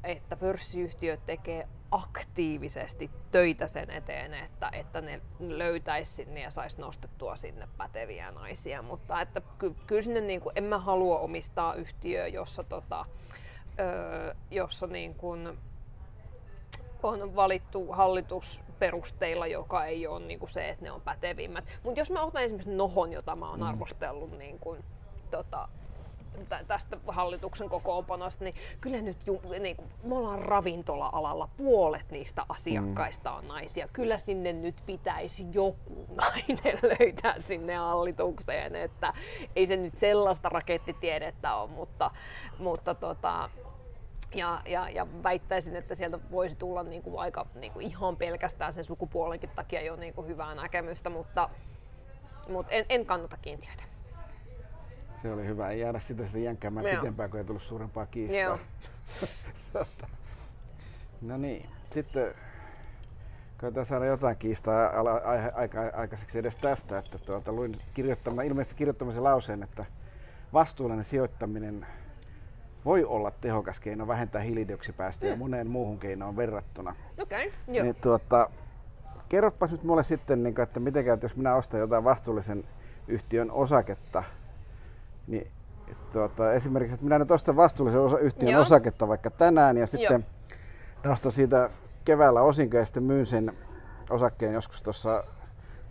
että 0.04 0.36
pörssiyhtiöt 0.36 1.26
tekee 1.26 1.68
aktiivisesti 1.91 3.12
töitä 3.32 3.68
sen 3.68 3.91
eteen, 3.91 4.34
että, 4.34 4.70
että 4.74 5.02
ne 5.02 5.22
löytäisi 5.39 6.12
sinne 6.12 6.41
ja 6.41 6.52
saisi 6.52 6.82
nostettua 6.82 7.36
sinne 7.36 7.68
päteviä 7.78 8.32
naisia. 8.32 8.82
Mutta 8.82 9.22
että 9.22 9.41
ky, 9.58 9.76
kyllä 9.88 10.02
sinne 10.02 10.22
niin 10.22 10.41
kuin, 10.41 10.54
en 10.56 10.64
mä 10.64 10.80
halua 10.80 11.20
omistaa 11.20 11.74
yhtiöä, 11.74 12.28
jossa, 12.28 12.64
tota, 12.64 13.06
ö, 13.80 14.36
jossa 14.52 14.88
niin 14.88 15.16
kuin, 15.16 15.58
on 17.04 17.36
valittu 17.36 17.88
hallitus 17.91 18.64
perusteilla, 18.80 19.47
joka 19.47 19.86
ei 19.86 20.08
ole 20.08 20.26
niin 20.26 20.39
kuin 20.39 20.49
se, 20.49 20.70
että 20.70 20.86
ne 20.86 20.91
on 20.91 21.02
pätevimmät. 21.02 21.66
Mutta 21.84 21.99
jos 21.99 22.12
mä 22.12 22.24
otan 22.24 22.43
esimerkiksi 22.43 22.76
Nohon, 22.76 23.12
jota 23.12 23.36
mä 23.36 23.49
oon 23.49 23.60
mm. 23.60 23.66
arvostellut 23.66 24.38
niin 24.38 24.60
kuin, 24.60 24.84
tota, 25.32 25.68
tästä 26.68 26.98
hallituksen 27.08 27.70
kokoonpanosta, 27.70 28.44
niin 28.44 28.56
kyllä 28.82 29.02
nyt 29.02 29.18
ju, 29.26 29.42
niin 29.60 29.76
kuin, 29.76 29.90
me 30.04 30.16
ollaan 30.16 30.40
ravintola-alalla, 30.40 31.50
puolet 31.58 32.12
niistä 32.12 32.46
asiakkaista 32.50 33.32
on 33.32 33.48
naisia. 33.48 33.88
Kyllä 33.94 34.18
sinne 34.18 34.54
nyt 34.54 34.76
pitäisi 34.86 35.46
joku 35.54 36.06
nainen 36.22 36.80
löytää 36.82 37.42
sinne 37.42 37.76
hallitukseen, 37.76 38.76
että 38.76 39.14
ei 39.56 39.68
se 39.68 39.76
nyt 39.76 39.98
sellaista 39.98 40.50
rakettitiedettä 40.50 41.56
ole, 41.56 41.70
mutta, 41.70 42.12
mutta 42.60 42.96
tota, 42.96 43.50
ja, 44.36 44.62
ja, 44.66 44.90
ja 44.90 45.08
väittäisin, 45.24 45.76
että 45.76 45.96
sieltä 45.96 46.20
voisi 46.32 46.56
tulla 46.56 46.84
niin 46.84 47.02
kuin 47.02 47.20
aika 47.20 47.46
niin 47.56 47.74
kuin 47.74 47.86
ihan 47.86 48.18
pelkästään 48.18 48.74
sen 48.74 48.84
sukupuolenkin 48.84 49.50
takia 49.56 49.82
jo 49.82 49.96
niin 49.96 50.14
kuin 50.14 50.28
hyvää 50.28 50.56
näkemystä, 50.56 51.10
mutta, 51.10 51.50
mutta 52.50 52.72
en, 52.72 52.86
en 52.90 53.06
kannata 53.06 53.38
kiintiöitä. 53.38 53.91
Se 55.22 55.34
oli 55.34 55.48
hyvä. 55.48 55.70
Ei 55.70 55.80
jäädä 55.80 56.00
sitä 56.00 56.24
sitten 56.24 56.44
jänkkäämään 56.44 56.86
Joo. 56.86 56.96
pitempään, 56.96 57.30
kun 57.30 57.40
ei 57.40 57.46
tullut 57.46 57.62
suurempaa 57.62 58.06
kiistaa. 58.06 58.58
no 61.22 61.38
niin. 61.38 61.70
Sitten 61.94 62.34
Koitan 63.62 63.86
saada 63.86 64.06
jotain 64.06 64.38
kiistaa 64.38 64.92
aika, 65.56 65.80
aikaiseksi 65.94 66.40
edes 66.40 66.56
tästä, 66.56 66.98
että 66.98 67.18
tuota, 67.18 67.52
luin 67.52 67.78
kirjoittama, 67.94 68.42
ilmeisesti 68.42 68.76
kirjoittamisen 68.76 69.24
lauseen, 69.24 69.64
että 69.64 69.86
vastuullinen 70.54 71.06
sijoittaminen 71.06 71.86
voi 72.86 73.04
olla 73.04 73.32
tehokas 73.32 73.80
keino 73.80 74.08
vähentää 74.08 74.42
hiilidioksipäästöjä 74.42 75.36
mm. 75.36 75.40
moneen 75.40 75.68
muuhun 75.68 76.00
keinoon 76.00 76.36
verrattuna. 76.36 76.96
Okei, 77.22 77.48
okay, 77.48 77.60
joo. 77.76 77.84
Niin, 77.84 77.96
tuota, 77.96 78.50
kerropas 79.30 79.72
nyt 79.72 79.84
mulle 79.84 80.04
sitten, 80.04 80.44
niin, 80.44 80.62
että 80.62 80.80
miten 80.80 81.06
jos 81.24 81.36
minä 81.36 81.56
ostan 81.56 81.80
jotain 81.80 82.04
vastuullisen 82.04 82.64
yhtiön 83.08 83.52
osaketta, 83.52 84.24
niin 85.28 85.48
tuota, 86.14 86.54
esimerkiksi, 86.54 86.94
että 86.94 87.04
minä 87.04 87.20
nyt 87.20 87.32
ostan 87.32 87.56
vastuullisen 87.56 88.02
osa, 88.02 88.20
yhtiön 88.20 88.52
Joo. 88.52 88.62
osaketta 88.62 89.08
vaikka 89.08 89.32
tänään 89.32 89.78
ja 89.78 89.88
sitten 89.88 90.26
Joo. 90.54 91.10
nostan 91.12 91.32
siitä 91.32 91.70
keväällä 92.06 92.42
osinko 92.42 92.78
ja 92.78 92.86
sitten 92.86 93.04
myyn 93.04 93.26
sen 93.26 93.54
osakkeen 94.10 94.54
joskus 94.54 94.84
tuossa 94.84 95.24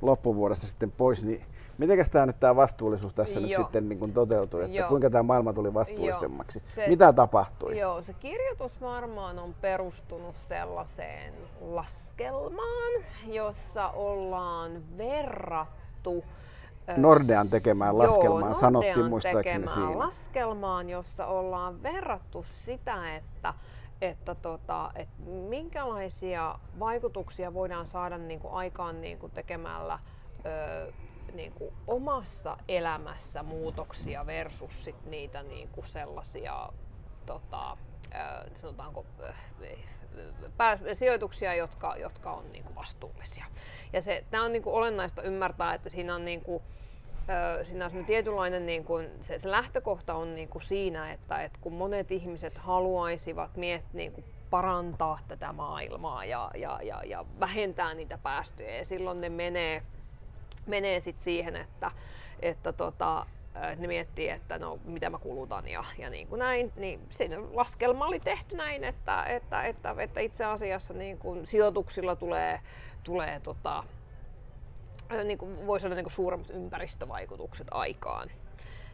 loppuvuodesta 0.02 0.66
sitten 0.66 0.92
pois, 0.92 1.24
niin 1.24 1.44
Miten 1.80 2.10
tämä 2.10 2.26
nyt 2.26 2.40
tämä 2.40 2.56
vastuullisuus 2.56 3.14
tässä 3.14 3.40
joo. 3.40 3.48
nyt 3.48 3.56
sitten 3.56 3.88
niin 3.88 3.98
kuin 3.98 4.12
toteutui, 4.12 4.64
että 4.64 4.76
joo. 4.76 4.88
kuinka 4.88 5.10
tämä 5.10 5.22
maailma 5.22 5.52
tuli 5.52 5.74
vastuullisemmaksi? 5.74 6.62
Se, 6.74 6.88
Mitä 6.88 7.12
tapahtui? 7.12 7.78
Joo, 7.78 8.02
se 8.02 8.12
kirjoitus 8.12 8.80
varmaan 8.80 9.38
on 9.38 9.54
perustunut 9.60 10.36
sellaiseen 10.48 11.34
laskelmaan, 11.60 12.92
jossa 13.26 13.88
ollaan 13.88 14.82
verrattu 14.98 16.24
Nordean 16.96 17.48
tekemään 17.48 17.98
laskelmaan 17.98 18.44
joo, 18.44 18.54
sanottiin 18.54 19.08
muistaakseni 19.08 19.68
siinä. 19.68 19.98
laskelmaan, 19.98 20.90
jossa 20.90 21.26
ollaan 21.26 21.82
verrattu 21.82 22.44
sitä, 22.64 23.16
että 23.16 23.54
että, 24.00 24.34
tota, 24.34 24.90
että 24.94 25.22
minkälaisia 25.48 26.58
vaikutuksia 26.78 27.54
voidaan 27.54 27.86
saada 27.86 28.18
niin 28.18 28.40
kuin 28.40 28.54
aikaan 28.54 29.00
niin 29.00 29.18
kuin 29.18 29.32
tekemällä 29.32 29.98
ö, 30.46 30.92
niin 31.32 31.52
kuin 31.52 31.74
omassa 31.86 32.56
elämässä 32.68 33.42
muutoksia 33.42 34.26
versus 34.26 34.84
sit 34.84 35.06
niitä 35.06 35.42
niin 35.42 35.68
kuin 35.68 35.86
sellaisia 35.86 36.68
tota, 37.26 37.76
ö, 38.14 38.50
sanotaanko, 38.60 39.04
pää, 39.18 39.34
sijoituksia, 40.94 41.54
jotka, 41.54 41.96
jotka 41.96 42.32
on 42.32 42.50
niin 42.52 42.64
kuin 42.64 42.74
vastuullisia. 42.74 43.44
Ja 43.92 44.02
se, 44.02 44.24
tämä 44.30 44.44
on 44.44 44.52
niin 44.52 44.62
kuin 44.62 44.74
olennaista 44.74 45.22
ymmärtää, 45.22 45.74
että 45.74 45.88
siinä 45.88 46.14
on 46.14 46.24
niin 46.24 46.40
kuin, 46.40 46.62
siinä 47.62 47.86
on 47.86 48.04
tietynlainen 48.04 48.66
niin 48.66 48.84
kuin, 48.84 49.08
se, 49.20 49.38
se 49.38 49.50
lähtökohta 49.50 50.14
on 50.14 50.34
niin 50.34 50.48
kuin 50.48 50.62
siinä, 50.62 51.12
että, 51.12 51.42
että 51.42 51.58
kun 51.62 51.72
monet 51.72 52.12
ihmiset 52.12 52.58
haluaisivat 52.58 53.56
miet, 53.56 53.84
niin 53.92 54.12
kuin 54.12 54.24
parantaa 54.50 55.18
tätä 55.28 55.52
maailmaa 55.52 56.24
ja, 56.24 56.50
ja, 56.54 56.80
ja, 56.82 57.02
ja 57.04 57.24
vähentää 57.40 57.94
niitä 57.94 58.18
päästöjä 58.18 58.76
ja 58.76 58.84
silloin 58.84 59.20
ne 59.20 59.28
menee, 59.28 59.82
menee 60.66 61.00
sit 61.00 61.20
siihen, 61.20 61.56
että, 61.56 61.90
että 62.40 62.72
tota, 62.72 63.26
ne 63.76 63.86
miettii, 63.86 64.28
että 64.28 64.58
no 64.58 64.78
mitä 64.84 65.10
mä 65.10 65.18
kulutan 65.18 65.68
ja, 65.68 65.84
ja 65.98 66.10
niin 66.10 66.26
kuin 66.26 66.38
näin, 66.38 66.72
niin 66.76 67.00
siinä 67.10 67.36
laskelma 67.52 68.06
oli 68.06 68.20
tehty 68.20 68.56
näin, 68.56 68.84
että, 68.84 69.24
että, 69.24 69.62
että, 69.62 69.94
että 69.98 70.20
itse 70.20 70.44
asiassa 70.44 70.94
niin 70.94 71.18
kuin 71.18 71.46
sijoituksilla 71.46 72.16
tulee, 72.16 72.60
tulee 73.04 73.40
tota, 73.40 73.84
niin 75.24 75.38
kuin 75.38 75.66
voi 75.66 75.80
saada 75.80 75.94
niin 75.94 76.04
kuin 76.04 76.12
suuremmat 76.12 76.50
ympäristövaikutukset 76.50 77.66
aikaan. 77.70 78.30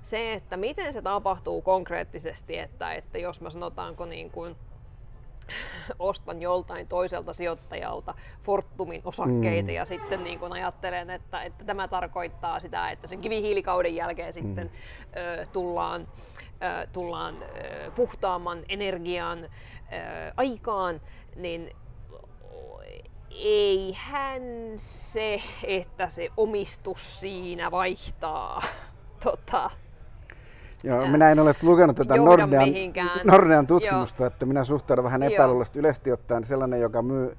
Se, 0.03 0.33
että 0.33 0.57
miten 0.57 0.93
se 0.93 1.03
tapahtuu 1.03 1.63
konkreettisesti, 1.63 2.59
että, 2.59 2.95
että 2.95 3.19
jos 3.19 3.41
mä 3.41 3.51
sanotaanko 3.51 4.05
niin 4.05 4.31
kuin, 4.31 4.57
ostan 5.99 6.43
joltain 6.43 6.89
toiselta 6.89 7.33
sijoittajalta 7.33 8.15
Fortumin 8.43 9.03
osakkeita 9.05 9.69
mm. 9.69 9.75
ja 9.75 9.85
sitten 9.85 10.25
niin 10.25 10.39
kun 10.39 10.53
ajattelen, 10.53 11.11
että, 11.11 11.43
että 11.43 11.65
tämä 11.65 11.89
tarkoittaa 11.89 12.61
sitä, 12.61 12.91
että 12.91 13.07
sen 13.07 13.21
kivihiilikauden 13.21 13.95
jälkeen 13.95 14.33
sitten 14.33 14.67
mm. 14.67 14.73
ö, 15.17 15.47
tullaan, 15.53 16.09
ö, 16.83 16.87
tullaan 16.93 17.37
ö, 17.43 17.91
puhtaamman 17.91 18.65
energian 18.69 19.45
ö, 19.45 19.49
aikaan, 20.37 21.01
niin 21.37 21.71
eihän 23.31 24.43
se, 24.77 25.43
että 25.63 26.09
se 26.09 26.29
omistus 26.37 27.21
siinä 27.21 27.71
vaihtaa 27.71 28.63
tota, 29.25 29.71
Joo, 30.87 31.07
minä 31.07 31.31
en 31.31 31.39
ole 31.39 31.55
lukenut 31.63 31.97
tätä 31.97 32.17
Nordean, 32.17 32.69
Nordean 33.25 33.67
tutkimusta, 33.67 34.23
Joo. 34.23 34.27
että 34.27 34.47
minä 34.47 34.65
suhtaudun 34.65 35.05
vähän 35.05 35.23
epäilullisesti 35.23 35.79
yleisesti 35.79 36.13
ottaen 36.13 36.45
sellainen, 36.45 36.81
joka 36.81 37.03
myy 37.03 37.37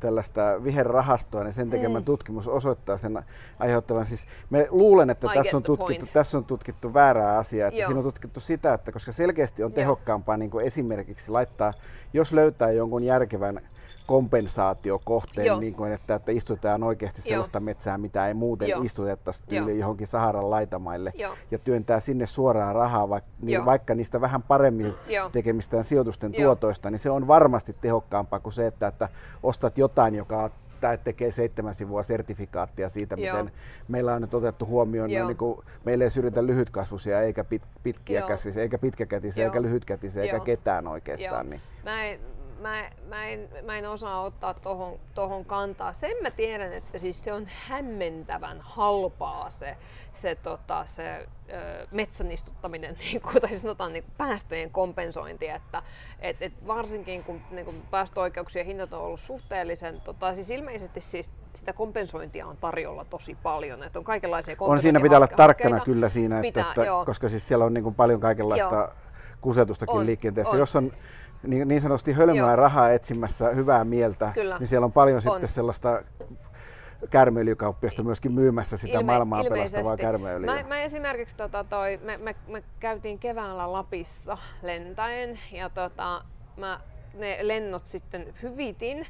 tällaista 0.00 0.64
viherrahastoa, 0.64 1.44
niin 1.44 1.52
sen 1.52 1.70
tekemä 1.70 1.98
mm. 1.98 2.04
tutkimus 2.04 2.48
osoittaa 2.48 2.96
sen 2.98 3.22
aiheuttavan. 3.58 4.06
Siis 4.06 4.26
me 4.50 4.66
luulen, 4.70 5.10
että 5.10 5.28
tässä 5.34 5.56
on, 5.56 5.62
tutkittu, 5.62 6.06
tässä 6.12 6.38
on 6.38 6.44
tutkittu 6.44 6.94
väärää 6.94 7.38
asiaa. 7.38 7.68
Että 7.68 7.86
siinä 7.86 7.98
on 7.98 8.04
tutkittu 8.04 8.40
sitä, 8.40 8.74
että 8.74 8.92
koska 8.92 9.12
selkeästi 9.12 9.64
on 9.64 9.72
tehokkaampaa 9.72 10.36
niin 10.36 10.50
kuin 10.50 10.66
esimerkiksi 10.66 11.30
laittaa, 11.30 11.72
jos 12.12 12.32
löytää 12.32 12.70
jonkun 12.70 13.04
järkevän 13.04 13.60
kompensaatiokohteen, 14.06 15.60
niin 15.60 15.74
kuin, 15.74 15.92
että, 15.92 16.14
että 16.14 16.32
istutetaan 16.32 16.82
oikeasti 16.82 17.22
sellaista 17.22 17.58
Joo. 17.58 17.64
metsää, 17.64 17.98
mitä 17.98 18.28
ei 18.28 18.34
muuten 18.34 18.68
Joo. 18.68 18.82
istutettaisi 18.82 19.44
tyyli 19.46 19.78
johonkin 19.78 20.06
Saharan 20.06 20.50
laitamaille 20.50 21.12
Joo. 21.14 21.34
ja 21.50 21.58
työntää 21.58 22.00
sinne 22.00 22.26
suoraan 22.26 22.74
rahaa, 22.74 23.08
vaikka, 23.08 23.30
niin, 23.42 23.64
vaikka 23.64 23.94
niistä 23.94 24.20
vähän 24.20 24.42
paremmin 24.42 24.94
Joo. 25.08 25.30
tekemistään 25.30 25.84
sijoitusten 25.84 26.34
Joo. 26.34 26.44
tuotoista, 26.44 26.90
niin 26.90 26.98
se 26.98 27.10
on 27.10 27.26
varmasti 27.26 27.76
tehokkaampaa 27.80 28.40
kuin 28.40 28.52
se, 28.52 28.66
että, 28.66 28.86
että 28.86 29.08
ostat 29.42 29.78
jotain, 29.78 30.14
joka 30.14 30.50
tämä 30.80 30.96
tekee 30.96 31.32
seitsemän 31.32 31.74
sivua 31.74 32.02
sertifikaattia 32.02 32.88
siitä, 32.88 33.16
Joo. 33.18 33.36
miten 33.36 33.52
meillä 33.88 34.14
on 34.14 34.22
nyt 34.22 34.34
otettu 34.34 34.66
huomioon, 34.66 35.10
no, 35.12 35.26
niin 35.26 35.36
kuin, 35.36 35.58
meillä 35.84 36.04
ei 36.04 36.10
syrjitä 36.10 36.46
lyhytkasvuisia 36.46 37.22
eikä 37.22 37.44
pit, 37.44 37.62
pitkiä 37.82 38.22
käsisiä, 38.22 38.62
eikä 38.62 38.78
pitkäkätisiä, 38.78 39.44
Joo. 39.44 39.52
eikä 39.52 39.62
lyhytkätisiä, 39.62 40.24
Joo. 40.24 40.32
eikä 40.32 40.44
ketään 40.44 40.86
oikeastaan. 40.86 41.50
Niin. 41.50 41.60
Mä 41.84 42.04
en, 42.04 42.20
mä, 42.66 42.90
mä, 43.08 43.26
en, 43.26 43.48
mä 43.62 43.78
en 43.78 43.90
osaa 43.90 44.22
ottaa 44.22 44.54
tohon, 44.54 44.98
tohon 45.14 45.44
kantaa. 45.44 45.92
Sen 45.92 46.16
mä 46.22 46.30
tiedän, 46.30 46.72
että 46.72 46.98
siis 46.98 47.24
se 47.24 47.32
on 47.32 47.46
hämmentävän 47.68 48.60
halpaa 48.60 49.50
se, 49.50 49.76
se, 50.12 50.34
tota, 50.34 50.84
se 50.86 51.26
ö, 51.52 51.86
metsän 51.90 52.30
istuttaminen, 52.30 52.96
niin 53.04 53.20
kuin, 53.20 53.40
tai 53.40 53.58
sanotaan 53.58 53.92
niin 53.92 54.02
kuin 54.02 54.14
päästöjen 54.18 54.70
kompensointi, 54.70 55.48
että 55.48 55.82
et, 56.20 56.36
et 56.40 56.52
varsinkin 56.66 57.24
kun 57.24 57.40
niin 57.50 57.64
kuin 57.64 57.82
päästöoikeuksien 57.90 58.66
hinnat 58.66 58.92
on 58.92 59.00
ollut 59.00 59.20
suhteellisen, 59.20 60.00
tota, 60.00 60.34
siis 60.34 60.50
ilmeisesti 60.50 61.00
siis 61.00 61.32
sitä 61.54 61.72
kompensointia 61.72 62.46
on 62.46 62.56
tarjolla 62.56 63.04
tosi 63.04 63.36
paljon, 63.42 63.82
että 63.82 63.98
on 63.98 64.04
kaikenlaisia 64.04 64.56
On 64.60 64.80
siinä 64.80 65.00
pitää 65.00 65.18
olla 65.18 65.26
tarkkana 65.26 65.80
kyllä 65.80 66.08
siinä, 66.08 66.36
että, 66.36 66.42
pitää, 66.42 66.70
että, 66.70 67.06
koska 67.06 67.28
siis 67.28 67.48
siellä 67.48 67.64
on 67.64 67.74
niin 67.74 67.84
kuin 67.84 67.94
paljon 67.94 68.20
kaikenlaista 68.20 68.74
joo. 68.74 68.88
kusetustakin 69.40 69.96
on, 69.96 70.06
liikenteessä. 70.06 70.52
On. 70.52 70.58
Jos 70.58 70.76
on 70.76 70.92
niin, 71.46 71.68
niin 71.68 71.80
sanotusti 71.80 72.12
hölmöä 72.12 72.36
Joo. 72.36 72.56
rahaa 72.56 72.90
etsimässä 72.90 73.50
hyvää 73.50 73.84
mieltä, 73.84 74.30
Kyllä. 74.34 74.58
niin 74.58 74.68
siellä 74.68 74.84
on 74.84 74.92
paljon 74.92 75.16
on. 75.16 75.22
sitten 75.22 75.48
sellaista 75.48 76.02
kärmöilykauppiasta 77.10 78.02
myöskin 78.02 78.32
myymässä 78.32 78.76
sitä 78.76 78.98
Ilme, 78.98 79.06
maailmaa 79.06 79.44
pelastavaa 79.44 79.96
kärmöilyä. 79.96 80.54
Mä, 80.54 80.68
mä 80.68 80.80
esimerkiksi 80.80 81.36
tota, 81.36 81.64
toi, 81.64 81.96
me, 82.02 82.16
me, 82.16 82.36
me, 82.48 82.62
käytiin 82.80 83.18
keväällä 83.18 83.72
Lapissa 83.72 84.38
lentäen 84.62 85.38
ja 85.52 85.70
tota, 85.70 86.24
mä 86.56 86.80
ne 87.14 87.38
lennot 87.42 87.86
sitten 87.86 88.34
hyvitin 88.42 89.06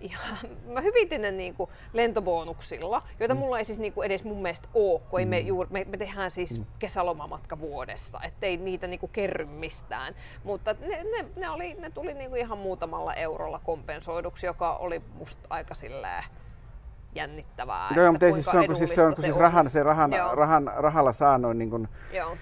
ja 0.00 0.18
mä 0.74 0.80
hyvitin 0.80 1.22
ne 1.22 1.30
niinku 1.30 1.70
lentobonuksilla, 1.92 3.02
joita 3.20 3.34
mm. 3.34 3.40
mulla 3.40 3.58
ei 3.58 3.64
siis 3.64 3.78
niinku 3.78 4.02
edes 4.02 4.24
mun 4.24 4.42
mielestä 4.42 4.68
ole, 4.74 5.00
kun 5.10 5.20
mm. 5.20 5.28
me, 5.28 5.38
juur, 5.38 5.66
me, 5.70 5.86
me 5.88 5.96
tehdään 5.96 6.30
siis 6.30 6.58
mm. 6.58 6.66
kesälomamatka 6.78 7.58
vuodessa, 7.58 8.20
ettei 8.22 8.56
niitä 8.56 8.86
niinku 8.86 9.08
kerry 9.08 9.44
mistään. 9.44 10.14
Mutta 10.44 10.74
ne, 10.80 11.04
ne, 11.04 11.26
ne, 11.36 11.50
oli, 11.50 11.74
ne 11.74 11.90
tuli 11.90 12.14
niinku 12.14 12.36
ihan 12.36 12.58
muutamalla 12.58 13.14
eurolla 13.14 13.60
kompensoiduksi, 13.64 14.46
joka 14.46 14.76
oli 14.76 15.02
musta 15.14 15.46
aika 15.50 15.74
silleen 15.74 16.24
jännittävää. 17.14 17.90
Joo, 17.96 18.12
mutta 18.12 18.32
siis 18.32 18.46
se 18.46 18.58
on, 18.58 18.66
kun 18.66 18.76
siis, 18.76 18.94
se 18.94 19.02
on, 19.02 19.14
kun 19.14 19.24
siis 19.24 19.36
rahan, 19.36 19.70
se 19.70 19.82
rahan, 19.82 20.10
rahan, 20.32 20.72
rahalla 20.76 21.12
saa 21.12 21.38
noin 21.38 21.58
niin 21.58 21.70
kuin, 21.70 21.88
Joo 22.12 22.36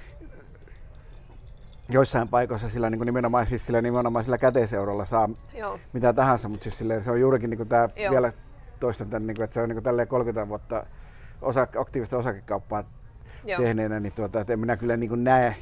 joissain 1.88 2.28
paikoissa 2.28 2.68
sillä 2.68 2.90
niin 2.90 2.98
kuin 2.98 3.06
nimenomaan, 3.06 3.46
siis 3.46 3.66
sillä 3.66 3.80
nimenomaan 3.80 4.24
sillä 4.24 4.38
käteiseurolla 4.38 5.04
saa 5.04 5.28
Joo. 5.54 5.78
mitä 5.92 6.12
tahansa, 6.12 6.48
mutta 6.48 6.64
siis 6.64 6.78
sillä, 6.78 7.00
se 7.00 7.10
on 7.10 7.20
juurikin 7.20 7.50
niin 7.50 7.58
kuin 7.58 7.68
tämä 7.68 7.88
Joo. 7.96 8.10
vielä 8.10 8.32
toistan 8.80 9.10
tämän, 9.10 9.26
niin 9.26 9.36
kuin, 9.36 9.44
että 9.44 9.54
se 9.54 9.60
on 9.60 9.68
niin 9.68 9.82
kuin 9.82 10.08
30 10.08 10.48
vuotta 10.48 10.86
osa, 11.42 11.66
aktiivista 11.78 12.16
osakekauppaa 12.16 12.84
Joo. 13.44 13.60
tehneenä, 13.60 14.00
niin 14.00 14.12
tuota, 14.12 14.40
että 14.40 14.52
en 14.52 14.58
minä 14.58 14.76
kyllä 14.76 14.96
niin 14.96 15.08
kuin 15.08 15.24
näe 15.24 15.56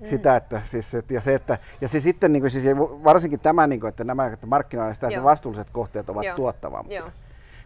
mm. 0.00 0.06
sitä, 0.06 0.36
että 0.36 0.60
siis, 0.64 0.94
et, 0.94 1.10
ja 1.10 1.20
se, 1.20 1.34
että, 1.34 1.58
ja 1.80 1.88
se 1.88 2.00
sitten 2.00 2.32
niin 2.32 2.42
kuin, 2.42 2.50
siis 2.50 2.76
varsinkin 3.04 3.40
tämä, 3.40 3.66
niin 3.66 3.80
kuin, 3.80 3.88
että 3.88 4.04
nämä 4.04 4.26
että 4.26 4.46
markkinoilla 4.46 4.94
sitä, 4.94 5.08
että 5.08 5.22
vastuulliset 5.22 5.70
kohteet 5.70 6.10
ovat 6.10 6.26
tuottavampia. 6.36 7.12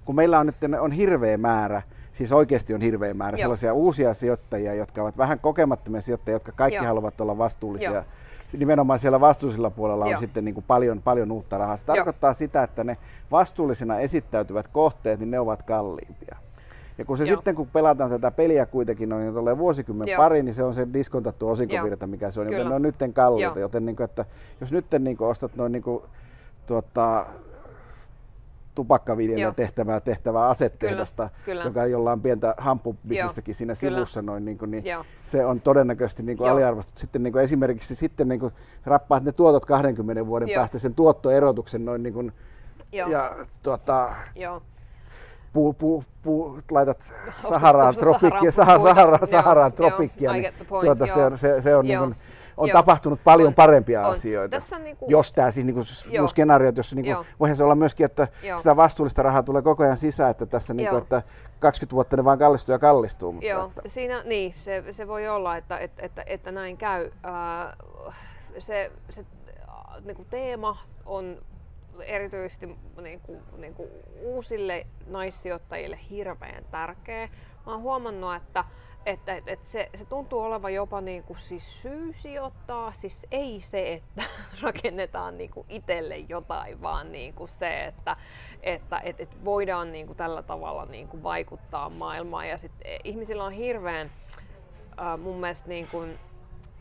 Kun 0.04 0.14
meillä 0.14 0.38
on 0.38 0.46
nyt 0.46 0.56
on 0.80 0.92
hirveä 0.92 1.38
määrä 1.38 1.82
Siis 2.18 2.32
oikeasti 2.32 2.74
on 2.74 2.80
hirveä 2.80 3.14
määrä 3.14 3.36
Joo. 3.36 3.42
sellaisia 3.42 3.74
uusia 3.74 4.14
sijoittajia, 4.14 4.74
jotka 4.74 5.02
ovat 5.02 5.18
vähän 5.18 5.38
kokemattomia 5.38 6.00
sijoittajia, 6.00 6.34
jotka 6.34 6.52
kaikki 6.52 6.76
Joo. 6.76 6.86
haluavat 6.86 7.20
olla 7.20 7.38
vastuullisia. 7.38 7.90
Joo. 7.92 8.04
Nimenomaan 8.58 8.98
siellä 8.98 9.20
vastuullisella 9.20 9.70
puolella 9.70 10.04
Joo. 10.04 10.12
on 10.14 10.18
sitten 10.18 10.44
niin 10.44 10.54
kuin 10.54 10.64
paljon, 10.68 11.02
paljon 11.02 11.32
uutta 11.32 11.58
rahaa. 11.58 11.76
Se 11.76 11.84
tarkoittaa 11.84 12.34
sitä, 12.34 12.62
että 12.62 12.84
ne 12.84 12.96
vastuullisina 13.30 13.98
esittäytyvät 13.98 14.68
kohteet, 14.68 15.20
niin 15.20 15.30
ne 15.30 15.40
ovat 15.40 15.62
kalliimpia. 15.62 16.36
Ja 16.98 17.04
kun 17.04 17.18
se 17.18 17.24
Joo. 17.24 17.36
sitten, 17.36 17.54
kun 17.54 17.66
pelataan 17.66 18.10
tätä 18.10 18.30
peliä 18.30 18.66
kuitenkin 18.66 19.08
noin 19.08 19.34
tulee 19.34 19.58
vuosikymmen 19.58 20.08
Joo. 20.08 20.16
pari, 20.16 20.42
niin 20.42 20.54
se 20.54 20.62
on 20.62 20.74
se 20.74 20.86
diskontattu 20.92 21.48
osinkovirta, 21.48 22.06
mikä 22.06 22.30
se 22.30 22.40
on, 22.40 22.46
Kyllä. 22.46 22.58
joten 22.58 22.68
ne 22.68 22.74
on 22.74 22.82
nytten 22.82 23.12
kalliita. 23.12 23.58
Joo. 23.58 23.58
Joten 23.58 23.86
niin 23.86 23.96
kuin, 23.96 24.04
että 24.04 24.24
jos 24.60 24.72
nyt 24.72 24.86
niin 24.98 25.16
kuin 25.16 25.28
ostat 25.28 25.56
noin 25.56 25.72
niin 25.72 25.82
kuin, 25.82 26.02
tuota, 26.66 27.26
tupakkaviljelijä 28.78 29.52
tehtävää, 29.52 30.00
tehtävää 30.00 30.48
asetehdasta, 30.48 31.30
kyllä, 31.44 31.64
joka 31.64 31.86
jolla 31.86 32.12
on 32.12 32.22
pientä 32.22 32.54
hampubisnestäkin 32.58 33.54
siinä 33.54 33.74
kyllä. 33.80 33.96
sivussa, 33.96 34.22
noin, 34.22 34.44
niin 34.44 34.58
kuin, 34.58 34.70
niin 34.70 34.84
se 35.26 35.44
on 35.44 35.60
todennäköisesti 35.60 36.22
niin 36.22 36.38
kuin 36.38 36.50
aliarvostettu. 36.50 37.00
Sitten 37.00 37.22
niin 37.22 37.32
kuin 37.32 37.44
esimerkiksi 37.44 37.94
sitten 37.94 38.28
niin 38.28 38.40
kuin 38.40 38.52
rappaat 38.84 39.24
ne 39.24 39.32
tuotot 39.32 39.64
20 39.64 40.26
vuoden 40.26 40.48
Joo. 40.48 40.60
päästä 40.60 40.78
sen 40.78 40.94
tuottoerotuksen 40.94 41.84
noin 41.84 42.02
niin 42.02 42.12
kuin, 42.12 42.32
Joo. 42.92 43.08
ja 43.08 43.36
tuota, 43.62 44.14
Joo 44.36 44.62
puu, 45.52 45.72
puu, 45.72 46.04
puu, 46.22 46.58
laitat 46.70 47.14
Saharaan 47.48 47.96
tropikkia, 47.96 48.52
Saharaan, 48.52 49.26
Saharaan 49.26 49.72
tropikkia, 49.72 50.32
niin 50.32 50.52
tuota, 50.68 51.06
se 51.06 51.24
on, 51.24 51.38
se, 51.38 51.62
se 51.62 51.76
on, 51.76 51.84
niin 51.84 51.98
kuin, 51.98 52.16
on 52.58 52.70
tapahtunut 52.70 53.20
paljon 53.24 53.48
on, 53.48 53.54
parempia 53.54 54.06
on. 54.06 54.12
asioita. 54.12 54.60
Tässä 54.60 54.78
niinku, 54.78 55.06
jos 55.08 55.32
tämä 55.32 55.50
siis 55.50 55.66
niinku, 55.66 55.82
skenaariot, 56.26 56.76
jossa 56.76 56.96
niinku, 56.96 57.24
voihan 57.40 57.56
se 57.56 57.64
olla 57.64 57.74
myöskin, 57.74 58.06
että 58.06 58.28
Joo. 58.42 58.58
sitä 58.58 58.76
vastuullista 58.76 59.22
rahaa 59.22 59.42
tulee 59.42 59.62
koko 59.62 59.82
ajan 59.82 59.96
sisään, 59.96 60.30
että 60.30 60.46
tässä 60.46 60.74
niinku, 60.74 60.96
että 60.96 61.22
20 61.58 61.94
vuotta 61.94 62.16
ne 62.16 62.24
vaan 62.24 62.38
kallistuu 62.38 62.72
ja 62.72 62.78
kallistuu. 62.78 63.32
Mutta 63.32 63.46
Joo, 63.46 63.66
että. 63.66 63.82
Siinä, 63.86 64.22
niin, 64.22 64.54
se, 64.64 64.84
se 64.92 65.08
voi 65.08 65.28
olla, 65.28 65.56
että, 65.56 65.78
että, 65.78 66.02
että, 66.02 66.22
että 66.26 66.52
näin 66.52 66.76
käy. 66.76 67.06
Uh, 67.06 68.12
se, 68.58 68.92
se 69.10 69.24
niinku 70.04 70.26
teema 70.30 70.78
on 71.06 71.38
erityisesti 72.00 72.78
niin 73.02 73.20
kuin, 73.20 73.40
niin 73.56 73.74
kuin 73.74 73.88
uusille 74.22 74.86
naissijoittajille 75.06 75.98
hirveän 76.10 76.64
tärkeä. 76.70 77.28
Mä 77.66 77.72
oon 77.72 77.82
huomannut, 77.82 78.34
että, 78.34 78.64
että, 79.06 79.36
että, 79.36 79.50
että 79.52 79.68
se, 79.68 79.90
se 79.98 80.04
tuntuu 80.04 80.40
olevan 80.40 80.74
jopa 80.74 81.00
niin 81.00 81.22
kuin 81.22 81.38
siis 81.38 81.82
syy 81.82 82.12
sijoittaa, 82.12 82.92
siis 82.92 83.26
ei 83.30 83.60
se, 83.60 83.92
että 83.92 84.22
rakennetaan 84.62 85.38
niin 85.38 85.50
kuin 85.50 85.66
itselle 85.68 86.16
jotain, 86.16 86.82
vaan 86.82 87.12
niin 87.12 87.34
kuin 87.34 87.48
se, 87.48 87.84
että, 87.84 88.16
että, 88.62 88.98
että, 88.98 89.22
että 89.22 89.36
voidaan 89.44 89.92
niin 89.92 90.06
kuin 90.06 90.16
tällä 90.16 90.42
tavalla 90.42 90.86
niin 90.86 91.08
kuin 91.08 91.22
vaikuttaa 91.22 91.90
maailmaan. 91.90 92.48
Ja 92.48 92.58
sit 92.58 92.72
ihmisillä 93.04 93.44
on 93.44 93.52
hirveän 93.52 94.10
äh, 95.00 95.18
mun 95.18 95.40
mielestä 95.40 95.68
niin 95.68 95.88
kuin, 95.88 96.18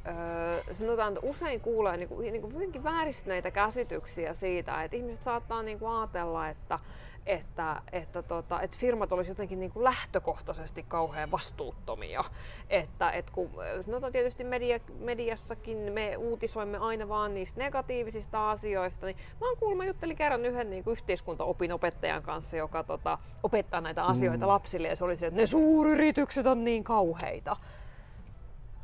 öö, 0.08 0.76
sanotaan, 0.80 1.14
että 1.14 1.30
usein 1.30 1.62
kuulee 1.62 1.98
niin 1.98 2.10
kuin, 2.10 2.32
niin 2.32 2.42
kuin 2.42 2.54
hyvinkin 2.54 2.84
vääristyneitä 2.84 3.52
käsityksiä 3.52 4.34
siitä, 4.34 4.84
että 4.84 4.98
ihmiset 4.98 5.24
saattaa 5.24 5.64
niin 5.64 5.80
kuin 5.80 5.92
ajatella, 5.92 6.50
että, 6.50 6.80
että, 7.28 7.82
että, 7.92 8.24
tota, 8.24 8.62
että 8.62 8.78
firmat 8.80 9.12
olisivat 9.12 9.38
jotenkin 9.38 9.60
niin 9.60 9.72
kuin 9.72 9.84
lähtökohtaisesti 9.84 10.86
kauhean 10.88 11.32
vastuuttomia. 11.32 12.24
Että, 12.70 13.12
että 13.12 13.32
kun, 13.32 13.50
sanotaan 13.86 14.12
tietysti 14.12 14.44
media, 14.44 14.80
mediassakin 15.00 15.78
me 15.78 16.18
uutisoimme 16.18 16.78
aina 16.78 17.10
vaan 17.10 17.34
niistä 17.34 17.60
negatiivisista 17.60 18.52
asioista, 18.52 19.06
niin 19.06 19.18
mä 19.42 19.48
oon 19.48 19.58
kuullut, 19.58 19.78
mä 19.78 19.86
juttelin 19.86 20.16
kerran 20.16 20.46
yhden 20.46 20.70
niin 20.70 20.84
kuin 20.84 20.92
yhteiskuntaopin 20.92 21.74
opettajan 21.74 22.24
kanssa, 22.24 22.58
joka 22.58 22.84
tota, 22.84 23.18
opettaa 23.44 23.82
näitä 23.82 24.04
asioita 24.04 24.46
mm. 24.46 24.48
lapsille, 24.48 24.88
ja 24.88 24.96
se 24.96 25.04
oli 25.04 25.18
se, 25.18 25.28
että 25.28 25.40
ne 25.42 25.48
suuryritykset 25.48 26.46
on 26.46 26.64
niin 26.64 26.84
kauheita. 26.84 27.56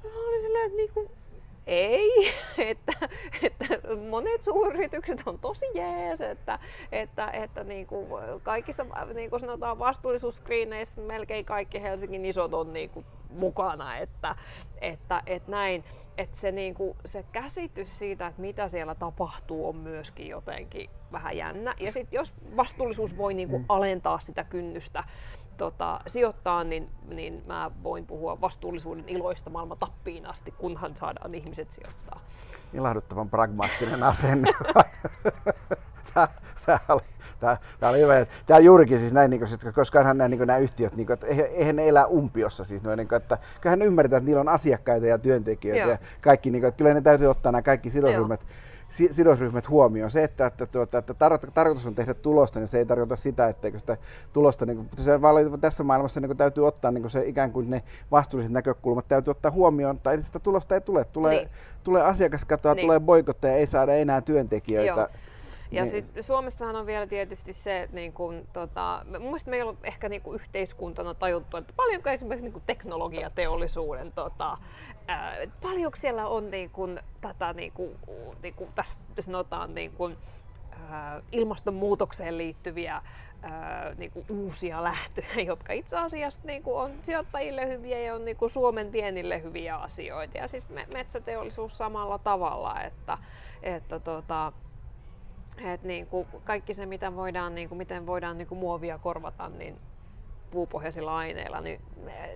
Mä 0.04 0.10
olin 0.28 0.42
silleen, 0.42 0.66
että 0.66 0.78
niinku, 0.78 1.12
ei, 1.68 2.34
että, 2.58 3.10
että 3.42 3.66
monet 4.10 4.42
suuryritykset 4.44 5.22
on 5.26 5.40
tosi 5.40 5.66
jees, 5.76 6.22
että, 6.22 6.60
että, 6.92 7.28
että 7.32 7.64
niin 7.64 7.88
kuin 7.88 8.08
kaikissa 8.44 8.86
niin 9.14 9.30
kuin 9.30 9.40
sanotaan 9.40 9.80
vastuullisuusskriineissä 9.80 11.02
melkein 11.02 11.46
kaikki 11.46 11.82
Helsingin 11.82 12.26
isot 12.26 12.54
on 12.54 12.74
niin 12.74 12.90
kuin 12.90 13.06
mukana, 13.30 13.98
että, 13.98 14.36
että, 14.82 15.24
että 15.26 15.52
näin. 15.52 15.84
Että 16.18 16.38
se, 16.38 16.52
niin 16.52 16.74
kuin, 16.74 16.98
se 17.06 17.26
käsitys 17.32 18.00
siitä, 18.00 18.28
että 18.28 18.42
mitä 18.42 18.68
siellä 18.68 18.96
tapahtuu, 18.96 19.70
on 19.70 19.76
myöskin 19.76 20.28
jotenkin 20.28 20.90
vähän 21.12 21.38
jännä. 21.38 21.76
Ja 21.80 21.92
sitten 21.92 22.18
jos 22.18 22.36
vastuullisuus 22.58 23.18
voi 23.18 23.34
niin 23.34 23.50
kuin 23.50 23.62
mm. 23.62 23.66
alentaa 23.70 24.20
sitä 24.20 24.44
kynnystä, 24.44 25.04
tota, 25.58 26.00
sijoittaa, 26.08 26.64
niin, 26.64 26.90
niin 27.08 27.44
mä 27.48 27.72
voin 27.84 28.06
puhua 28.06 28.42
vastuullisuuden 28.42 29.10
iloista 29.10 29.50
maailman 29.50 29.78
tappiin 29.78 30.26
asti, 30.26 30.52
kunhan 30.52 30.96
saadaan 30.98 31.36
ihmiset 31.36 31.72
sijoittaa. 31.72 32.20
Ilahduttavan 32.74 33.30
pragmaattinen 33.30 34.04
asenne. 34.04 34.52
tämä, 36.14 36.28
tämä, 36.66 36.80
oli, 36.90 37.02
tämä, 37.40 37.58
tämä 37.80 37.90
oli 37.90 38.00
hyvä. 38.00 38.26
Tämä 38.46 38.58
on 38.58 38.64
juurikin 38.64 39.00
siis 39.00 39.14
näin, 39.14 39.30
niin 39.30 39.40
kuin, 39.40 39.74
koska 39.74 40.04
nämä, 40.04 40.28
niin 40.28 40.48
nämä 40.48 40.58
yhtiöt, 40.58 40.96
niin 40.96 41.08
kuin, 41.08 41.14
että 41.14 41.28
eihän 41.28 41.76
ne 41.76 41.88
elä 41.88 42.06
umpiossa. 42.06 42.64
Siis, 42.64 42.84
noin, 42.84 42.98
niin 42.98 43.08
kuin, 43.08 43.18
että 43.18 43.38
kyllähän 43.62 43.80
ne 43.80 43.86
ymmärretään, 43.86 44.18
että 44.18 44.28
niillä 44.28 44.42
on 44.42 44.50
asiakkaita 44.50 45.06
ja 45.06 45.18
työntekijöitä 45.18 45.82
Joo. 45.82 45.92
ja 45.92 45.98
kaikki, 46.22 46.52
niin 46.52 46.62
kuin, 46.62 46.68
että 46.68 46.78
kyllä 46.78 46.94
ne 46.94 47.02
täytyy 47.02 47.28
ottaa 47.28 47.52
nämä 47.52 47.62
kaikki 47.62 47.90
sidosryhmät 47.90 48.42
Joo 48.42 48.73
sidosryhmät 49.12 49.70
huomioon. 49.70 50.12
Se, 50.12 50.24
että, 50.24 50.46
että, 50.46 50.66
tuota, 50.66 50.98
että 50.98 51.14
tar- 51.14 51.52
tarkoitus 51.54 51.86
on 51.86 51.96
tehdä 51.96 52.14
tulosta, 52.14 52.60
niin 52.60 52.68
se 52.68 52.78
ei 52.78 52.86
tarkoita 52.86 53.16
sitä, 53.16 53.48
etteikö 53.48 53.80
sitä 53.80 53.98
tulosta, 54.34 54.66
niin 54.66 54.78
kuin, 54.78 54.90
se 54.96 55.12
tässä 55.62 55.84
maailmassa 55.84 56.20
niin 56.20 56.30
kuin, 56.30 56.38
täytyy 56.38 56.68
ottaa 56.68 56.92
niin 56.92 57.02
kuin 57.02 57.12
se 57.12 57.26
ikään 57.26 57.52
kuin 57.52 57.70
ne 57.70 57.84
vastuulliset 58.12 58.54
näkökulmat 58.54 59.08
täytyy 59.08 59.32
ottaa 59.32 59.52
huomioon, 59.52 60.00
tai 60.00 60.22
sitä 60.22 60.40
tulosta 60.40 60.76
ei 60.76 60.82
tule. 60.82 61.06
Tulee, 61.06 61.36
niin. 61.38 61.50
tulee 61.84 62.04
asiakaskatoa, 62.04 62.74
niin. 62.74 62.82
tulee 62.82 63.00
boikotteja, 63.00 63.56
ei 63.56 63.68
saada 63.68 63.94
enää 63.94 64.22
työntekijöitä. 64.22 65.02
Joo. 65.02 65.08
Ja 65.74 65.84
niin. 65.86 66.06
sit 66.06 66.26
Suomessahan 66.26 66.76
on 66.76 66.86
vielä 66.86 67.08
tietysti 67.08 67.54
se, 67.54 67.82
että 67.82 67.96
niin 67.96 68.14
kun, 68.14 68.48
tota, 68.54 69.06
mun 69.06 69.22
mielestä 69.22 69.50
meillä 69.50 69.70
on 69.70 69.78
ehkä 69.84 70.10
niin 70.10 70.22
kuin 70.22 70.36
yhteiskuntana 70.36 71.14
tajuttu, 71.14 71.58
että 71.58 71.74
paljonko 71.76 72.10
esimerkiksi 72.10 72.44
niin 72.44 72.54
kuin 72.54 72.64
teknologiateollisuuden, 72.68 74.12
tota, 74.12 74.58
ää, 75.08 75.38
paljonko 75.62 75.98
siellä 75.98 76.28
on 76.28 76.52
niin 76.52 76.70
kuin, 76.70 77.00
tätä, 77.22 77.54
niin 77.54 77.72
kuin, 77.72 77.96
niin 78.44 78.54
kuin 78.54 78.70
tässä 78.76 79.00
sanotaan, 79.20 79.76
niin 79.76 79.92
kuin, 79.92 80.18
ää, 80.90 81.22
ilmastonmuutokseen 81.32 82.38
liittyviä 82.38 83.02
ää, 83.42 83.94
niin 83.98 84.12
kuin 84.12 84.26
uusia 84.30 84.84
lähtöjä, 84.84 85.42
jotka 85.52 85.74
itse 85.74 85.98
asiassa 85.98 86.42
niin 86.44 86.64
kuin 86.64 86.78
on 86.78 86.92
sijoittajille 87.02 87.68
hyviä 87.68 88.00
ja 88.00 88.16
on 88.16 88.26
niin 88.26 88.38
kuin 88.38 88.52
Suomen 88.52 88.92
vienille 88.92 89.44
hyviä 89.44 89.76
asioita. 89.76 90.38
Ja 90.38 90.48
siis 90.48 90.64
metsäteollisuus 90.94 91.78
samalla 91.78 92.18
tavalla, 92.18 92.82
että, 92.82 93.18
että 93.64 94.00
tota, 94.00 94.54
et 95.72 95.84
niin 95.84 96.08
kuin 96.08 96.28
kaikki 96.44 96.74
se, 96.74 96.86
mitä 96.86 97.16
voidaan, 97.16 97.56
niin 97.56 97.70
kuin, 97.70 97.78
miten 97.78 98.06
voidaan 98.06 98.38
niin 98.38 98.48
kuin 98.48 98.60
muovia 98.60 98.98
korvata, 98.98 99.50
niin 99.50 99.80
puupohjaisilla 100.52 101.18
aineilla, 101.18 101.62
niin, 101.62 101.82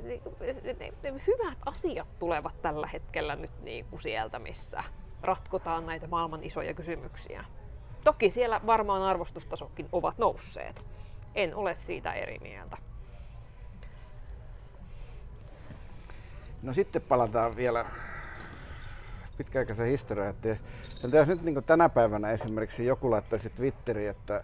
niin 0.01 0.21
ne, 0.63 0.93
ne 1.03 1.21
hyvät 1.27 1.57
asiat 1.65 2.07
tulevat 2.19 2.61
tällä 2.61 2.87
hetkellä 2.87 3.35
nyt 3.35 3.51
niin 3.61 3.85
kuin 3.85 4.01
sieltä, 4.01 4.39
missä 4.39 4.83
ratkotaan 5.21 5.85
näitä 5.85 6.07
maailman 6.07 6.43
isoja 6.43 6.73
kysymyksiä. 6.73 7.45
Toki 8.03 8.29
siellä 8.29 8.61
varmaan 8.65 9.01
arvostustasokin 9.01 9.89
ovat 9.91 10.17
nousseet. 10.17 10.85
En 11.35 11.55
ole 11.55 11.75
siitä 11.79 12.13
eri 12.13 12.39
mieltä. 12.39 12.77
No 16.61 16.73
sitten 16.73 17.01
palataan 17.01 17.55
vielä 17.55 17.85
pitkäaikaisen 19.37 19.87
historiaan. 19.87 20.29
Että 20.29 21.17
jos 21.17 21.27
nyt 21.27 21.41
niin 21.41 21.63
tänä 21.63 21.89
päivänä 21.89 22.31
esimerkiksi 22.31 22.85
joku 22.85 23.11
laittaisi 23.11 23.49
Twitteriin, 23.49 24.09
että 24.09 24.43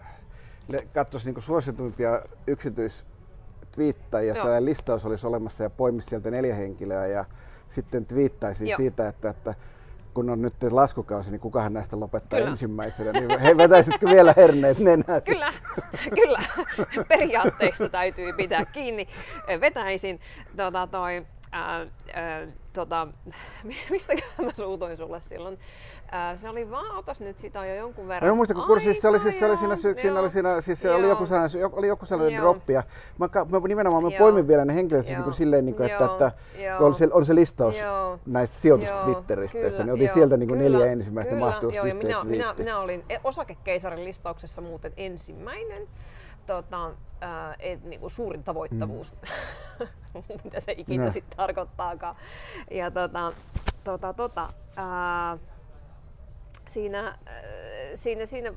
katsoisi 0.94 1.30
niin 1.30 1.42
suosituimpia 1.42 2.22
yksityistwiittajia, 2.46 4.34
ja 4.34 4.64
listaus 4.64 5.06
olisi 5.06 5.26
olemassa 5.26 5.62
ja 5.62 5.70
poimisi 5.70 6.08
sieltä 6.08 6.30
neljä 6.30 6.54
henkilöä 6.54 7.06
ja 7.06 7.24
sitten 7.68 8.06
twiittaisi 8.06 8.68
Joo. 8.68 8.76
siitä, 8.76 9.08
että, 9.08 9.30
että 9.30 9.54
kun 10.14 10.30
on 10.30 10.42
nyt 10.42 10.54
laskukausi, 10.70 11.30
niin 11.30 11.40
kukahan 11.40 11.72
näistä 11.72 12.00
lopettaa 12.00 12.38
kyllä. 12.38 12.50
ensimmäisenä, 12.50 13.12
niin 13.12 13.40
he 13.40 13.56
vetäisitkö 13.56 14.06
vielä 14.06 14.34
herneet 14.36 14.78
nenäsi? 14.78 15.30
Kyllä, 15.30 15.52
kyllä. 16.14 16.38
Periaatteista 17.08 17.88
täytyy 17.88 18.32
pitää 18.32 18.64
kiinni. 18.64 19.08
Vetäisin 19.60 20.20
tota, 20.56 20.86
toi, 20.86 21.26
ää, 21.52 21.86
ää, 22.12 22.46
tota, 22.74 23.08
mistä 23.90 24.12
mä 24.44 24.50
suutoin 24.56 24.96
sulle 24.96 25.20
silloin? 25.28 25.58
Ää, 26.10 26.36
se 26.36 26.48
oli 26.48 26.70
vaan, 26.70 26.96
otas 26.96 27.20
nyt 27.20 27.38
sitä 27.38 27.66
jo 27.66 27.74
jonkun 27.74 28.08
verran. 28.08 28.30
Mä 28.30 28.34
muistan, 28.34 28.56
kun 28.56 28.66
kurssi, 28.66 28.94
se 28.94 29.08
oli, 29.08 29.20
siis, 29.20 29.38
se 29.38 29.46
oli 29.46 29.56
siinä 29.56 29.76
syksynä, 29.76 30.20
oli 30.20 30.30
siinä, 30.30 30.60
siis 30.60 30.80
se 30.80 30.94
oli 30.94 31.08
joku 31.08 31.26
sellainen, 31.26 31.70
oli 31.72 31.88
joku 31.88 32.06
sellainen 32.06 32.40
droppi. 32.40 32.72
Ja 32.72 32.82
mä, 33.18 33.28
mä, 33.48 33.68
nimenomaan 33.68 34.02
mä 34.02 34.10
poimin 34.18 34.48
vielä 34.48 34.64
ne 34.64 34.74
henkilöt 34.74 35.04
siis 35.04 35.16
niin 35.16 35.24
kuin 35.24 35.34
silleen, 35.34 35.64
niin 35.64 35.74
kuin, 35.74 35.90
että, 35.90 36.04
että 36.04 36.32
kun 36.78 36.86
on 36.86 36.94
se, 36.94 37.08
on 37.12 37.26
se 37.26 37.34
listaus 37.34 37.78
joo. 37.78 38.18
näistä 38.26 38.56
sijoitustwitteristä, 38.56 39.58
niin 39.58 39.90
otin 39.90 40.06
joo, 40.06 40.14
sieltä 40.14 40.36
niin 40.36 40.48
kuin 40.48 40.60
neljä 40.60 40.86
ensimmäistä 40.86 41.34
mahtuu 41.34 41.70
joo, 41.70 41.84
minä, 41.84 42.20
minä, 42.24 42.54
minä, 42.58 42.78
olin 42.78 43.04
osakekeisarin 43.24 44.04
listauksessa 44.04 44.60
muuten 44.60 44.92
ensimmäinen. 44.96 45.88
tota, 46.46 46.90
ää, 47.24 47.54
et, 47.58 47.84
niin 47.84 48.00
kuin 48.00 48.10
suurin 48.10 48.44
tavoittavuus, 48.44 49.12
mm. 49.12 50.22
mitä 50.44 50.60
se 50.60 50.72
ikinä 50.72 51.04
no. 51.04 51.12
sitten 51.12 51.36
tarkoittaakaan. 51.36 52.16
Ja 52.70 52.90
tota, 52.90 53.32
tota, 53.84 54.12
tota, 54.12 54.48
ää, 54.76 55.38
siinä, 56.68 57.18
siinä, 57.94 58.26
siinä 58.26 58.50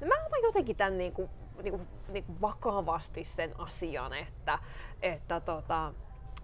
no 0.00 0.06
mä 0.06 0.14
otan 0.26 0.42
jotenkin 0.42 0.76
tämän 0.76 0.98
niin 0.98 1.12
kuin, 1.12 1.30
niin 1.62 1.72
kuin, 1.72 1.88
niin 2.08 2.24
kuin 2.24 2.40
vakavasti 2.40 3.24
sen 3.24 3.60
asian, 3.60 4.12
että, 4.12 4.58
että, 5.02 5.40
tota, 5.40 5.94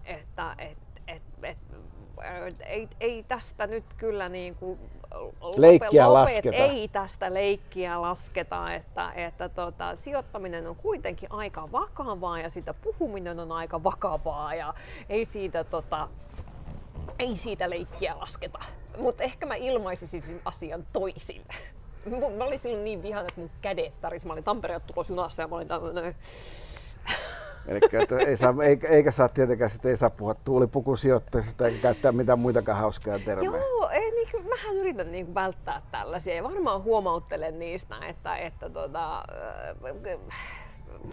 että 0.05 0.55
et, 0.57 0.77
et, 1.07 1.23
et, 1.43 1.57
ei, 2.65 2.89
ei 2.99 3.23
tästä 3.23 3.67
nyt 3.67 3.85
kyllä 3.97 4.29
niin 4.29 4.55
kuin 4.55 4.79
leikkiä 5.57 6.13
lopet, 6.13 6.33
lasketa. 6.33 6.57
Ei 6.57 6.87
tästä 6.87 7.33
leikkiä 7.33 8.01
lasketa, 8.01 8.73
että, 8.73 9.11
että 9.15 9.49
tota, 9.49 9.95
sijoittaminen 9.95 10.67
on 10.67 10.75
kuitenkin 10.75 11.31
aika 11.31 11.71
vakavaa 11.71 12.39
ja 12.39 12.49
siitä 12.49 12.73
puhuminen 12.73 13.39
on 13.39 13.51
aika 13.51 13.83
vakavaa 13.83 14.55
ja 14.55 14.73
ei 15.09 15.25
siitä, 15.25 15.63
tota, 15.63 16.07
ei 17.19 17.35
siitä 17.35 17.69
leikkiä 17.69 18.19
lasketa. 18.19 18.59
Mutta 18.97 19.23
ehkä 19.23 19.45
mä 19.45 19.55
ilmaisisin 19.55 20.21
sen 20.21 20.41
asian 20.45 20.85
toisin. 20.93 21.41
Mä 22.37 22.43
olin 22.43 22.59
silloin 22.59 22.83
niin 22.83 23.03
vihan, 23.03 23.21
että 23.21 23.41
mun 23.41 23.49
kädet 23.61 24.01
täris. 24.01 24.25
Mä 24.25 24.33
olin 24.33 24.43
Tampereen 24.43 24.81
tulossa 24.81 25.13
junassa 25.13 25.41
ja 25.41 25.47
mä 25.47 25.55
olin 25.55 25.67
tämmöinen 25.67 26.15
Eli 27.67 27.79
että 28.01 28.17
ei 28.17 28.37
saa, 28.37 28.53
eikä, 28.63 28.87
eikä 28.87 29.11
saa 29.11 29.27
tietenkään 29.29 29.69
sit, 29.69 29.85
ei 29.85 29.97
saa 29.97 30.09
puhua 30.09 30.33
tuulipukusijoitteista 30.33 31.67
eikä 31.67 31.81
käyttää 31.81 32.11
mitään 32.11 32.39
muitakaan 32.39 32.77
hauskaa 32.77 33.19
termejä. 33.19 33.61
Joo, 33.61 33.89
ei, 33.89 34.11
niin, 34.11 34.27
kuin, 34.31 34.47
mähän 34.49 34.75
yritän 34.75 35.11
niin 35.11 35.25
kuin, 35.25 35.35
välttää 35.35 35.81
tällaisia 35.91 36.35
ja 36.35 36.43
varmaan 36.43 36.83
huomauttelen 36.83 37.59
niistä, 37.59 37.95
että, 38.07 38.37
että 38.37 38.69
tota, 38.69 39.23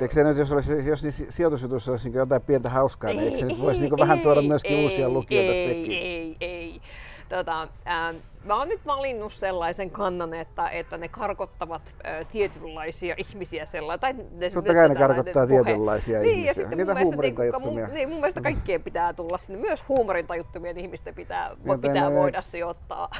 Eikö 0.01 0.15
se 0.15 0.25
nyt, 0.25 0.37
jos, 0.37 0.53
olisi, 0.53 0.87
jos 0.87 1.03
niin 1.03 1.13
sijoitusjutussa 1.13 1.93
olisi 1.93 2.09
niin 2.09 2.19
jotain 2.19 2.43
pientä 2.43 2.69
hauskaa, 2.69 3.11
ei, 3.11 3.17
niin 3.17 3.25
eikö 3.25 3.39
se 3.39 3.45
ei, 3.45 3.49
nyt 3.49 3.61
voisi 3.61 3.81
niin 3.81 3.99
vähän 3.99 4.21
tuoda 4.21 4.43
myöskin 4.43 4.77
ei, 4.77 4.85
uusia 4.85 5.09
lukijoita 5.09 5.53
ei, 5.53 5.69
sekin? 5.69 5.93
Ei, 5.93 6.37
ei, 6.41 6.81
Tota, 7.29 7.69
ää, 7.85 8.15
mä 8.45 8.57
oon 8.57 8.69
nyt 8.69 8.87
valinnut 8.87 9.33
sellaisen 9.33 9.91
kannan, 9.91 10.35
että, 10.35 10.69
että 10.69 10.99
ne 10.99 11.09
karkottavat 11.09 11.95
ää, 12.05 12.25
tietynlaisia 12.25 13.15
ihmisiä 13.19 13.67
sellainen. 13.67 14.01
Tai 14.01 14.15
ne, 14.31 14.51
Totta 14.51 14.75
kai 14.75 14.89
ne 14.89 14.95
karkottaa 14.95 15.47
tietynlaisia 15.47 16.21
niin, 16.21 16.39
ihmisiä. 16.39 16.69
Ja 16.71 16.77
Niitä 16.77 17.01
huumorintajuttumia. 17.01 17.89
Niin, 17.89 18.09
mun 18.09 18.19
mielestä 18.19 18.41
kaikkien 18.41 18.83
pitää 18.83 19.13
tulla 19.13 19.39
sinne. 19.39 19.61
Myös 19.61 19.89
huumorintajuttumien 19.89 20.79
ihmisten 20.79 21.15
pitää, 21.15 21.51
Joten 21.65 21.81
pitää 21.81 22.11
ne, 22.11 22.17
voida 22.17 22.43
sijoittaa. 22.43 23.11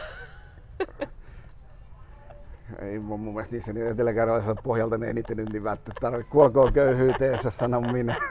ei 2.79 2.99
mun, 2.99 3.21
mun 3.21 3.35
mielestä 3.35 3.55
niissä 3.55 3.73
niin 3.73 3.87
etelä 3.87 4.13
pohjalta 4.63 4.99
ne 4.99 5.07
eniten 5.07 5.37
niin 5.37 5.65
välttämättä 5.65 6.01
tarvitse. 6.01 6.31
Kuolkoon 6.31 6.73
köyhyyteessä, 6.73 7.51
sano 7.51 7.81
minä. 7.81 8.17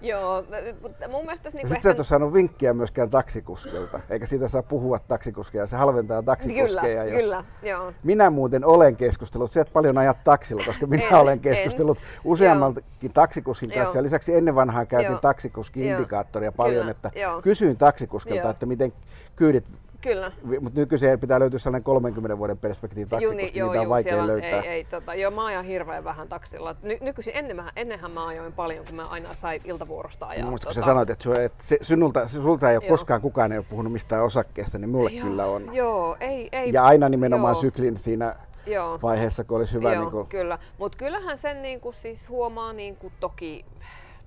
Joo, 0.00 0.44
mutta 0.82 1.08
mun 1.08 1.24
mielestä... 1.24 1.50
Niin 1.50 1.68
Sitten 1.68 1.76
ehkä... 1.76 1.82
sä 1.82 1.90
et 1.90 1.98
ole 1.98 2.04
saanut 2.04 2.32
vinkkiä 2.32 2.74
myöskään 2.74 3.10
taksikuskelta, 3.10 4.00
eikä 4.10 4.26
siitä 4.26 4.48
saa 4.48 4.62
puhua 4.62 4.98
taksikuskeja, 4.98 5.66
se 5.66 5.76
halventaa 5.76 6.22
taksikuskeja. 6.22 7.04
Kyllä, 7.04 7.14
jos... 7.14 7.22
kyllä, 7.22 7.44
joo. 7.62 7.92
Minä 8.02 8.30
muuten 8.30 8.64
olen 8.64 8.96
keskustellut, 8.96 9.50
sä 9.50 9.60
et 9.60 9.72
paljon 9.72 9.98
ajat 9.98 10.24
taksilla, 10.24 10.64
koska 10.64 10.86
minä 10.86 11.08
en, 11.08 11.14
olen 11.14 11.40
keskustellut 11.40 11.98
en. 11.98 12.04
useammaltakin 12.24 13.12
taksikuskin 13.12 13.70
kanssa, 13.70 13.98
joo. 13.98 14.00
ja 14.00 14.02
lisäksi 14.02 14.34
ennen 14.34 14.54
vanhaa 14.54 14.86
käytin 14.86 15.18
taksikuski-indikaattoria 15.18 16.52
paljon, 16.52 16.80
kyllä, 16.80 16.90
että 16.90 17.10
joo. 17.14 17.42
kysyin 17.42 17.76
taksikuskelta, 17.76 18.42
joo. 18.42 18.50
että 18.50 18.66
miten 18.66 18.92
kyydit 19.36 19.72
Kyllä. 20.02 20.32
Mutta 20.60 20.80
nykyisin 20.80 21.20
pitää 21.20 21.40
löytyä 21.40 21.58
sellainen 21.58 21.84
30 21.84 22.38
vuoden 22.38 22.58
perspektiivi 22.58 23.08
taksi, 23.08 23.26
koska 23.26 23.58
joo, 23.58 23.68
niitä 23.68 23.82
on 23.82 23.88
vaikea 23.88 24.12
siellä, 24.12 24.26
löytää. 24.26 24.60
Ei, 24.60 24.68
ei, 24.68 24.84
tota, 24.84 25.14
joo, 25.14 25.30
mä 25.30 25.46
ajan 25.46 25.64
hirveän 25.64 26.04
vähän 26.04 26.28
taksilla. 26.28 26.76
Ny, 26.82 26.98
nykyisin 27.00 27.36
ennen, 27.36 27.62
ennenhän 27.76 28.10
mä 28.10 28.26
ajoin 28.26 28.52
paljon, 28.52 28.84
kun 28.86 28.94
mä 28.94 29.02
aina 29.02 29.34
sain 29.34 29.60
iltavuorosta 29.64 30.26
ajaa. 30.26 30.48
Muista, 30.48 30.64
tota... 30.64 30.74
kun 30.74 30.82
sä 30.82 30.86
sanoit, 30.86 31.10
että, 31.10 31.22
sun, 31.22 31.40
että 31.40 31.64
se, 31.64 31.78
sinulta, 31.82 32.28
sulta 32.28 32.70
ei 32.70 32.76
ole 32.76 32.84
joo. 32.84 32.90
koskaan 32.90 33.20
kukaan 33.20 33.52
ei 33.52 33.58
ole 33.58 33.66
puhunut 33.70 33.92
mistään 33.92 34.24
osakkeesta, 34.24 34.78
niin 34.78 34.90
mulle 34.90 35.10
joo, 35.10 35.26
kyllä 35.26 35.46
on. 35.46 35.74
Joo, 35.74 36.16
ei, 36.20 36.48
ei. 36.52 36.72
Ja 36.72 36.84
aina 36.84 37.08
nimenomaan 37.08 37.54
joo. 37.54 37.60
syklin 37.60 37.96
siinä 37.96 38.34
Joo. 38.66 38.98
vaiheessa, 39.02 39.44
kun 39.44 39.56
olisi 39.56 39.74
hyvä. 39.74 39.92
Joo, 39.92 40.02
niin 40.02 40.10
kuin... 40.10 40.26
kyllä. 40.26 40.58
Mutta 40.78 40.98
kyllähän 40.98 41.38
sen 41.38 41.62
niin 41.62 41.80
kuin, 41.80 41.94
siis 41.94 42.28
huomaa 42.28 42.72
niin 42.72 42.96
kuin, 42.96 43.12
toki 43.20 43.64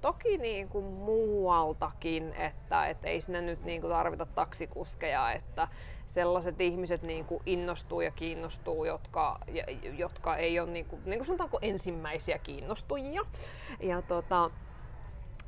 toki 0.02 0.38
niin 0.38 0.70
kuin 0.70 0.86
muualtakin, 0.86 2.34
että 2.34 2.88
et 2.88 2.98
ei 3.04 3.22
sinne 3.22 3.42
nyt 3.42 3.64
niin 3.64 3.82
kuin 3.82 3.92
tarvita 3.92 4.26
taksikuskeja, 4.26 5.32
että 5.32 5.68
sellaiset 6.08 6.62
ihmiset 6.62 7.02
niin 7.02 7.26
kuin 7.26 7.42
innostuu 7.46 8.02
ja 8.02 8.12
kiinnostuu, 8.12 8.86
jotka, 8.86 9.40
jotka 9.98 10.36
ei 10.36 10.60
ole 10.60 10.72
niin 10.72 10.86
kuin, 10.86 11.02
niin 11.06 11.20
kuin 11.20 11.26
sanotaanko 11.26 11.60
ensimmäisiä 11.62 12.38
kiinnostujia. 12.38 13.22
Ja, 13.80 14.02
tota, 14.02 14.50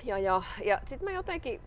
ja, 0.04 0.18
ja, 0.18 0.42
ja 0.64 0.82
sitten 0.86 1.10
mä 1.10 1.16
jotenkin 1.16 1.62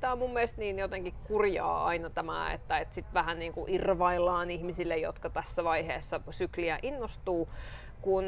tämä 0.00 0.12
on 0.12 0.18
mun 0.18 0.32
mielestä 0.32 0.58
niin 0.58 0.78
jotenkin 0.78 1.14
kurjaa 1.26 1.84
aina 1.84 2.10
tämä, 2.10 2.52
että 2.52 2.78
et 2.78 2.92
sit 2.92 3.14
vähän 3.14 3.38
niin 3.38 3.52
kuin 3.52 3.74
irvaillaan 3.74 4.50
ihmisille, 4.50 4.96
jotka 4.96 5.30
tässä 5.30 5.64
vaiheessa 5.64 6.20
sykliä 6.30 6.78
innostuu, 6.82 7.48
kun 8.00 8.24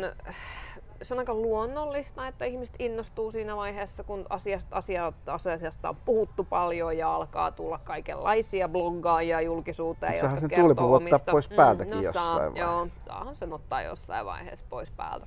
se 1.03 1.14
on 1.14 1.18
aika 1.18 1.34
luonnollista, 1.34 2.28
että 2.28 2.44
ihmiset 2.44 2.74
innostuu 2.78 3.30
siinä 3.30 3.57
vaiheessa, 3.57 4.05
kun 4.05 4.26
asiasta, 4.28 4.76
asiasta, 4.76 5.34
asiasta 5.34 5.88
on 5.88 5.96
puhuttu 5.96 6.44
paljon 6.44 6.98
ja 6.98 7.14
alkaa 7.14 7.51
tulla 7.51 7.78
kaikenlaisia 7.78 8.68
bloggaajia 8.68 9.40
julkisuuteen. 9.40 10.20
Saahan 10.20 10.40
sen 10.40 10.51
tuulipuvun 10.55 11.03
ottaa 11.03 11.32
pois 11.32 11.48
päältäkin 11.48 11.94
mm, 11.94 11.96
no 11.96 12.03
jossain 12.03 12.26
saa, 12.26 12.36
vaiheessa. 12.36 12.61
Joo, 12.61 12.84
saahan 13.07 13.36
sen 13.36 13.53
ottaa 13.53 13.82
jossain 13.82 14.26
vaiheessa 14.26 14.66
pois 14.68 14.90
päältä. 14.90 15.26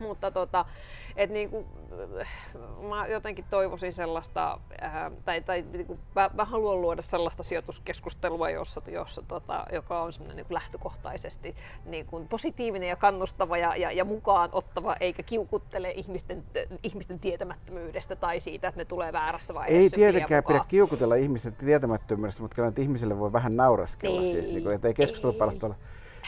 Mutta 0.00 0.30
tota, 0.30 0.64
et 1.16 1.30
niinku, 1.30 1.66
mä 2.88 3.06
jotenkin 3.06 3.44
toivoisin 3.50 3.92
sellaista, 3.92 4.60
ää, 4.80 5.10
tai, 5.24 5.40
tai 5.40 5.64
niinku, 5.72 5.98
mä, 6.14 6.30
mä, 6.34 6.44
haluan 6.44 6.80
luoda 6.80 7.02
sellaista 7.02 7.42
sijoituskeskustelua, 7.42 8.50
jossa, 8.50 8.82
jossa 8.86 9.22
tota, 9.28 9.66
joka 9.72 10.02
on 10.02 10.12
niinku 10.34 10.54
lähtökohtaisesti 10.54 11.56
niinku, 11.84 12.26
positiivinen 12.30 12.88
ja 12.88 12.96
kannustava 12.96 13.58
ja, 13.58 13.76
ja, 13.76 13.92
ja 13.92 14.04
mukaan 14.04 14.48
ottava, 14.52 14.96
eikä 15.00 15.22
kiukuttele 15.22 15.90
ihmisten, 15.90 16.44
ihmisten 16.82 17.18
tietämättömyydestä 17.18 18.16
tai 18.16 18.40
siitä, 18.40 18.68
että 18.68 18.80
ne 18.80 18.84
tulee 18.84 19.12
väärässä 19.12 19.54
vaiheessa. 19.54 19.82
Ei 19.82 19.90
tietenkään 19.90 20.44
pidä 20.44 20.60
kiukutella 20.68 21.14
ihmisten 21.14 21.52
tietämättömyydestä, 21.52 22.42
mutta 22.42 22.54
kyllä 22.54 22.72
ihmisille 22.78 23.18
voi 23.18 23.32
vähän 23.32 23.56
nauraskella. 23.56 24.20
Ei, 24.20 24.30
siis, 24.30 24.52
niin 24.52 24.72
että 24.72 24.88
ei 24.88 24.94
keskustelupalasta 24.94 25.66
olla 25.66 25.76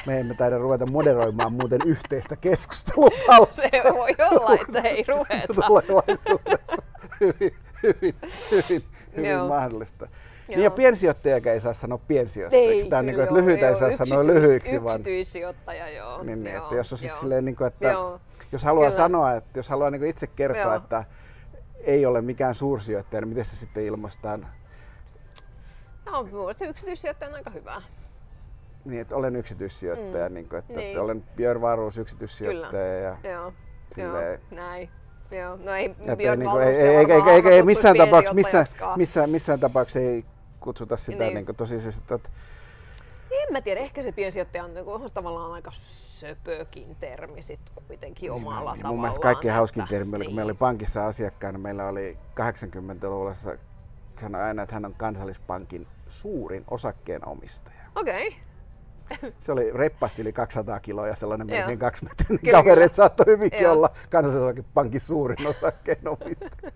me 0.07 0.21
emme 0.21 0.35
taida 0.35 0.59
ruveta 0.59 0.87
moderoimaan 0.87 1.53
muuten 1.53 1.81
yhteistä 1.87 2.37
keskustelua. 2.37 3.09
Se 3.51 3.71
voi 3.95 4.15
olla, 4.31 4.55
että 4.55 4.81
ei 4.81 5.05
ruveta. 5.09 5.55
Tulevaisuudessa 5.67 6.83
hyvin, 7.21 7.55
hyvin, 7.83 8.15
hyvin, 8.51 8.85
hyvin 9.17 9.39
mahdollista. 9.49 10.05
Joo. 10.05 10.57
Niin 10.57 10.65
ja 10.65 10.71
piensijoittajakaan 10.71 11.55
ei 11.55 11.61
saa 11.61 11.73
sanoa 11.73 11.99
piensijoittajaksi. 11.99 12.83
Ei, 12.83 12.91
Tämä 12.91 13.03
niin 13.03 13.15
kuin, 13.15 13.23
että 13.23 13.35
lyhyitä 13.35 13.69
ei 13.69 13.77
saa 13.77 13.97
sanoa 13.97 14.27
lyhyiksi. 14.27 14.85
Vaan... 14.85 15.01
Yksityissijoittaja, 15.01 15.91
joo. 15.91 16.23
Niin, 16.23 16.45
niin 16.45 16.55
joo, 16.55 16.65
että 16.65 16.75
jos 16.75 16.93
on 16.93 16.99
siis 16.99 17.21
silleen, 17.21 17.45
niin 17.45 17.57
kuin, 17.57 17.69
että 17.69 17.89
joo. 17.89 18.21
jos 18.53 18.63
haluaa 18.65 18.91
Kyllä. 18.91 19.03
sanoa, 19.03 19.35
että 19.35 19.59
jos 19.59 19.69
haluaa 19.69 19.91
niin 19.91 20.07
itse 20.07 20.27
kertoa, 20.27 20.63
joo. 20.63 20.75
että 20.75 21.05
ei 21.85 22.07
ole 22.07 22.21
mikään 22.21 22.55
suursijoittaja, 22.55 23.21
niin 23.21 23.29
miten 23.29 23.45
se 23.45 23.57
sitten 23.57 23.85
ilmaistaan? 23.85 24.47
No, 26.07 26.27
se 26.57 26.65
yksityissijoittaja 26.65 27.29
on 27.29 27.35
aika 27.35 27.51
hyvä. 27.51 27.83
Niin, 28.89 29.01
että 29.01 29.17
olen 29.17 29.37
yksityissijoittaja, 29.37 30.29
mm. 30.29 30.35
niin 30.35 30.49
kuin, 30.49 30.59
että, 30.59 30.73
niin. 30.73 30.89
että 30.89 31.03
olen 31.03 31.25
Björn 31.37 31.61
Waruus 31.61 31.99
yksityissijoittaja. 31.99 32.71
Kyllä. 32.71 33.25
Ja 33.25 33.31
Joo. 33.31 33.53
Silleen, 33.95 34.41
Joo, 34.51 34.61
näin. 34.61 34.91
Joo, 35.31 35.57
no 35.57 35.75
ei 35.75 35.95
Björn 36.17 36.39
niin 36.39 36.51
kuin, 36.51 36.63
ei, 36.63 36.75
ei, 36.75 36.97
ei, 36.97 37.23
ei, 37.47 37.53
ei, 37.53 37.63
missään 37.63 37.97
tapauksessa, 37.97 38.35
missään, 38.35 38.67
missään, 38.97 39.31
missään 39.31 39.61
tapauksessa 39.61 39.99
ei 39.99 40.25
kutsuta 40.61 40.97
sitä 40.97 41.25
niin. 41.25 41.35
Niin 41.35 41.57
tosisesti, 41.57 42.15
että 42.15 42.31
en 43.31 43.53
mä 43.53 43.61
tiedä, 43.61 43.81
ehkä 43.81 44.03
se 44.03 44.13
piensijoittaja 44.13 44.65
on, 44.65 44.75
niin 44.75 44.89
on 44.89 45.11
tavallaan 45.15 45.53
aika 45.53 45.71
söpökin 46.19 46.97
termi 47.01 47.43
sit 47.43 47.61
kuitenkin 47.89 48.23
niin, 48.23 48.33
omalla 48.33 48.73
niin, 48.73 48.83
tavallaan. 48.83 48.95
Mun 48.95 49.01
mielestä 49.01 49.21
kaikkein 49.21 49.55
hauskin 49.55 49.85
termi 49.89 50.17
oli, 50.17 50.25
kun 50.25 50.35
meillä 50.35 50.51
oli 50.51 50.59
pankissa 50.59 51.07
asiakkaana, 51.07 51.59
meillä 51.59 51.87
oli 51.87 52.19
80-luvulla 52.41 53.33
sanoi 54.21 54.43
aina, 54.43 54.63
että 54.63 54.75
hän 54.75 54.85
on 54.85 54.95
kansallispankin 54.95 55.87
suurin 56.09 56.65
osakkeenomistaja. 56.71 57.83
Okei. 57.95 58.29
Okay. 58.29 58.48
Se 59.41 59.53
oli 59.53 59.71
reppasti 59.73 60.23
yli 60.23 60.33
200 60.33 60.81
kiloa 60.81 61.07
ja 61.07 61.15
sellainen 61.15 61.47
melkein 61.47 61.79
kaksi 61.79 62.05
metriä. 62.05 62.53
kaveri, 62.53 62.83
että 62.83 62.97
saattoi 62.97 63.27
hyvinkin 63.27 63.63
Joo. 63.63 63.73
olla 63.73 63.91
kansallisosakepankin 64.11 65.01
suurin 65.01 65.47
osakkeenomistaja. 65.47 66.73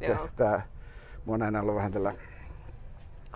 Tämä, 0.36 0.62
mua 1.24 1.34
on 1.34 1.42
aina 1.42 1.60
ollut 1.60 1.74
vähän 1.74 1.92
tällä 1.92 2.14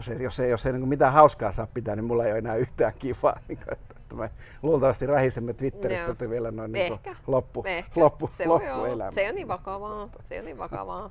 se, 0.03 0.15
jos 0.15 0.41
ei, 0.41 0.51
jos 0.51 0.67
ei 0.67 0.73
niin 0.73 0.89
mitään 0.89 1.13
hauskaa 1.13 1.53
saa 1.53 1.67
pitää, 1.67 1.97
niin 1.97 2.05
mulla 2.05 2.25
ei 2.25 2.33
ole 2.33 2.39
enää 2.39 2.57
yhtään 2.57 2.93
kivaa. 2.99 3.39
Niin 3.49 3.59
kuin, 3.59 3.73
että 3.73 4.15
me 4.15 4.31
luultavasti 4.63 5.07
rähisemme 5.07 5.53
Twitterissä 5.53 6.13
että 6.13 6.31
vielä 6.31 6.51
noin 6.51 6.73
niin 6.73 6.99
loppu, 7.27 7.63
Ehkä. 7.67 8.01
loppu, 8.01 8.31
se 8.37 8.47
loppuelämä. 8.47 9.13
Se 9.13 9.29
on 9.29 9.35
niin 9.35 9.49
vakavaa. 9.49 10.09
Se 10.29 10.39
on 10.39 10.45
niin 10.45 10.59
vakavaa. 10.59 11.11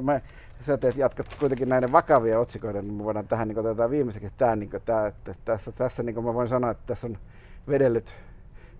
Mä, 0.00 0.20
sä 0.60 0.76
teet, 0.76 0.96
jatkat 0.96 1.36
kuitenkin 1.40 1.68
näiden 1.68 1.92
vakavia 1.92 2.38
otsikoita, 2.40 2.82
niin 2.82 2.94
me 2.94 3.04
voidaan 3.04 3.28
tähän 3.28 3.48
niin 3.48 3.58
otetaan 3.58 3.90
viimeiseksi 3.90 4.32
tämä, 4.36 4.56
niin 4.56 4.70
tämä 4.84 5.06
että 5.06 5.34
tässä, 5.44 5.72
tässä 5.72 6.02
niin 6.02 6.24
mä 6.24 6.34
voin 6.34 6.48
sanoa, 6.48 6.70
että 6.70 6.82
tässä 6.86 7.06
on 7.06 7.18
vedellyt, 7.68 8.14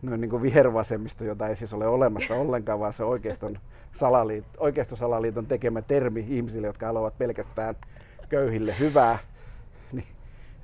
noin 0.03 0.20
niin 0.20 0.43
vihervasemmisto, 0.43 1.24
jota 1.24 1.49
ei 1.49 1.57
siis 1.57 1.74
ole 1.74 1.86
olemassa 1.86 2.34
ollenkaan, 2.34 2.80
vaan 2.80 2.93
se 2.93 3.05
oikeiston 3.05 3.59
salaliit, 3.93 4.45
oikeistosalaliiton 4.59 5.47
tekemä 5.47 5.82
termi 5.82 6.26
ihmisille, 6.28 6.66
jotka 6.66 6.86
haluavat 6.86 7.18
pelkästään 7.18 7.74
köyhille 8.28 8.74
hyvää. 8.78 9.18
Niin 9.93 10.07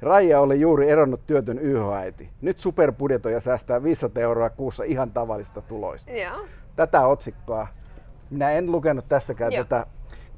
Raija 0.03 0.41
oli 0.41 0.61
juuri 0.61 0.91
eronnut 0.91 1.27
työtön 1.27 1.59
YH-äiti. 1.59 2.31
Nyt 2.41 2.61
superbudjetoja 2.61 3.41
säästää 3.41 3.83
500 3.83 4.23
euroa 4.23 4.51
kuussa 4.51 4.85
ihan 4.85 5.11
tavallista 5.11 5.63
tuloista. 5.63 6.13
Joo. 6.13 6.47
Tätä 6.77 7.07
otsikkoa. 7.07 7.67
Minä 8.31 8.51
en 8.51 8.73
lukenut 8.73 9.09
tässäkään 9.09 9.53
Joo. 9.53 9.65
tätä 9.65 9.87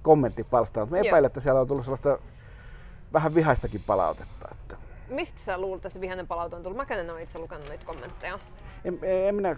kommenttipalstaa, 0.02 0.82
mutta 0.82 0.94
mä 0.94 0.98
Joo. 0.98 1.06
epäilen, 1.08 1.26
että 1.26 1.40
siellä 1.40 1.60
on 1.60 1.68
tullut 1.68 1.84
sellaista 1.84 2.18
vähän 3.12 3.34
vihaistakin 3.34 3.82
palautetta. 3.86 4.48
Että 4.52 4.76
Mistä 5.08 5.38
sä 5.46 5.58
luulet, 5.58 5.78
että 5.84 5.88
se 5.88 6.00
vihainen 6.00 6.26
palaute 6.26 6.56
on 6.56 6.62
tullut? 6.62 6.76
Mäkään 6.76 7.00
en 7.00 7.10
ole 7.10 7.22
itse 7.22 7.38
lukenut 7.38 7.68
niitä 7.68 7.84
kommentteja. 7.84 8.38
en, 8.84 8.98
en 9.02 9.34
minä, 9.34 9.50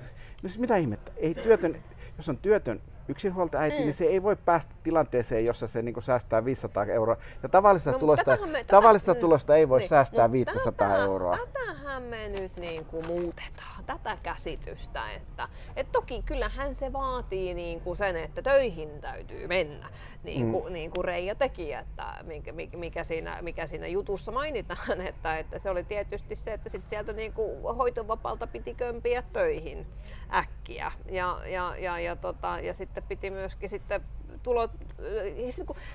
no 0.42 0.48
siis 0.48 0.58
mitä 0.58 0.76
ihmettä, 0.76 1.12
ei 1.16 1.34
työtön, 1.34 1.76
jos 2.16 2.28
on 2.28 2.36
työtön 2.36 2.80
yksinhuoltajaäiti, 3.08 3.76
mm. 3.78 3.82
niin 3.82 3.94
se 3.94 4.04
ei 4.04 4.22
voi 4.22 4.36
päästä 4.36 4.74
tilanteeseen, 4.82 5.44
jossa 5.44 5.66
se 5.68 5.82
niin 5.82 6.02
säästää 6.02 6.44
500 6.44 6.84
euroa. 6.84 7.16
Ja 7.42 7.48
tavallista, 7.48 7.90
No, 7.92 7.98
tulosta, 7.98 8.30
me- 8.46 8.58
tätä- 8.58 8.70
tavallista 8.70 9.14
mm, 9.14 9.20
tulosta 9.20 9.56
ei 9.56 9.68
voi 9.68 9.78
niin. 9.78 9.88
säästää 9.88 10.28
Mut 10.28 10.32
500 10.32 10.88
tätä- 10.88 11.02
euroa. 11.04 11.38
Tätähän 11.38 12.02
me 12.02 12.28
nyt 12.28 12.56
niin 12.56 12.84
kuin 12.84 13.06
muutetaan, 13.06 13.71
tätä 13.82 14.18
käsitystä. 14.22 15.12
Että, 15.12 15.48
et 15.76 15.92
toki 15.92 16.22
kyllähän 16.22 16.74
se 16.74 16.92
vaatii 16.92 17.54
niin 17.54 17.80
kuin 17.80 17.96
sen, 17.96 18.16
että 18.16 18.42
töihin 18.42 19.00
täytyy 19.00 19.46
mennä. 19.46 19.90
Niin 20.24 20.52
kuin, 20.52 20.64
mm. 20.64 20.72
niin 20.72 20.90
kuin 20.90 21.04
Reija 21.04 21.34
teki, 21.34 21.72
että 21.72 22.14
mikä, 22.22 22.52
mikä- 22.76 23.04
siinä, 23.04 23.38
mikä 23.42 23.66
siinä 23.66 23.86
jutussa 23.86 24.32
mainitaan. 24.32 25.00
Että, 25.12 25.38
että 25.38 25.58
se 25.58 25.70
oli 25.70 25.84
tietysti 25.84 26.34
se, 26.34 26.52
että 26.52 26.68
sit 26.68 26.88
sieltä 26.88 27.12
niin 27.12 27.32
kuin 27.32 27.76
hoitovapaalta 27.76 28.46
piti 28.46 28.74
kömpiä 28.74 29.22
töihin 29.32 29.86
äkkiä. 30.34 30.92
Ja, 31.10 31.40
ja, 31.46 31.76
ja, 31.76 31.98
ja, 31.98 32.16
tota, 32.16 32.60
ja 32.60 32.74
sitten 32.74 33.02
piti 33.02 33.30
myöskin 33.30 33.68
sitten 33.68 34.02
tulot, 34.42 34.70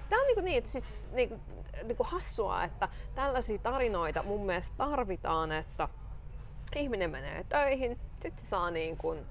tää 0.09 0.19
on 0.19 0.25
niinku 0.27 0.41
niin, 0.41 0.57
että 0.57 0.71
siis 0.71 0.85
niinku, 1.11 1.39
niinku 1.83 2.03
hassua, 2.03 2.63
että 2.63 2.89
tällaisia 3.15 3.57
tarinoita 3.57 4.23
mun 4.23 4.45
mielestä 4.45 4.77
tarvitaan, 4.77 5.51
että 5.51 5.89
ihminen 6.75 7.09
menee 7.09 7.45
töihin, 7.49 7.99
sitten 8.21 8.45
se 8.45 8.49
saa 8.49 8.71
niin 8.71 8.97
kuin, 8.97 9.25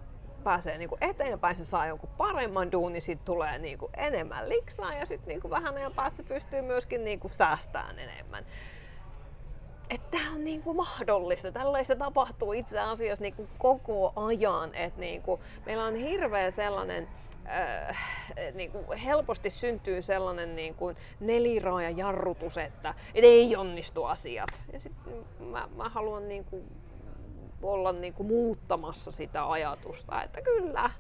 pääsee 0.45 0.79
niin 0.79 0.89
kuin 0.89 1.05
eteenpäin, 1.05 1.57
se 1.57 1.65
saa 1.65 1.87
jonkun 1.87 2.11
paremman 2.17 2.73
duunin, 2.73 3.03
sitten 3.03 3.27
tulee 3.27 3.59
niin 3.59 3.79
kuin 3.79 3.93
enemmän 3.97 4.49
liksaa 4.49 4.95
ja 4.95 5.07
sitten 5.07 5.29
niin 5.29 5.41
kuin 5.41 5.51
vähän 5.51 5.75
ajan 5.75 5.93
päästä 5.93 6.23
pystyy 6.23 6.63
myöskin 6.63 7.05
niin 7.05 7.21
kuin 7.21 7.31
säästämään 7.31 7.99
enemmän. 7.99 8.47
Että 9.91 10.19
tämä 10.19 10.33
on 10.33 10.45
niin 10.45 10.63
kuin 10.63 10.77
mahdollista. 10.77 11.53
Tällaista 11.53 11.97
tapahtuu 11.97 12.53
itse 12.53 12.81
asiassa 12.81 13.23
niin 13.23 13.35
kuin 13.35 13.49
koko 13.59 14.13
ajan. 14.17 14.75
Että 14.75 15.01
niin 15.01 15.23
kuin 15.23 15.41
meillä 15.67 15.85
on 15.85 15.95
hirveä 15.95 16.51
sellainen, 16.51 17.09
äh, 17.49 17.99
niin 18.55 18.71
kuin 18.71 18.99
helposti 18.99 19.51
syntyy 19.51 20.03
sellainen 20.03 20.57
niin 20.57 20.75
kuin 20.75 20.97
neliraaja 21.21 21.91
jarrutus, 21.91 22.59
että 22.59 22.95
et 23.15 23.25
ei 23.25 23.57
onnistu 23.57 24.05
asiat. 24.05 24.61
Ja 24.73 24.81
sitten 24.81 25.25
mä, 25.41 25.69
mä 25.77 25.89
haluan 25.89 26.29
niin 26.29 26.45
kuin 26.45 26.65
olla 27.63 27.93
niin 27.93 28.15
kuin 28.15 28.27
muuttamassa 28.27 29.11
sitä 29.11 29.51
ajatusta, 29.51 30.23
että 30.23 30.43
kyllä, 30.43 30.91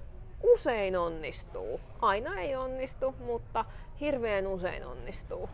usein 0.42 0.96
onnistuu. 0.96 1.80
Aina 2.00 2.40
ei 2.40 2.56
onnistu, 2.56 3.14
mutta 3.26 3.64
hirveän 4.00 4.46
usein 4.46 4.86
onnistuu, 4.86 5.48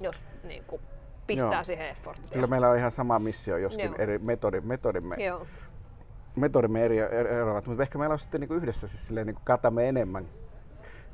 jos 0.00 0.22
niin 0.44 0.64
kuin 0.64 0.82
pistää 1.26 1.52
Joo. 1.52 1.64
siihen 1.64 1.88
efforttia. 1.88 2.30
Kyllä 2.32 2.46
meillä 2.46 2.68
on 2.68 2.76
ihan 2.78 2.92
sama 2.92 3.18
missio, 3.18 3.56
joskin 3.56 3.84
Joo. 3.84 3.94
eri 3.98 4.18
metodi, 4.18 4.60
metodimme, 4.60 5.16
Joo. 5.18 5.46
metodimme 6.36 6.84
eri, 6.84 6.98
eri, 6.98 7.30
eroavat, 7.30 7.66
mutta 7.66 7.82
ehkä 7.82 7.98
meillä 7.98 8.12
on 8.12 8.18
sitten 8.18 8.40
niin 8.40 8.48
kuin 8.48 8.58
yhdessä 8.58 8.88
siis 8.88 9.06
silleen, 9.06 9.26
niin 9.26 9.34
kuin 9.34 9.44
katamme 9.44 9.88
enemmän 9.88 10.26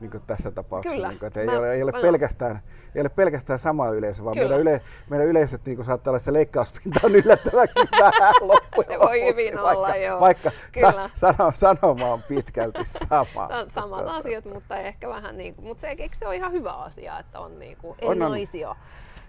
niin 0.03 0.11
kuin 0.11 0.22
tässä 0.26 0.50
tapauksessa. 0.50 0.94
Kyllä. 0.96 1.09
Niin 1.09 1.18
kuin, 1.18 1.26
että 1.26 1.40
ei, 1.40 1.46
Mä- 1.46 1.59
ole, 1.59 1.72
ei, 1.72 1.82
ole 1.82 1.92
mä- 1.92 2.00
pelkästään, 2.00 2.59
ei 2.94 3.00
ole 3.00 3.09
pelkästään 3.09 3.59
sama 3.59 3.88
yleisö, 3.88 4.24
vaan 4.24 4.36
Kyllä. 4.36 4.48
meidän, 4.48 4.61
yle, 4.61 4.80
meidän 5.11 5.26
yleiset 5.28 5.64
niin 5.66 5.76
kuin 5.76 5.86
saattaa 5.86 6.11
olla, 6.11 6.16
että 6.16 6.24
se 6.24 6.32
leikkauspinta 6.32 7.00
on 7.05 7.14
yllättävänkin 7.14 7.88
vähän 8.03 8.34
loppujen 8.40 8.90
Se 8.90 8.98
voi 8.98 9.24
hyvin 9.26 9.59
olla, 9.59 9.80
vaikka, 9.80 9.96
joo. 9.96 10.20
Vaikka 10.20 10.50
Kyllä. 10.72 11.11
sa, 11.14 11.34
sano, 11.34 11.53
sanoma 11.55 12.12
on 12.12 12.22
pitkälti 12.22 12.84
sama. 13.09 13.46
On 13.46 13.70
samat 13.70 14.07
asiat, 14.09 14.44
mutta 14.44 14.76
ehkä 14.76 15.09
vähän 15.09 15.38
niin 15.38 15.55
kuin, 15.55 15.66
mutta 15.66 15.80
se, 15.80 15.88
eikö 15.88 16.16
se 16.16 16.26
on 16.28 16.34
ihan 16.34 16.53
hyvä 16.53 16.72
asia, 16.72 17.18
että 17.18 17.40
on 17.40 17.59
niin 17.59 17.76
kuin 17.76 17.90
On, 18.03 18.09
on. 18.09 18.12
erilaisia 18.22 18.76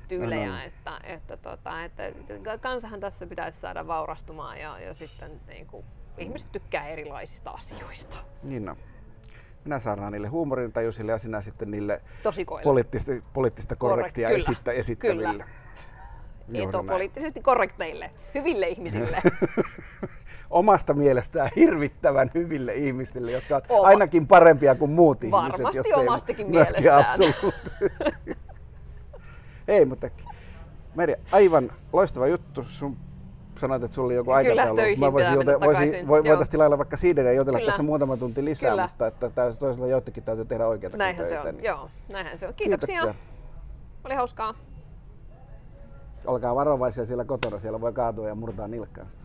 tyylejä, 0.08 0.50
On, 0.50 0.56
on. 0.56 0.62
Että, 0.62 1.00
että, 1.04 1.38
tota, 1.38 1.84
että 1.84 2.04
kansahan 2.62 3.00
tässä 3.00 3.28
pitäisi 3.28 3.60
saada 3.60 3.88
vaurastumaan 3.88 4.60
ja, 4.60 4.80
ja 4.80 4.94
sitten 4.94 5.42
niin 5.48 5.68
kuin, 5.68 5.86
ihmiset 6.18 6.52
tykkää 6.52 6.88
erilaisista 6.88 7.52
asioista. 7.52 8.16
Niin 8.44 8.66
no. 8.66 8.76
Minä 9.66 9.80
saarnaan 9.80 10.12
niille 10.12 10.28
huumorintajuisille 10.28 11.12
ja 11.12 11.18
sinä 11.18 11.42
sitten 11.42 11.72
niille 11.72 12.02
Tosikoille. 12.24 12.64
poliittista, 12.64 13.12
poliittista 13.34 13.76
korrektia 13.76 14.30
Korrekt- 14.30 14.32
kyllä. 14.32 14.50
esittä, 14.50 14.72
esittäville. 14.72 15.32
Kyllä. 15.32 15.46
Näin. 16.48 16.70
poliittisesti 16.90 17.42
korrekteille, 17.42 18.12
hyville 18.36 18.68
ihmisille. 18.68 19.22
Omasta 20.50 20.94
mielestään 20.94 21.50
hirvittävän 21.56 22.32
hyville 22.34 22.74
ihmisille, 22.74 23.32
jotka 23.32 23.56
ovat 23.56 23.66
Oma- 23.70 23.88
ainakin 23.88 24.28
parempia 24.28 24.76
kuin 24.76 24.92
muut 24.92 25.24
ihmiset. 25.24 25.62
Varmasti 25.62 25.78
jos 25.78 25.86
ei 25.88 25.94
omastakin 25.94 26.50
mielestään. 26.50 27.06
Ei, 29.68 29.86
mutta 29.86 30.10
Meri, 30.96 31.16
aivan 31.32 31.72
loistava 31.94 32.28
juttu. 32.28 32.64
Sun 32.64 32.98
sanoit, 33.60 33.84
että 33.84 33.96
sulla 33.96 34.06
oli 34.06 34.16
joku 34.16 34.32
aikataulu. 34.32 34.80
Mä 34.98 35.14
voisin, 35.14 35.38
mennä 35.38 35.60
voisin, 35.60 36.08
voi, 36.08 36.24
voitaisiin 36.24 36.52
tilailla 36.52 36.78
vaikka 36.78 36.98
siideriä 36.98 37.32
ja 37.32 37.36
jotella 37.38 37.60
Kyllä. 37.60 37.72
tässä 37.72 37.84
muutama 37.84 38.18
tunti 38.18 38.46
lisää, 38.46 38.70
Kyllä. 38.72 38.88
mutta 38.88 39.08
että 39.08 39.30
toisaalta 39.60 39.88
joitakin 39.88 40.24
täytyy 40.24 40.46
tehdä 40.46 40.68
oikeita 40.68 40.98
Näinhän 40.98 41.28
se 41.28 41.34
töitä. 41.34 41.50
on. 41.50 41.56
niin 41.56 41.64
Joo, 41.66 41.90
näinhän 42.12 42.40
se 42.40 42.48
on. 42.48 42.54
Kiitoksia. 42.54 43.16
Oli 44.04 44.16
hauskaa. 44.16 44.54
Olkaa 46.26 46.56
varovaisia 46.56 47.06
siellä 47.06 47.26
kotona, 47.26 47.60
siellä 47.60 47.82
voi 47.82 47.94
kaatua 47.94 48.28
ja 48.28 48.36
murtaa 48.36 48.68
nilkkaansa. 48.68 49.18